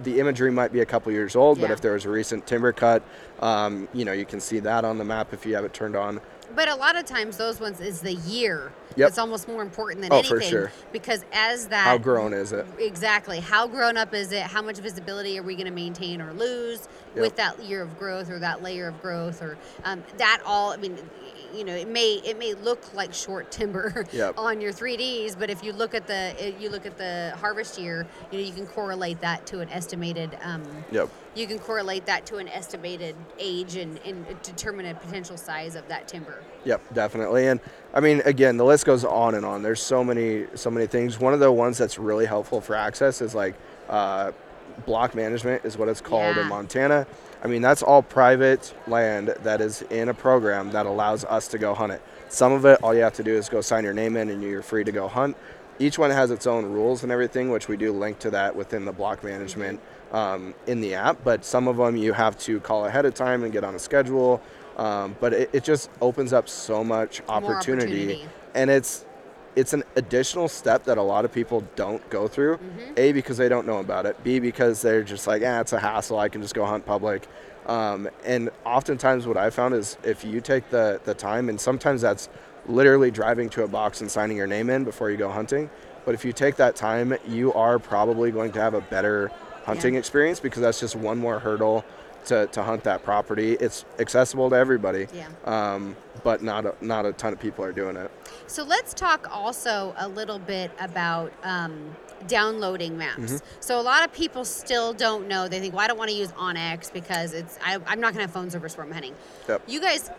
the 0.04 0.20
imagery 0.20 0.52
might 0.52 0.72
be 0.72 0.82
a 0.82 0.86
couple 0.86 1.12
years 1.12 1.36
old, 1.36 1.60
but 1.60 1.72
if 1.72 1.82
there 1.82 1.94
was 1.94 2.06
a 2.06 2.10
recent 2.10 2.46
timber 2.46 2.72
cut, 2.72 3.04
um, 3.40 3.88
you 3.94 4.06
know, 4.06 4.12
you 4.14 4.26
can 4.26 4.40
see 4.40 4.60
that 4.60 4.86
on 4.86 4.98
the 4.98 5.04
map 5.06 5.34
if 5.34 5.46
you 5.46 5.56
have 5.56 5.66
it 5.66 5.74
turned 5.74 5.96
on. 5.96 6.20
But 6.56 6.70
a 6.70 6.76
lot 6.76 6.96
of 6.96 7.04
times, 7.06 7.36
those 7.38 7.60
ones 7.60 7.82
is 7.82 8.00
the 8.02 8.14
year. 8.14 8.72
Yep. 8.96 9.10
It's 9.10 9.18
almost 9.18 9.48
more 9.50 9.62
important 9.62 10.02
than 10.02 10.14
Oh, 10.14 10.20
anything. 10.20 10.38
for 10.38 10.42
sure. 10.42 10.72
Because 10.94 11.26
as 11.34 11.68
that. 11.68 11.84
How 11.84 11.98
grown 11.98 12.34
is 12.34 12.52
it? 12.54 12.66
Exactly. 12.80 13.42
How 13.42 13.68
grown 13.68 13.98
up 13.98 14.14
is 14.14 14.32
it? 14.32 14.44
How 14.44 14.62
much 14.62 14.78
visibility 14.78 15.38
are 15.38 15.44
we 15.44 15.56
going 15.56 15.68
to 15.68 15.74
maintain 15.74 16.22
or 16.22 16.32
lose 16.34 16.88
Yep. 17.16 17.22
with 17.22 17.36
that 17.36 17.62
year 17.64 17.82
of 17.82 18.00
growth 18.00 18.30
or 18.32 18.40
that 18.40 18.64
layer 18.64 18.88
of 18.88 19.02
growth 19.02 19.42
or 19.42 19.58
um, 19.84 20.04
that 20.18 20.42
all? 20.46 20.72
I 20.72 20.78
mean, 20.78 20.98
you 21.54 21.64
know, 21.66 21.74
it 21.76 21.90
may 21.90 22.22
it 22.26 22.40
may 22.40 22.54
look 22.54 22.94
like 22.94 23.14
short 23.14 23.52
timber 23.52 24.06
Yep. 24.14 24.36
on 24.38 24.62
your 24.62 24.72
3ds, 24.72 25.38
but 25.38 25.50
if 25.50 25.64
you 25.64 25.74
look 25.74 25.94
at 25.94 26.08
the 26.08 26.54
you 26.60 26.70
look 26.70 26.86
at 26.86 26.98
the 26.98 27.34
harvest 27.40 27.78
year, 27.78 28.08
you 28.32 28.40
know, 28.40 28.46
you 28.46 28.54
can 28.54 28.66
correlate 28.68 29.20
that 29.22 29.46
to 29.48 29.60
an 29.60 29.70
estimated. 29.70 30.38
Um, 30.44 30.64
Yep. 30.92 31.10
You 31.36 31.46
can 31.48 31.60
correlate 31.60 32.06
that 32.08 32.26
to 32.28 32.38
an 32.38 32.48
estimated 32.48 33.16
age 33.38 33.76
and, 33.76 34.00
and 34.06 34.26
determine 34.42 34.86
a 34.88 34.96
potential 34.96 35.38
size 35.38 35.76
of 35.76 35.88
that 35.88 36.08
timber. 36.08 36.42
Yep, 36.66 36.94
definitely. 36.94 37.48
And 37.48 37.60
I 37.94 38.00
mean, 38.00 38.22
again, 38.26 38.58
the 38.58 38.66
list 38.66 38.86
goes 38.86 39.06
on 39.06 39.36
and 39.36 39.46
on. 39.46 39.62
There's 39.62 39.82
so 39.82 40.04
many, 40.04 40.46
so 40.56 40.70
many 40.72 40.88
things. 40.88 41.20
One 41.20 41.34
of 41.34 41.40
the 41.40 41.52
ones 41.52 41.78
that's 41.78 42.00
really 42.00 42.26
helpful 42.26 42.60
for 42.60 42.76
access 42.76 43.22
is 43.22 43.36
like 43.36 43.56
uh, 43.90 44.32
block 44.86 45.16
management, 45.16 45.64
is 45.66 45.78
what 45.78 45.88
it's 45.90 46.02
called 46.02 46.36
Yeah. 46.36 46.44
in 46.44 46.48
Montana. 46.50 47.08
I 47.44 47.48
mean, 47.48 47.62
that's 47.62 47.84
all 47.84 48.02
private 48.02 48.74
land 48.88 49.28
that 49.44 49.62
is 49.62 49.84
in 49.84 50.10
a 50.10 50.14
program 50.14 50.72
that 50.72 50.86
allows 50.88 51.24
us 51.26 51.48
to 51.50 51.58
go 51.60 51.74
hunt 51.76 51.94
it. 51.94 52.02
Some 52.30 52.52
of 52.52 52.66
it, 52.66 52.80
all 52.82 52.94
you 52.96 53.02
have 53.02 53.14
to 53.14 53.24
do 53.24 53.34
is 53.36 53.48
go 53.48 53.62
sign 53.62 53.84
your 53.84 53.94
name 53.94 54.18
in, 54.18 54.30
and 54.30 54.42
you're 54.42 54.64
free 54.64 54.84
to 54.84 54.92
go 54.92 55.08
hunt. 55.08 55.38
Each 55.80 56.00
one 56.00 56.10
has 56.10 56.32
its 56.32 56.48
own 56.48 56.66
rules 56.66 57.04
and 57.04 57.12
everything, 57.12 57.52
which 57.52 57.68
we 57.68 57.78
do 57.78 57.92
link 57.94 58.18
to 58.20 58.32
that 58.32 58.56
within 58.56 58.86
the 58.86 58.92
block 58.92 59.24
management 59.24 59.80
um, 60.12 60.54
in 60.66 60.82
the 60.82 60.96
app. 60.96 61.24
But 61.24 61.46
some 61.46 61.68
of 61.68 61.78
them 61.78 61.96
you 61.96 62.14
have 62.14 62.38
to 62.40 62.60
call 62.60 62.86
ahead 62.86 63.06
of 63.06 63.14
time 63.14 63.44
and 63.44 63.52
get 63.52 63.64
on 63.64 63.76
a 63.76 63.80
schedule. 63.80 64.42
Um, 64.78 65.16
but 65.20 65.34
it, 65.34 65.50
it 65.54 65.64
just 65.64 65.90
opens 66.02 66.34
up 66.34 66.48
so 66.48 66.84
much 66.84 67.22
opportunity, 67.28 68.04
opportunity. 68.04 68.30
and 68.54 68.70
it's 68.70 69.06
it's 69.56 69.74
an 69.74 69.84
additional 69.96 70.48
step 70.48 70.84
that 70.84 71.00
a 71.00 71.02
lot 71.02 71.26
of 71.26 71.32
people 71.32 71.64
don't 71.76 72.08
go 72.12 72.28
through. 72.28 72.58
Mm-hmm. 72.58 72.94
A 72.96 73.12
because 73.12 73.38
they 73.38 73.50
don't 73.50 73.66
know 73.66 73.80
about 73.80 74.06
it. 74.06 74.24
B 74.24 74.40
because 74.40 74.84
they're 74.84 75.04
just 75.04 75.26
like, 75.26 75.42
ah, 75.44 75.62
it's 75.62 75.74
a 75.74 75.80
hassle. 75.80 76.20
I 76.20 76.30
can 76.30 76.44
just 76.44 76.54
go 76.54 76.64
hunt 76.64 76.86
public. 76.86 77.28
Um, 77.66 78.08
and 78.24 78.52
oftentimes, 78.66 79.26
what 79.26 79.36
I 79.36 79.50
found 79.50 79.74
is 79.74 79.98
if 80.04 80.24
you 80.24 80.42
take 80.42 80.70
the 80.70 81.02
the 81.04 81.16
time, 81.16 81.50
and 81.50 81.60
sometimes 81.60 82.02
that's 82.02 82.30
literally 82.68 83.10
driving 83.10 83.50
to 83.50 83.64
a 83.64 83.68
box 83.68 84.02
and 84.02 84.12
signing 84.12 84.38
your 84.38 84.48
name 84.48 84.70
in 84.70 84.84
before 84.84 85.10
you 85.10 85.18
go 85.18 85.30
hunting. 85.30 85.70
But 86.06 86.14
if 86.14 86.24
you 86.24 86.32
take 86.32 86.56
that 86.58 86.76
time, 86.76 87.18
you 87.28 87.52
are 87.54 87.80
probably 87.80 88.32
going 88.32 88.52
to 88.54 88.62
have 88.62 88.76
a 88.76 88.82
better 88.82 89.32
hunting 89.68 89.96
experience 89.96 90.40
because 90.40 90.62
that's 90.62 90.80
just 90.80 90.96
one 90.96 91.18
more 91.18 91.40
hurdle 91.40 91.86
to, 92.26 92.48
to 92.48 92.64
hunt 92.64 92.84
that 92.84 93.04
property. 93.04 93.54
It's 93.54 93.86
accessible 94.00 94.50
to 94.50 94.56
everybody, 94.56 95.08
Yeah. 95.14 95.28
um, 95.46 95.96
but 96.24 96.42
not 96.42 96.66
a, 96.66 96.76
not 96.82 97.06
a 97.06 97.14
ton 97.14 97.34
of 97.34 97.40
people 97.40 97.64
are 97.64 97.72
doing 97.72 97.96
it. 97.96 98.10
So 98.48 98.64
let's 98.64 98.94
talk 98.94 99.28
also 99.32 99.94
a 99.98 100.08
little 100.08 100.40
bit 100.40 100.72
about 100.80 101.32
um, 101.44 101.96
downloading 102.28 102.98
maps. 102.98 103.20
Mm-hmm. 103.20 103.46
So 103.60 103.80
a 103.80 103.82
lot 103.84 104.04
of 104.04 104.12
people 104.14 104.46
still 104.46 104.94
don't 104.94 105.28
know. 105.28 105.48
They 105.48 105.60
think, 105.60 105.74
well, 105.74 105.84
I 105.84 105.88
don't 105.88 105.98
want 105.98 106.10
to 106.12 106.18
use 106.18 106.32
OnX 106.32 106.92
because 106.92 107.34
it's 107.34 107.60
I, 107.64 107.76
I'm 107.86 108.00
not 108.00 108.14
going 108.14 108.16
to 108.16 108.22
have 108.22 108.32
phone 108.32 108.50
service 108.50 108.78
where 108.78 108.86
I'm 108.86 108.92
hunting. 108.92 109.14
Yep. 109.48 109.64
You 109.68 109.82
guys, 109.82 110.10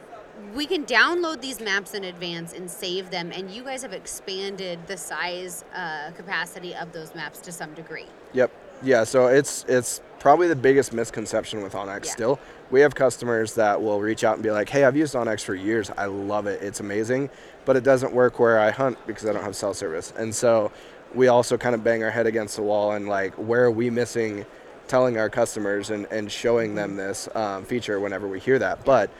we 0.54 0.66
can 0.66 0.84
download 0.84 1.40
these 1.40 1.60
maps 1.60 1.94
in 1.94 2.04
advance 2.04 2.52
and 2.52 2.70
save 2.70 3.10
them, 3.10 3.32
and 3.34 3.50
you 3.50 3.64
guys 3.64 3.82
have 3.82 3.92
expanded 3.92 4.78
the 4.86 4.96
size 4.96 5.64
uh, 5.74 6.10
capacity 6.16 6.74
of 6.74 6.92
those 6.92 7.14
maps 7.14 7.40
to 7.40 7.52
some 7.52 7.74
degree. 7.74 8.06
Yep. 8.34 8.52
Yeah. 8.82 9.04
So 9.04 9.26
it's 9.26 9.64
it's 9.68 10.00
probably 10.18 10.48
the 10.48 10.56
biggest 10.56 10.92
misconception 10.92 11.62
with 11.62 11.74
OnX. 11.74 12.06
Yeah. 12.06 12.10
Still, 12.12 12.40
we 12.70 12.80
have 12.80 12.94
customers 12.94 13.54
that 13.54 13.80
will 13.80 14.00
reach 14.00 14.24
out 14.24 14.34
and 14.34 14.42
be 14.42 14.50
like, 14.50 14.68
"Hey, 14.68 14.84
I've 14.84 14.96
used 14.96 15.14
OnX 15.14 15.44
for 15.44 15.54
years. 15.54 15.90
I 15.96 16.06
love 16.06 16.46
it. 16.46 16.62
It's 16.62 16.80
amazing, 16.80 17.30
but 17.64 17.76
it 17.76 17.84
doesn't 17.84 18.12
work 18.12 18.38
where 18.38 18.58
I 18.58 18.70
hunt 18.70 18.98
because 19.06 19.26
I 19.26 19.32
don't 19.32 19.44
have 19.44 19.56
cell 19.56 19.74
service." 19.74 20.12
And 20.16 20.34
so 20.34 20.72
we 21.14 21.28
also 21.28 21.56
kind 21.56 21.74
of 21.74 21.82
bang 21.82 22.02
our 22.02 22.10
head 22.10 22.26
against 22.26 22.56
the 22.56 22.62
wall 22.62 22.92
and 22.92 23.08
like, 23.08 23.34
where 23.34 23.64
are 23.64 23.70
we 23.70 23.90
missing? 23.90 24.44
Telling 24.88 25.18
our 25.18 25.28
customers 25.28 25.90
and, 25.90 26.06
and 26.06 26.32
showing 26.32 26.74
them 26.74 26.96
this 26.96 27.28
um, 27.34 27.64
feature 27.64 28.00
whenever 28.00 28.26
we 28.26 28.40
hear 28.40 28.58
that, 28.58 28.86
but 28.86 29.10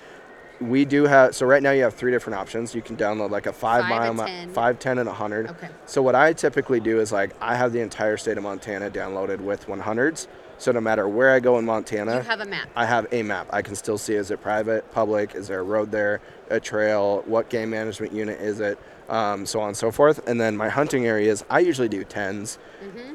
we 0.61 0.85
do 0.85 1.05
have 1.05 1.35
so 1.35 1.47
right 1.47 1.63
now 1.63 1.71
you 1.71 1.83
have 1.85 1.95
three 1.95 2.11
different 2.11 2.39
options 2.39 2.75
you 2.75 2.83
can 2.83 2.97
download 2.97 3.31
like 3.31 3.47
a 3.47 3.53
five, 3.53 3.83
Five, 3.83 3.91
mile 3.91 4.11
a 4.11 4.15
ma- 4.15 4.27
10. 4.27 4.51
five 4.53 4.79
ten 4.79 4.99
and 4.99 5.09
a 5.09 5.13
hundred 5.13 5.49
Okay. 5.51 5.69
so 5.87 6.03
what 6.03 6.15
i 6.17 6.33
typically 6.33 6.81
do 6.81 6.99
is 7.01 7.13
like 7.13 7.31
i 7.41 7.55
have 7.55 7.73
the 7.73 7.81
entire 7.81 8.17
state 8.17 8.37
of 8.37 8.43
montana 8.43 8.91
downloaded 8.91 9.39
with 9.41 9.67
100s 9.67 10.27
so 10.59 10.73
no 10.73 10.81
matter 10.81 11.07
where 11.07 11.33
i 11.33 11.39
go 11.39 11.59
in 11.59 11.65
montana 11.65 12.17
You 12.17 12.21
have 12.23 12.41
a 12.41 12.45
map. 12.45 12.69
i 12.75 12.85
have 12.87 13.07
a 13.13 13.23
map 13.23 13.47
i 13.51 13.63
can 13.63 13.77
still 13.77 13.99
see 13.99 14.15
is 14.15 14.33
it 14.33 14.41
private 14.43 14.91
public 14.91 15.37
is 15.37 15.47
there 15.47 15.61
a 15.61 15.63
road 15.63 15.93
there 15.93 16.21
a 16.51 16.59
trail 16.59 17.23
what 17.27 17.49
game 17.51 17.71
management 17.71 18.13
unit 18.13 18.41
is 18.41 18.59
it 18.59 18.79
um, 19.09 19.47
so 19.47 19.61
on 19.61 19.69
and 19.69 19.77
so 19.77 19.91
forth 19.91 20.27
and 20.29 20.39
then 20.41 20.57
my 20.57 20.69
hunting 20.69 21.07
areas 21.07 21.45
i 21.49 21.61
usually 21.61 21.89
do 21.89 22.05
10s 22.05 22.59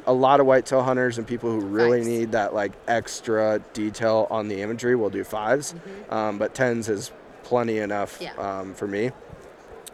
a 0.08 0.14
lot 0.14 0.39
of 0.39 0.46
whitetail 0.46 0.82
hunters 0.84 1.18
and 1.18 1.28
people 1.28 1.52
who 1.52 1.60
really 1.60 2.00
Mm-hmm. 2.00 2.08
Fives. 2.08 2.20
need 2.20 2.32
that 2.32 2.54
like 2.54 2.72
extra 2.88 3.60
detail 3.74 4.28
on 4.32 4.48
the 4.48 4.62
imagery 4.62 4.96
will 4.96 5.10
do 5.10 5.24
5s 5.26 5.76
um, 6.12 6.38
but 6.38 6.54
tens 6.56 6.88
is 6.89 7.12
plenty 7.44 7.78
enough. 7.80 8.18
Yeah. 8.22 8.34
um, 8.38 8.74
for 8.74 8.88
me 8.88 9.12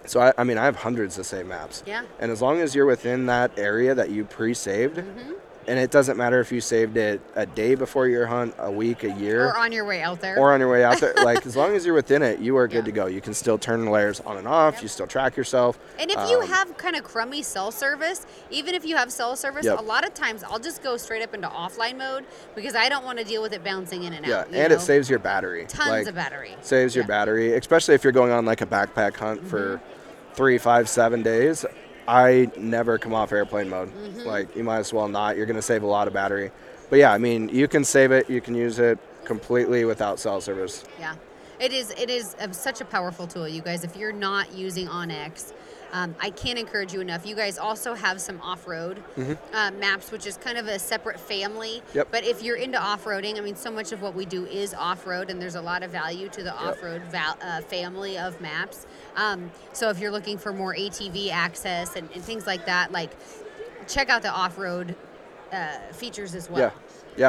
so 0.06 0.20
I, 0.22 0.34
I 0.38 0.44
mean 0.44 0.58
i 0.58 0.66
have 0.66 0.78
hundreds 0.78 1.18
of 1.20 1.26
save 1.26 1.46
maps 1.46 1.84
Yeah. 1.86 2.04
and 2.20 2.32
as 2.32 2.42
long 2.42 2.62
as 2.62 2.74
you're 2.74 2.86
within 2.86 3.26
that 3.28 3.52
area 3.60 3.94
that 3.94 4.10
you 4.10 4.24
pre-saved 4.26 4.96
Mm-hmm. 4.98 5.34
And 5.70 5.78
it 5.80 5.92
doesn't 5.92 6.18
matter 6.18 6.40
if 6.42 6.52
you 6.52 6.60
saved 6.60 6.98
it 6.98 7.22
a 7.36 7.46
day 7.46 7.76
before 7.76 8.08
your 8.08 8.26
hunt 8.26 8.54
a 8.58 8.72
week 8.72 9.04
a 9.04 9.12
year 9.14 9.46
Or 9.50 9.58
on 9.58 9.72
your 9.72 9.86
way 9.86 10.02
out 10.02 10.20
there. 10.20 10.38
or 10.40 10.52
on 10.54 10.60
your 10.60 10.70
way 10.72 10.84
out 10.84 11.00
there 11.00 11.14
like 11.24 11.46
as 11.46 11.56
long 11.62 11.76
as 11.76 11.86
you're 11.86 11.94
within 11.96 12.22
it 12.24 12.40
you 12.40 12.58
are 12.58 12.68
good 12.68 12.78
Yeah. 12.78 12.82
to 12.84 12.92
go 12.92 13.06
you 13.06 13.22
can 13.22 13.34
still 13.34 13.58
turn 13.58 13.86
layers 13.86 14.20
on 14.22 14.38
and 14.38 14.48
off 14.48 14.74
Yep. 14.76 14.82
you 14.84 14.88
still 14.90 15.08
track 15.08 15.38
yourself 15.38 15.80
And 16.00 16.10
if 16.10 16.18
you 16.30 16.40
Um, 16.42 16.48
have 16.48 16.76
kind 16.78 16.96
of 16.96 17.04
crummy 17.04 17.44
cell 17.44 17.72
service, 17.72 18.26
even 18.50 18.74
if 18.76 18.84
you 18.86 18.98
have 18.98 19.12
cell 19.12 19.36
service, 19.36 19.66
Yep. 19.66 19.80
a 19.80 19.82
lot 19.84 20.06
of 20.06 20.14
times 20.14 20.44
I'll 20.44 20.60
just 20.60 20.82
go 20.84 20.98
straight 20.98 21.22
up 21.22 21.34
into 21.34 21.48
offline 21.48 21.98
mode 21.98 22.26
because 22.56 22.76
I 22.76 22.90
don't 22.90 23.06
want 23.06 23.20
to 23.20 23.24
deal 23.24 23.42
with 23.42 23.54
it 23.54 23.64
bouncing 23.64 24.04
in 24.04 24.14
and 24.14 24.26
yeah 24.26 24.40
out. 24.40 24.52
you 24.52 24.58
and 24.60 24.70
know? 24.72 24.76
it 24.76 24.82
saves 24.82 25.10
your 25.10 25.20
battery 25.20 25.66
tons 25.68 25.90
like, 25.90 26.08
of 26.08 26.16
battery. 26.16 26.56
saves 26.62 26.96
your 26.96 27.06
battery 27.06 27.54
especially 27.54 27.94
if 27.96 28.04
you're 28.04 28.12
going 28.14 28.32
on 28.32 28.44
like 28.46 28.62
a 28.62 28.66
backpack 28.66 29.16
hunt 29.16 29.48
for 29.48 29.78
Mm-hmm. 29.78 30.34
three 30.36 30.58
five 30.58 30.88
seven 30.90 31.22
days 31.22 31.66
i 32.10 32.50
never 32.58 32.98
come 32.98 33.14
off 33.14 33.32
airplane 33.32 33.70
mode 33.70 33.90
Mm-hmm. 33.94 34.28
like 34.28 34.56
you 34.56 34.64
might 34.64 34.80
as 34.80 34.92
well 34.92 35.08
not 35.08 35.38
you're 35.38 35.46
to 35.56 35.62
save 35.62 35.84
a 35.84 35.88
lot 35.88 36.08
of 36.08 36.14
battery 36.14 36.52
but 36.90 36.98
yeah 36.98 37.12
i 37.14 37.18
mean 37.18 37.48
you 37.50 37.68
can 37.68 37.84
save 37.84 38.12
it 38.12 38.30
you 38.30 38.42
can 38.42 38.56
use 38.56 38.80
it 38.80 38.98
completely 39.26 39.86
without 39.86 40.20
cell 40.20 40.42
service 40.42 40.84
Yeah, 41.00 41.16
it 41.60 41.72
is. 41.72 41.92
It 41.92 42.10
is 42.10 42.36
a, 42.40 42.52
such 42.54 42.80
a 42.82 42.86
powerful 42.86 43.28
tool, 43.28 43.48
you 43.48 43.62
guys. 43.62 43.84
If 43.84 43.96
you're 43.98 44.14
not 44.14 44.54
using 44.54 44.88
OnX, 44.88 45.52
um, 45.92 46.16
I 46.20 46.30
can't 46.30 46.60
encourage 46.60 46.94
you 46.94 47.02
enough. 47.02 47.26
You 47.26 47.36
guys 47.36 47.58
also 47.58 47.94
have 47.94 48.22
some 48.22 48.40
off-road 48.42 49.04
uh, 49.54 49.72
maps, 49.72 50.12
which 50.12 50.26
is 50.26 50.38
kind 50.38 50.58
of 50.58 50.68
a 50.68 50.78
separate 50.80 51.20
family. 51.20 51.82
Mm-hmm. 51.88 51.98
Yep. 51.98 52.08
But 52.12 52.24
if 52.24 52.44
you're 52.44 52.58
into 52.58 52.80
off-roading, 52.80 53.38
I 53.38 53.42
mean, 53.42 53.56
so 53.56 53.72
much 53.72 53.92
of 53.92 54.02
what 54.02 54.14
we 54.14 54.26
do 54.26 54.46
is 54.46 54.74
off-road, 54.74 55.30
and 55.30 55.42
there's 55.42 55.56
a 55.56 55.62
lot 55.62 55.84
of 55.84 55.92
value 55.92 56.30
to 56.30 56.44
the 56.44 56.54
off-road 56.54 57.02
val- 57.04 57.38
uh, 57.42 57.62
family 57.62 58.18
of 58.18 58.40
maps. 58.42 58.86
Um, 59.16 59.52
so 59.74 59.90
if 59.90 60.00
you're 60.00 60.12
looking 60.12 60.38
for 60.38 60.54
more 60.54 60.76
ATV 60.76 61.32
access 61.32 61.96
and, 61.96 62.10
and 62.14 62.24
things 62.24 62.46
like 62.46 62.66
that, 62.66 62.92
like 62.92 63.12
check 63.88 64.10
out 64.10 64.22
the 64.22 64.32
off-road 64.32 64.96
uh, 65.52 65.78
features 65.92 66.36
as 66.36 66.50
well. 66.50 66.60
Yeah, 66.60 66.72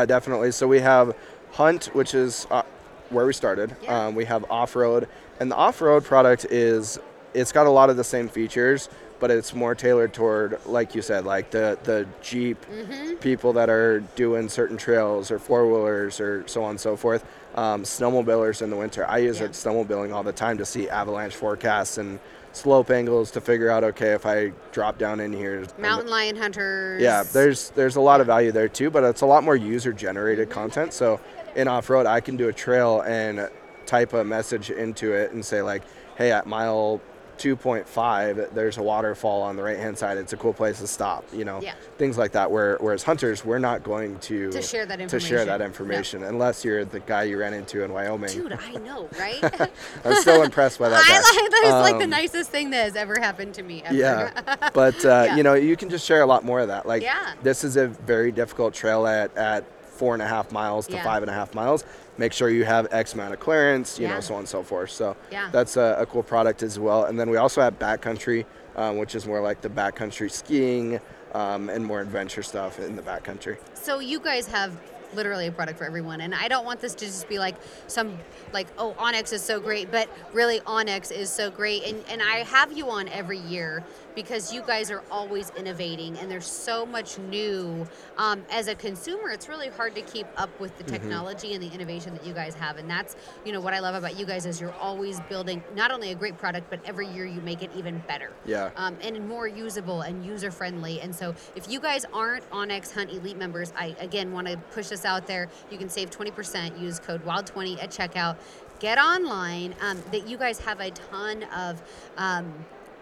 yeah, 0.00 0.06
definitely. 0.06 0.52
So 0.52 0.68
we 0.68 0.80
have 0.80 1.16
Hunt, 1.52 1.86
which 1.94 2.14
is 2.14 2.46
uh, 2.50 2.62
where 3.08 3.26
we 3.26 3.32
started. 3.32 3.74
Yeah. 3.82 4.06
Um, 4.06 4.14
we 4.14 4.24
have 4.26 4.44
Off 4.50 4.76
Road, 4.76 5.08
and 5.40 5.50
the 5.50 5.56
Off 5.56 5.80
Road 5.80 6.04
product 6.04 6.44
is 6.50 6.98
it's 7.34 7.52
got 7.52 7.66
a 7.66 7.70
lot 7.70 7.90
of 7.90 7.96
the 7.96 8.04
same 8.04 8.28
features, 8.28 8.88
but 9.18 9.30
it's 9.30 9.54
more 9.54 9.74
tailored 9.74 10.12
toward, 10.14 10.58
like 10.66 10.94
you 10.94 11.02
said, 11.02 11.24
like 11.24 11.50
the 11.50 11.78
the 11.84 12.06
Jeep 12.22 12.64
Mm-hmm. 12.66 13.14
people 13.16 13.52
that 13.54 13.68
are 13.70 14.00
doing 14.16 14.48
certain 14.48 14.76
trails 14.76 15.30
or 15.30 15.38
four 15.38 15.66
wheelers 15.66 16.20
or 16.20 16.46
so 16.48 16.64
on 16.64 16.70
and 16.70 16.80
so 16.80 16.96
forth. 16.96 17.24
Um, 17.54 17.82
snowmobilers 17.82 18.62
in 18.62 18.70
the 18.70 18.76
winter. 18.76 19.04
I 19.06 19.18
use 19.18 19.40
Yeah. 19.40 19.46
it 19.46 19.52
snowmobiling 19.52 20.14
all 20.14 20.22
the 20.22 20.32
time 20.32 20.56
to 20.58 20.64
see 20.64 20.88
avalanche 20.88 21.34
forecasts 21.34 21.98
and 21.98 22.18
slope 22.52 22.90
angles 22.90 23.30
to 23.32 23.40
figure 23.40 23.70
out 23.70 23.84
okay 23.84 24.12
if 24.12 24.24
I 24.26 24.52
drop 24.72 24.98
down 24.98 25.20
in 25.20 25.32
here. 25.32 25.64
Mountain 25.78 26.08
lion 26.10 26.36
hunters. 26.36 27.00
Yeah, 27.02 27.22
there's 27.22 27.70
there's 27.70 27.96
a 27.96 28.00
lot 28.00 28.20
of 28.20 28.26
value 28.26 28.52
there 28.52 28.68
too, 28.68 28.90
but 28.90 29.04
it's 29.04 29.20
a 29.22 29.26
lot 29.26 29.44
more 29.44 29.56
user 29.56 29.92
generated 29.92 30.48
content. 30.50 30.92
So 30.92 31.20
in 31.56 31.68
off 31.68 31.90
road, 31.90 32.06
I 32.06 32.20
can 32.20 32.36
do 32.36 32.48
a 32.48 32.52
trail 32.52 33.02
and 33.02 33.48
type 33.86 34.12
a 34.14 34.24
message 34.24 34.70
into 34.70 35.12
it 35.12 35.32
and 35.32 35.44
say 35.44 35.60
like, 35.62 35.82
hey, 36.16 36.30
at 36.32 36.46
mile 36.46 37.00
2.5, 37.40 38.52
there's 38.54 38.78
a 38.78 38.82
waterfall 38.82 39.42
on 39.42 39.56
the 39.56 39.62
right 39.62 39.78
hand 39.78 39.96
side. 39.98 40.18
It's 40.18 40.32
a 40.32 40.36
cool 40.36 40.52
place 40.52 40.78
to 40.80 40.86
stop. 40.86 41.24
You 41.32 41.44
know, 41.44 41.60
Yeah. 41.62 41.74
things 41.98 42.18
like 42.18 42.32
that. 42.32 42.50
Where 42.50 42.76
whereas 42.80 43.02
hunters, 43.02 43.44
we're 43.44 43.58
not 43.58 43.82
going 43.82 44.18
to 44.20 44.50
To 44.52 44.62
share 44.62 44.86
that 44.86 45.08
to 45.08 45.20
share 45.20 45.44
that 45.46 45.60
information. 45.60 46.20
information 46.20 46.22
unless 46.24 46.64
you're 46.64 46.84
the 46.84 47.00
guy 47.00 47.24
you 47.24 47.38
ran 47.38 47.54
into 47.54 47.82
in 47.82 47.92
Wyoming. 47.92 48.30
Dude, 48.30 48.52
I 48.52 48.72
know, 48.74 49.08
right? 49.18 49.70
I'm 50.04 50.14
still 50.16 50.42
impressed 50.42 50.78
by 50.78 50.88
that. 50.90 51.02
I 51.06 51.40
like 51.40 51.50
that 51.50 51.64
is 51.66 51.72
like 51.72 51.98
the 51.98 52.04
Um, 52.04 52.10
nicest 52.10 52.50
thing 52.50 52.70
that 52.70 52.84
has 52.84 52.96
ever 52.96 53.18
happened 53.18 53.54
to 53.54 53.62
me 53.62 53.82
ever. 53.84 53.94
yeah, 53.96 54.70
but 54.74 55.02
uh, 55.04 55.24
Yeah. 55.26 55.36
you 55.36 55.42
know, 55.42 55.54
you 55.54 55.76
can 55.76 55.88
just 55.88 56.04
share 56.06 56.20
a 56.22 56.26
lot 56.26 56.44
more 56.44 56.60
of 56.60 56.68
that. 56.68 56.86
Like, 56.86 57.02
Yeah. 57.02 57.32
this 57.42 57.64
is 57.64 57.76
a 57.76 57.86
very 57.88 58.32
difficult 58.32 58.74
trail 58.74 59.06
at 59.06 59.34
at 59.36 59.64
four 60.00 60.14
and 60.14 60.22
a 60.22 60.26
half 60.26 60.50
miles 60.50 60.86
to 60.86 60.94
Yeah. 60.94 61.04
five 61.04 61.22
and 61.22 61.30
a 61.30 61.34
half 61.34 61.54
miles. 61.54 61.84
Make 62.16 62.32
sure 62.32 62.48
you 62.48 62.64
have 62.64 62.88
X 62.90 63.12
amount 63.12 63.34
of 63.34 63.38
clearance, 63.40 63.98
you 63.98 64.06
Yeah. 64.06 64.14
know, 64.14 64.20
so 64.20 64.32
on 64.32 64.40
and 64.40 64.48
so 64.48 64.62
forth. 64.62 64.90
So 64.90 65.14
Yeah. 65.30 65.50
that's 65.52 65.76
a, 65.76 65.96
a 66.00 66.06
cool 66.06 66.22
product 66.22 66.62
as 66.62 66.78
well. 66.78 67.04
And 67.04 67.20
then 67.20 67.28
we 67.28 67.36
also 67.36 67.60
have 67.60 67.78
backcountry, 67.78 68.46
um, 68.76 68.96
which 68.96 69.14
is 69.14 69.26
more 69.26 69.42
like 69.42 69.60
the 69.60 69.68
backcountry 69.68 70.30
skiing 70.30 71.00
um, 71.34 71.68
and 71.68 71.84
more 71.84 72.00
adventure 72.00 72.42
stuff 72.42 72.78
in 72.78 72.96
the 72.96 73.02
backcountry. 73.02 73.58
So 73.74 73.98
you 74.00 74.20
guys 74.20 74.46
have 74.46 74.72
literally 75.12 75.48
a 75.48 75.52
product 75.52 75.76
for 75.78 75.84
everyone, 75.84 76.20
and 76.22 76.34
I 76.34 76.48
don't 76.48 76.64
want 76.64 76.80
this 76.80 76.94
to 76.94 77.04
just 77.04 77.28
be 77.28 77.38
like 77.38 77.56
some 77.88 78.16
like 78.52 78.68
oh 78.78 78.94
onX 78.98 79.32
is 79.32 79.42
so 79.42 79.60
great, 79.60 79.90
but 79.92 80.08
really 80.32 80.60
onX 80.60 81.12
is 81.12 81.28
so 81.30 81.50
great, 81.50 81.82
and 81.84 82.02
and 82.08 82.22
I 82.22 82.36
have 82.44 82.72
you 82.72 82.88
on 82.90 83.06
every 83.08 83.38
year 83.38 83.84
because 84.14 84.52
you 84.52 84.62
guys 84.62 84.90
are 84.90 85.02
always 85.10 85.50
innovating, 85.56 86.16
and 86.18 86.30
there's 86.30 86.46
so 86.46 86.84
much 86.86 87.18
new. 87.18 87.86
Um, 88.18 88.42
as 88.50 88.68
a 88.68 88.74
consumer, 88.74 89.30
it's 89.30 89.48
really 89.48 89.68
hard 89.68 89.94
to 89.94 90.02
keep 90.02 90.26
up 90.36 90.50
with 90.60 90.70
Mm-hmm. 90.70 90.84
the 90.86 90.90
technology 90.98 91.54
and 91.54 91.62
the 91.62 91.68
innovation 91.74 92.14
that 92.14 92.24
you 92.24 92.32
guys 92.32 92.54
have, 92.54 92.76
and 92.78 92.88
that's 92.88 93.16
you 93.44 93.52
know 93.52 93.60
what 93.60 93.74
I 93.74 93.80
love 93.80 93.94
about 93.94 94.18
you 94.18 94.24
guys 94.24 94.46
is 94.46 94.60
you're 94.60 94.72
always 94.74 95.20
building 95.28 95.62
not 95.74 95.90
only 95.90 96.10
a 96.12 96.14
great 96.14 96.38
product, 96.38 96.70
but 96.70 96.80
every 96.84 97.06
year 97.08 97.26
you 97.26 97.40
make 97.40 97.62
it 97.62 97.70
even 97.76 98.02
better. 98.06 98.30
Yeah. 98.46 98.70
um, 98.76 98.96
and 99.02 99.28
more 99.28 99.46
usable 99.48 100.02
and 100.02 100.24
user 100.24 100.50
friendly. 100.50 101.00
And 101.00 101.14
so, 101.14 101.34
if 101.56 101.68
you 101.70 101.80
guys 101.80 102.04
aren't 102.12 102.48
onX 102.50 102.92
Hunt 102.92 103.10
Elite 103.10 103.36
members, 103.36 103.72
I 103.76 103.94
again 104.00 104.32
want 104.32 104.46
to 104.48 104.56
push 104.72 104.88
this 104.88 105.04
out 105.04 105.26
there. 105.26 105.48
You 105.70 105.78
can 105.78 105.88
save 105.88 106.10
20%. 106.10 106.80
Use 106.80 106.98
code 107.00 107.24
WILD20 107.24 107.82
at 107.82 107.90
checkout. 107.90 108.36
Get 108.78 108.98
online. 108.98 109.74
Um, 109.82 110.02
that 110.12 110.26
you 110.28 110.36
guys 110.38 110.58
have 110.60 110.80
a 110.80 110.90
ton 110.90 111.42
of. 111.54 111.82
Um, 112.16 112.52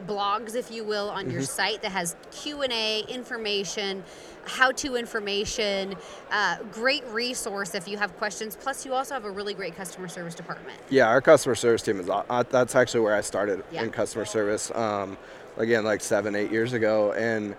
blogs 0.06 0.54
if 0.54 0.70
you 0.70 0.84
will 0.84 1.10
on 1.10 1.30
your 1.30 1.42
site 1.42 1.82
that 1.82 1.92
has 1.92 2.14
q&a 2.30 3.00
information 3.08 4.02
how-to 4.44 4.96
information 4.96 5.94
uh, 6.30 6.56
great 6.72 7.04
resource 7.08 7.74
if 7.74 7.86
you 7.88 7.96
have 7.98 8.16
questions 8.16 8.56
plus 8.56 8.86
you 8.86 8.94
also 8.94 9.12
have 9.14 9.24
a 9.24 9.30
really 9.30 9.52
great 9.54 9.76
customer 9.76 10.08
service 10.08 10.34
department 10.34 10.78
Yeah, 10.88 11.08
our 11.08 11.20
customer 11.20 11.54
service 11.54 11.82
team 11.82 12.00
is. 12.00 12.08
Uh, 12.08 12.44
that's 12.48 12.74
actually 12.74 13.00
where 13.00 13.14
I 13.14 13.20
started 13.20 13.62
Yeah. 13.70 13.82
in 13.82 13.90
customer 13.90 14.24
service. 14.24 14.70
Um, 14.74 15.18
again, 15.56 15.84
like 15.84 16.00
seven, 16.00 16.34
eight 16.34 16.50
years 16.50 16.72
ago, 16.72 17.12
and 17.12 17.54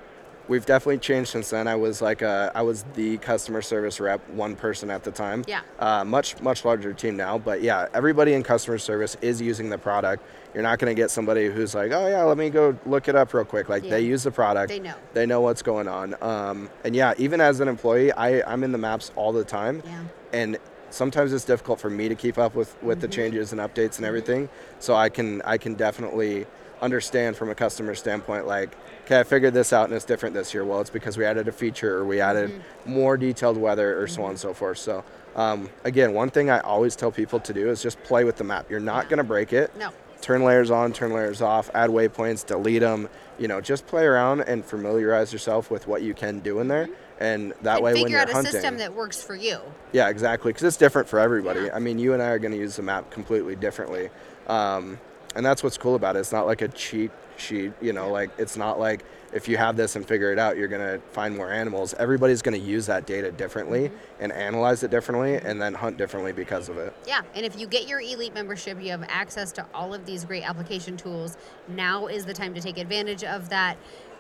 we've 0.50 0.66
definitely 0.66 0.98
changed 0.98 1.30
since 1.30 1.50
then. 1.52 1.68
I 1.68 1.76
was 1.76 2.02
like 2.02 2.22
a, 2.22 2.52
I 2.54 2.62
was 2.64 2.84
the 2.96 3.18
customer 3.20 3.62
service 3.62 4.00
rep, 4.02 4.28
one 4.32 4.56
person 4.58 4.90
at 4.90 5.04
the 5.04 5.12
time. 5.12 5.46
Yeah. 5.48 5.62
Uh, 5.80 6.04
much 6.04 6.42
much 6.42 6.66
larger 6.66 6.92
team 6.92 7.16
now, 7.16 7.38
but 7.38 7.62
yeah, 7.62 7.88
everybody 7.94 8.34
in 8.34 8.44
customer 8.44 8.78
service 8.78 9.16
is 9.22 9.42
using 9.42 9.70
the 9.70 9.78
product. 9.78 10.24
You're 10.54 10.64
not 10.64 10.80
going 10.80 10.90
to 10.94 11.00
get 11.00 11.12
somebody 11.12 11.46
who's 11.48 11.76
like, 11.76 11.92
oh 11.92 12.08
yeah, 12.08 12.24
let 12.24 12.38
me 12.38 12.50
go 12.50 12.76
look 12.86 13.08
it 13.08 13.16
up 13.16 13.34
real 13.34 13.46
quick. 13.46 13.70
Like 13.70 13.84
Yeah. 13.84 13.92
they 13.92 14.02
use 14.02 14.24
the 14.24 14.32
product. 14.32 14.70
They 14.70 14.80
know. 14.80 14.96
They 15.14 15.26
know 15.28 15.42
what's 15.42 15.62
going 15.62 15.88
on. 15.88 16.16
Um, 16.22 16.70
and 16.84 16.96
yeah, 16.96 17.14
even 17.18 17.40
as 17.40 17.60
an 17.62 17.68
employee, 17.68 18.12
I 18.12 18.42
I'm 18.52 18.64
in 18.64 18.72
the 18.72 18.78
maps 18.80 19.12
all 19.16 19.32
the 19.32 19.44
time. 19.46 19.82
Yeah. 19.86 20.04
And 20.34 20.58
sometimes 20.90 21.34
it's 21.34 21.46
difficult 21.46 21.80
for 21.80 21.92
me 21.92 22.10
to 22.10 22.16
keep 22.16 22.40
up 22.40 22.56
with 22.56 22.76
with 22.82 23.00
the 23.00 23.08
Mm-hmm. 23.08 23.14
changes 23.22 23.52
and 23.52 23.62
updates 23.62 23.98
and 23.98 24.06
everything. 24.08 24.50
So 24.80 24.96
I 24.96 25.10
can 25.10 25.44
I 25.44 25.58
can 25.60 25.76
definitely 25.76 26.48
understand 26.82 27.36
from 27.36 27.50
a 27.50 27.56
customer 27.56 27.94
standpoint 27.96 28.48
like 28.48 28.70
okay 29.06 29.20
i 29.20 29.24
figured 29.24 29.54
this 29.54 29.74
out 29.74 29.86
and 29.86 29.94
it's 29.94 30.06
different 30.06 30.34
this 30.34 30.54
year 30.54 30.64
well 30.64 30.80
it's 30.82 30.90
because 30.90 31.18
we 31.18 31.26
added 31.26 31.48
a 31.48 31.52
feature 31.52 31.98
or 31.98 32.06
we 32.06 32.22
added 32.22 32.50
Mm-hmm. 32.50 32.92
more 32.94 33.18
detailed 33.18 33.58
weather 33.58 34.02
or 34.02 34.08
so 34.08 34.24
on 34.24 34.32
and 34.32 34.40
so 34.40 34.54
forth 34.54 34.78
so 34.78 35.04
um, 35.36 35.70
again 35.84 36.14
one 36.14 36.30
thing 36.30 36.50
i 36.50 36.60
always 36.62 36.96
tell 36.96 37.12
people 37.12 37.40
to 37.42 37.54
do 37.54 37.70
is 37.70 37.82
just 37.82 38.02
play 38.04 38.24
with 38.24 38.38
the 38.38 38.44
map 38.44 38.70
you're 38.70 38.80
not 38.80 39.10
going 39.10 39.18
to 39.18 39.24
break 39.24 39.52
it 39.54 39.76
No. 39.78 39.92
turn 40.22 40.44
layers 40.44 40.72
on 40.72 40.94
turn 40.94 41.12
layers 41.14 41.42
off 41.42 41.70
add 41.74 41.90
waypoints 41.90 42.46
delete 42.46 42.82
them 42.82 43.10
you 43.38 43.48
know 43.48 43.60
just 43.62 43.86
play 43.86 44.06
around 44.06 44.42
and 44.42 44.64
familiarize 44.66 45.32
yourself 45.34 45.70
with 45.70 45.88
what 45.88 46.02
you 46.02 46.14
can 46.14 46.40
do 46.40 46.60
in 46.60 46.68
there 46.70 46.88
and 47.20 47.52
that 47.62 47.62
Mm-hmm. 47.62 47.68
and 47.76 47.84
way 47.84 47.94
when 47.94 48.04
figure 48.04 48.10
you're 48.12 48.22
out 48.22 48.30
a 48.30 48.34
hunting 48.34 48.52
system 48.54 48.78
that 48.78 48.94
works 48.96 49.22
for 49.22 49.36
you. 49.36 49.60
yeah, 49.92 50.08
exactly. 50.08 50.52
Because 50.54 50.64
it's 50.64 50.78
different 50.78 51.06
for 51.10 51.20
everybody. 51.20 51.64
Yeah. 51.64 51.76
I 51.76 51.80
mean, 51.80 52.00
you 52.00 52.14
and 52.14 52.24
I 52.24 52.28
are 52.30 52.40
going 52.40 52.54
to 52.54 52.58
use 52.58 52.78
the 52.78 52.82
map 52.82 53.12
completely 53.12 53.58
differently, 53.58 54.10
um, 54.48 54.98
and 55.40 55.46
that's 55.46 55.64
what's 55.64 55.78
cool 55.78 55.96
about 55.96 56.18
it. 56.18 56.20
It's 56.20 56.34
not 56.34 56.46
like 56.46 56.62
a 56.62 56.68
cheat 56.68 57.12
sheet. 57.38 57.72
You 57.82 57.94
know, 57.94 58.12
like 58.12 58.30
it's 58.38 58.58
not 58.58 58.78
like 58.78 59.06
if 59.32 59.48
you 59.48 59.56
have 59.56 59.78
this 59.78 59.96
and 59.96 60.06
figure 60.06 60.34
it 60.34 60.38
out, 60.40 60.58
you're 60.58 60.68
going 60.68 60.82
to 60.82 61.00
find 61.14 61.38
more 61.38 61.50
animals. 61.50 61.94
Everybody's 61.94 62.42
going 62.42 62.60
to 62.60 62.68
use 62.68 62.86
that 62.88 63.06
data 63.06 63.32
differently 63.32 63.88
Mm-hmm. 63.88 64.24
and 64.24 64.34
analyze 64.34 64.84
it 64.84 64.92
differently, 64.92 65.36
and 65.36 65.62
then 65.62 65.74
hunt 65.74 65.96
differently 65.98 66.34
because 66.34 66.68
of 66.68 66.78
it. 66.78 66.94
Yeah, 67.08 67.22
and 67.36 67.46
if 67.46 67.58
you 67.58 67.68
get 67.68 67.88
your 67.88 68.02
elite 68.02 68.34
membership, 68.34 68.82
you 68.84 68.92
have 68.92 69.04
access 69.08 69.54
to 69.54 69.66
all 69.74 69.94
of 69.94 70.06
these 70.06 70.26
great 70.26 70.44
application 70.44 70.98
tools. 70.98 71.38
Now 71.70 72.08
is 72.08 72.26
the 72.26 72.34
time 72.34 72.54
to 72.56 72.60
take 72.60 72.78
advantage 72.78 73.24
of 73.24 73.48
that. 73.48 73.78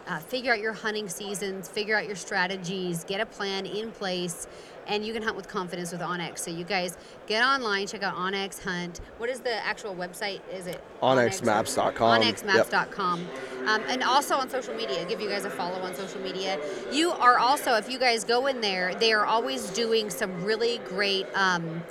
Uh, 0.07 0.20
figure 0.20 0.53
out 0.53 0.59
your 0.59 0.72
hunting 0.74 1.09
seasons, 1.09 1.67
figure 1.67 1.97
out 1.97 2.07
your 2.07 2.15
strategies, 2.15 3.03
get 3.03 3.20
a 3.20 3.26
plan 3.26 3.65
in 3.65 3.91
place, 3.91 4.47
and 4.90 5.06
you 5.06 5.14
can 5.14 5.22
hunt 5.22 5.38
with 5.38 5.48
confidence 5.48 5.92
with 5.92 6.02
onX. 6.02 6.40
So 6.40 6.52
you 6.52 6.64
guys 6.64 6.98
get 7.28 7.44
online, 7.44 7.88
check 7.88 8.04
out 8.04 8.16
onX 8.16 8.62
Hunt. 8.62 9.00
What 9.18 9.30
is 9.30 9.40
the 9.40 9.54
actual 9.66 9.96
website? 9.96 10.42
Is 10.52 10.68
it 10.68 10.84
onXmaps.com. 11.02 12.22
onXmaps.com. 12.22 13.28
Um, 13.68 13.84
and 13.88 14.04
also 14.04 14.36
on 14.36 14.50
social 14.50 14.74
media, 14.74 15.06
give 15.06 15.22
you 15.22 15.30
guys 15.30 15.46
a 15.46 15.50
follow 15.50 15.80
on 15.80 15.94
social 15.96 16.20
media. 16.22 16.60
You 16.92 17.12
are 17.12 17.38
also, 17.38 17.76
if 17.76 17.90
you 17.90 18.00
guys 18.00 18.24
go 18.24 18.48
in 18.48 18.62
there, 18.62 18.96
they 18.96 19.14
are 19.14 19.26
always 19.26 19.70
doing 19.70 20.10
some 20.10 20.44
really 20.44 20.80
great 20.88 21.28
um, 21.36 21.84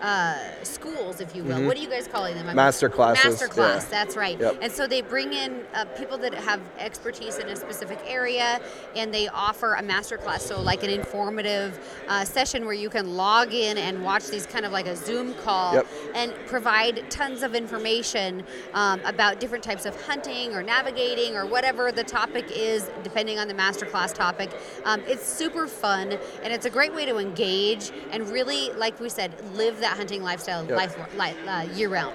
uh, 0.00 0.38
schools, 0.62 1.20
if 1.20 1.34
you 1.36 1.44
will. 1.44 1.66
What 1.66 1.76
are 1.76 1.80
you 1.80 1.88
guys 1.90 2.08
calling 2.08 2.34
them? 2.34 2.46
I'm- 2.46 2.56
Master 2.56 2.88
classes, 2.88 3.24
Master 3.24 3.48
class, 3.48 3.84
yeah. 3.84 3.90
that's 3.90 4.16
right. 4.16 4.38
Yep. 4.38 4.58
And 4.62 4.72
so 4.72 4.86
they 4.86 5.00
bring 5.02 5.32
in 5.32 5.62
uh, 5.74 5.84
people 5.96 6.16
that 6.18 6.32
have 6.34 6.60
expertise 6.78 7.38
in 7.38 7.48
a 7.48 7.56
specific 7.56 7.98
area, 8.06 8.60
and 8.96 9.12
they 9.12 9.28
offer 9.28 9.74
a 9.74 9.82
master 9.82 10.16
class. 10.16 10.44
So 10.44 10.60
like 10.60 10.82
an 10.82 10.90
informative 10.90 11.78
uh, 12.08 12.24
session 12.24 12.64
where 12.64 12.74
you 12.74 12.88
can 12.90 13.14
log 13.16 13.52
in 13.52 13.76
and 13.78 14.02
watch 14.04 14.28
these 14.28 14.46
kind 14.46 14.64
of 14.64 14.72
like 14.72 14.86
a 14.86 14.96
Zoom 14.96 15.34
call 15.34 15.74
Yep. 15.74 15.86
and 16.14 16.34
provide 16.46 17.10
tons 17.10 17.42
of 17.42 17.54
information 17.54 18.44
um, 18.74 19.00
about 19.04 19.40
different 19.40 19.64
types 19.64 19.84
of 19.86 20.00
hunting 20.06 20.54
or 20.54 20.62
navigating 20.62 21.36
or 21.36 21.46
whatever 21.46 21.92
the 21.92 22.04
topic 22.04 22.46
is, 22.50 22.90
depending 23.02 23.38
on 23.38 23.48
the 23.48 23.54
master 23.54 23.86
class 23.86 24.12
topic. 24.12 24.50
Um, 24.84 25.02
it's 25.06 25.26
super 25.26 25.66
fun 25.66 26.18
and 26.42 26.52
it's 26.52 26.66
a 26.66 26.70
great 26.70 26.94
way 26.94 27.04
to 27.06 27.18
engage 27.18 27.90
and 28.10 28.28
really, 28.30 28.70
like 28.72 28.98
we 29.00 29.08
said, 29.08 29.32
live 29.54 29.78
that 29.80 29.89
hunting 29.96 30.22
lifestyle 30.22 30.64
Yep. 30.66 30.76
life, 30.76 31.16
life, 31.16 31.36
uh, 31.46 31.66
year 31.74 31.88
round. 31.88 32.14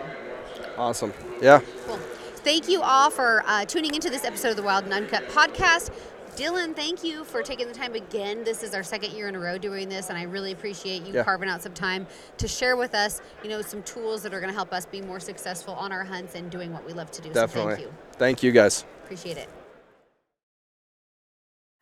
Awesome. 0.78 1.14
Yeah. 1.42 1.62
Cool. 1.86 1.98
Thank 2.44 2.70
you 2.70 2.82
all 2.82 3.10
for 3.10 3.44
uh, 3.48 3.66
tuning 3.66 3.96
into 3.96 4.10
this 4.10 4.24
episode 4.24 4.50
of 4.50 4.56
the 4.58 4.64
Wild 4.64 4.84
and 4.86 4.94
Uncut 4.94 5.28
podcast. 5.30 5.92
Dylan, 6.36 6.76
thank 6.76 7.02
you 7.02 7.24
for 7.24 7.42
taking 7.42 7.68
the 7.70 7.74
time 7.74 7.96
again. 7.96 8.44
This 8.44 8.62
is 8.62 8.74
our 8.74 8.84
second 8.84 9.14
year 9.14 9.30
in 9.30 9.36
a 9.36 9.40
row 9.40 9.58
doing 9.58 9.88
this, 9.88 10.10
and 10.10 10.18
I 10.18 10.24
really 10.24 10.52
appreciate 10.52 11.04
you 11.04 11.14
Yeah. 11.14 11.24
carving 11.24 11.48
out 11.48 11.62
some 11.62 11.74
time 11.74 12.06
to 12.38 12.48
share 12.48 12.76
with 12.76 12.94
us, 12.94 13.22
you 13.42 13.50
know, 13.50 13.62
some 13.62 13.82
tools 13.84 14.22
that 14.24 14.34
are 14.34 14.42
going 14.42 14.50
to 14.52 14.56
help 14.56 14.74
us 14.74 14.86
be 14.86 15.02
more 15.02 15.22
successful 15.22 15.74
on 15.76 15.94
our 15.94 16.04
hunts 16.04 16.36
and 16.36 16.52
doing 16.52 16.74
what 16.74 16.86
we 16.86 16.92
love 16.92 17.10
to 17.12 17.22
do. 17.22 17.30
Definitely. 17.32 17.76
So 17.76 17.78
thank 17.78 17.88
you. 17.88 17.94
Thank 18.18 18.44
you 18.44 18.52
guys. 18.52 18.84
Appreciate 19.06 19.38
it. 19.38 19.48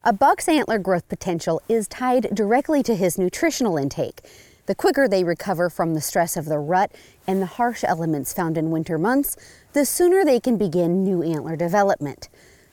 A 0.04 0.14
buck's 0.14 0.48
antler 0.48 0.78
growth 0.80 1.08
potential 1.08 1.62
is 1.68 1.88
tied 1.88 2.28
directly 2.34 2.84
to 2.84 2.94
his 2.96 3.18
nutritional 3.18 3.78
intake. 3.78 4.22
The 4.66 4.76
quicker 4.76 5.10
they 5.10 5.26
recover 5.26 5.70
from 5.70 5.94
the 5.94 6.00
stress 6.00 6.38
of 6.38 6.46
the 6.46 6.58
rut 6.58 6.90
and 7.28 7.42
the 7.42 7.46
harsh 7.46 7.84
elements 7.84 8.32
found 8.32 8.58
in 8.58 8.72
winter 8.72 8.98
months, 8.98 9.36
the 9.74 9.86
sooner 9.86 10.24
they 10.24 10.40
can 10.40 10.56
begin 10.56 11.04
new 11.04 11.22
antler 11.22 11.58
development. 11.58 12.30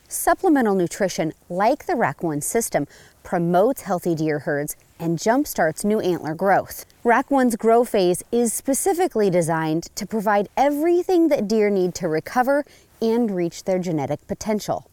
Supplemental 0.07 0.77
nutrition, 0.77 1.33
like 1.49 1.87
the 1.87 1.95
RAC1 1.95 2.45
system, 2.45 2.87
promotes 3.25 3.83
healthy 3.83 4.15
deer 4.15 4.39
herds 4.41 4.77
and 5.01 5.19
jumpstarts 5.19 5.85
new 5.85 5.99
antler 5.99 6.35
growth. 6.35 6.87
RAC1's 7.05 7.57
grow 7.57 7.85
phase 7.85 8.23
is 8.31 8.53
specifically 8.53 9.29
designed 9.29 9.89
to 9.97 10.07
provide 10.07 10.49
everything 10.57 11.27
that 11.27 11.49
deer 11.49 11.71
need 11.71 11.97
to 11.97 12.07
recover 12.07 12.65
and 13.03 13.33
reach 13.33 13.65
their 13.65 13.81
genetic 13.81 14.25
potential. 14.29 14.89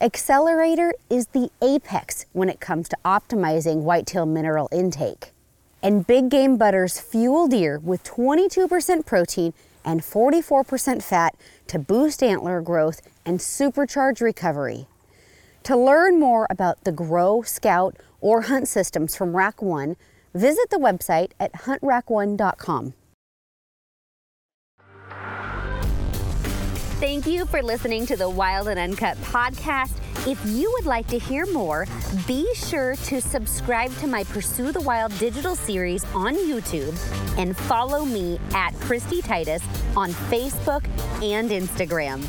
Accelerator 0.00 0.92
is 1.08 1.28
the 1.28 1.50
apex 1.62 2.26
when 2.32 2.48
it 2.48 2.58
comes 2.58 2.88
to 2.88 2.98
optimizing 3.04 3.82
whitetail 3.82 4.26
mineral 4.26 4.68
intake. 4.72 5.32
And 5.86 6.04
Big 6.04 6.30
Game 6.30 6.56
Butters 6.56 6.98
fuel 6.98 7.46
deer 7.46 7.78
with 7.78 8.02
22% 8.02 9.06
protein 9.06 9.54
and 9.84 10.00
44% 10.00 11.00
fat 11.00 11.36
to 11.68 11.78
boost 11.78 12.24
antler 12.24 12.60
growth 12.60 13.00
and 13.24 13.38
supercharge 13.38 14.20
recovery. 14.20 14.88
To 15.62 15.76
learn 15.76 16.18
more 16.18 16.48
about 16.50 16.82
the 16.82 16.90
Grow, 16.90 17.42
Scout, 17.42 17.96
or 18.20 18.42
Hunt 18.42 18.66
systems 18.66 19.14
from 19.14 19.36
Rack 19.36 19.62
1, 19.62 19.94
visit 20.34 20.70
the 20.70 20.78
website 20.78 21.30
at 21.38 21.52
huntrack1.com. 21.52 22.94
Thank 26.98 27.26
you 27.26 27.44
for 27.44 27.62
listening 27.62 28.06
to 28.06 28.16
the 28.16 28.30
Wild 28.30 28.68
and 28.68 28.78
Uncut 28.78 29.18
podcast. 29.18 29.92
If 30.26 30.42
you 30.46 30.72
would 30.72 30.86
like 30.86 31.06
to 31.08 31.18
hear 31.18 31.44
more, 31.44 31.86
be 32.26 32.48
sure 32.54 32.96
to 32.96 33.20
subscribe 33.20 33.94
to 33.98 34.06
my 34.06 34.24
Pursue 34.24 34.72
the 34.72 34.80
Wild 34.80 35.16
digital 35.18 35.54
series 35.54 36.06
on 36.14 36.34
YouTube 36.34 36.96
and 37.36 37.54
follow 37.54 38.06
me 38.06 38.40
at 38.54 38.72
Christie 38.80 39.20
Titus 39.20 39.62
on 39.94 40.10
Facebook 40.10 40.86
and 41.22 41.50
Instagram. 41.50 42.26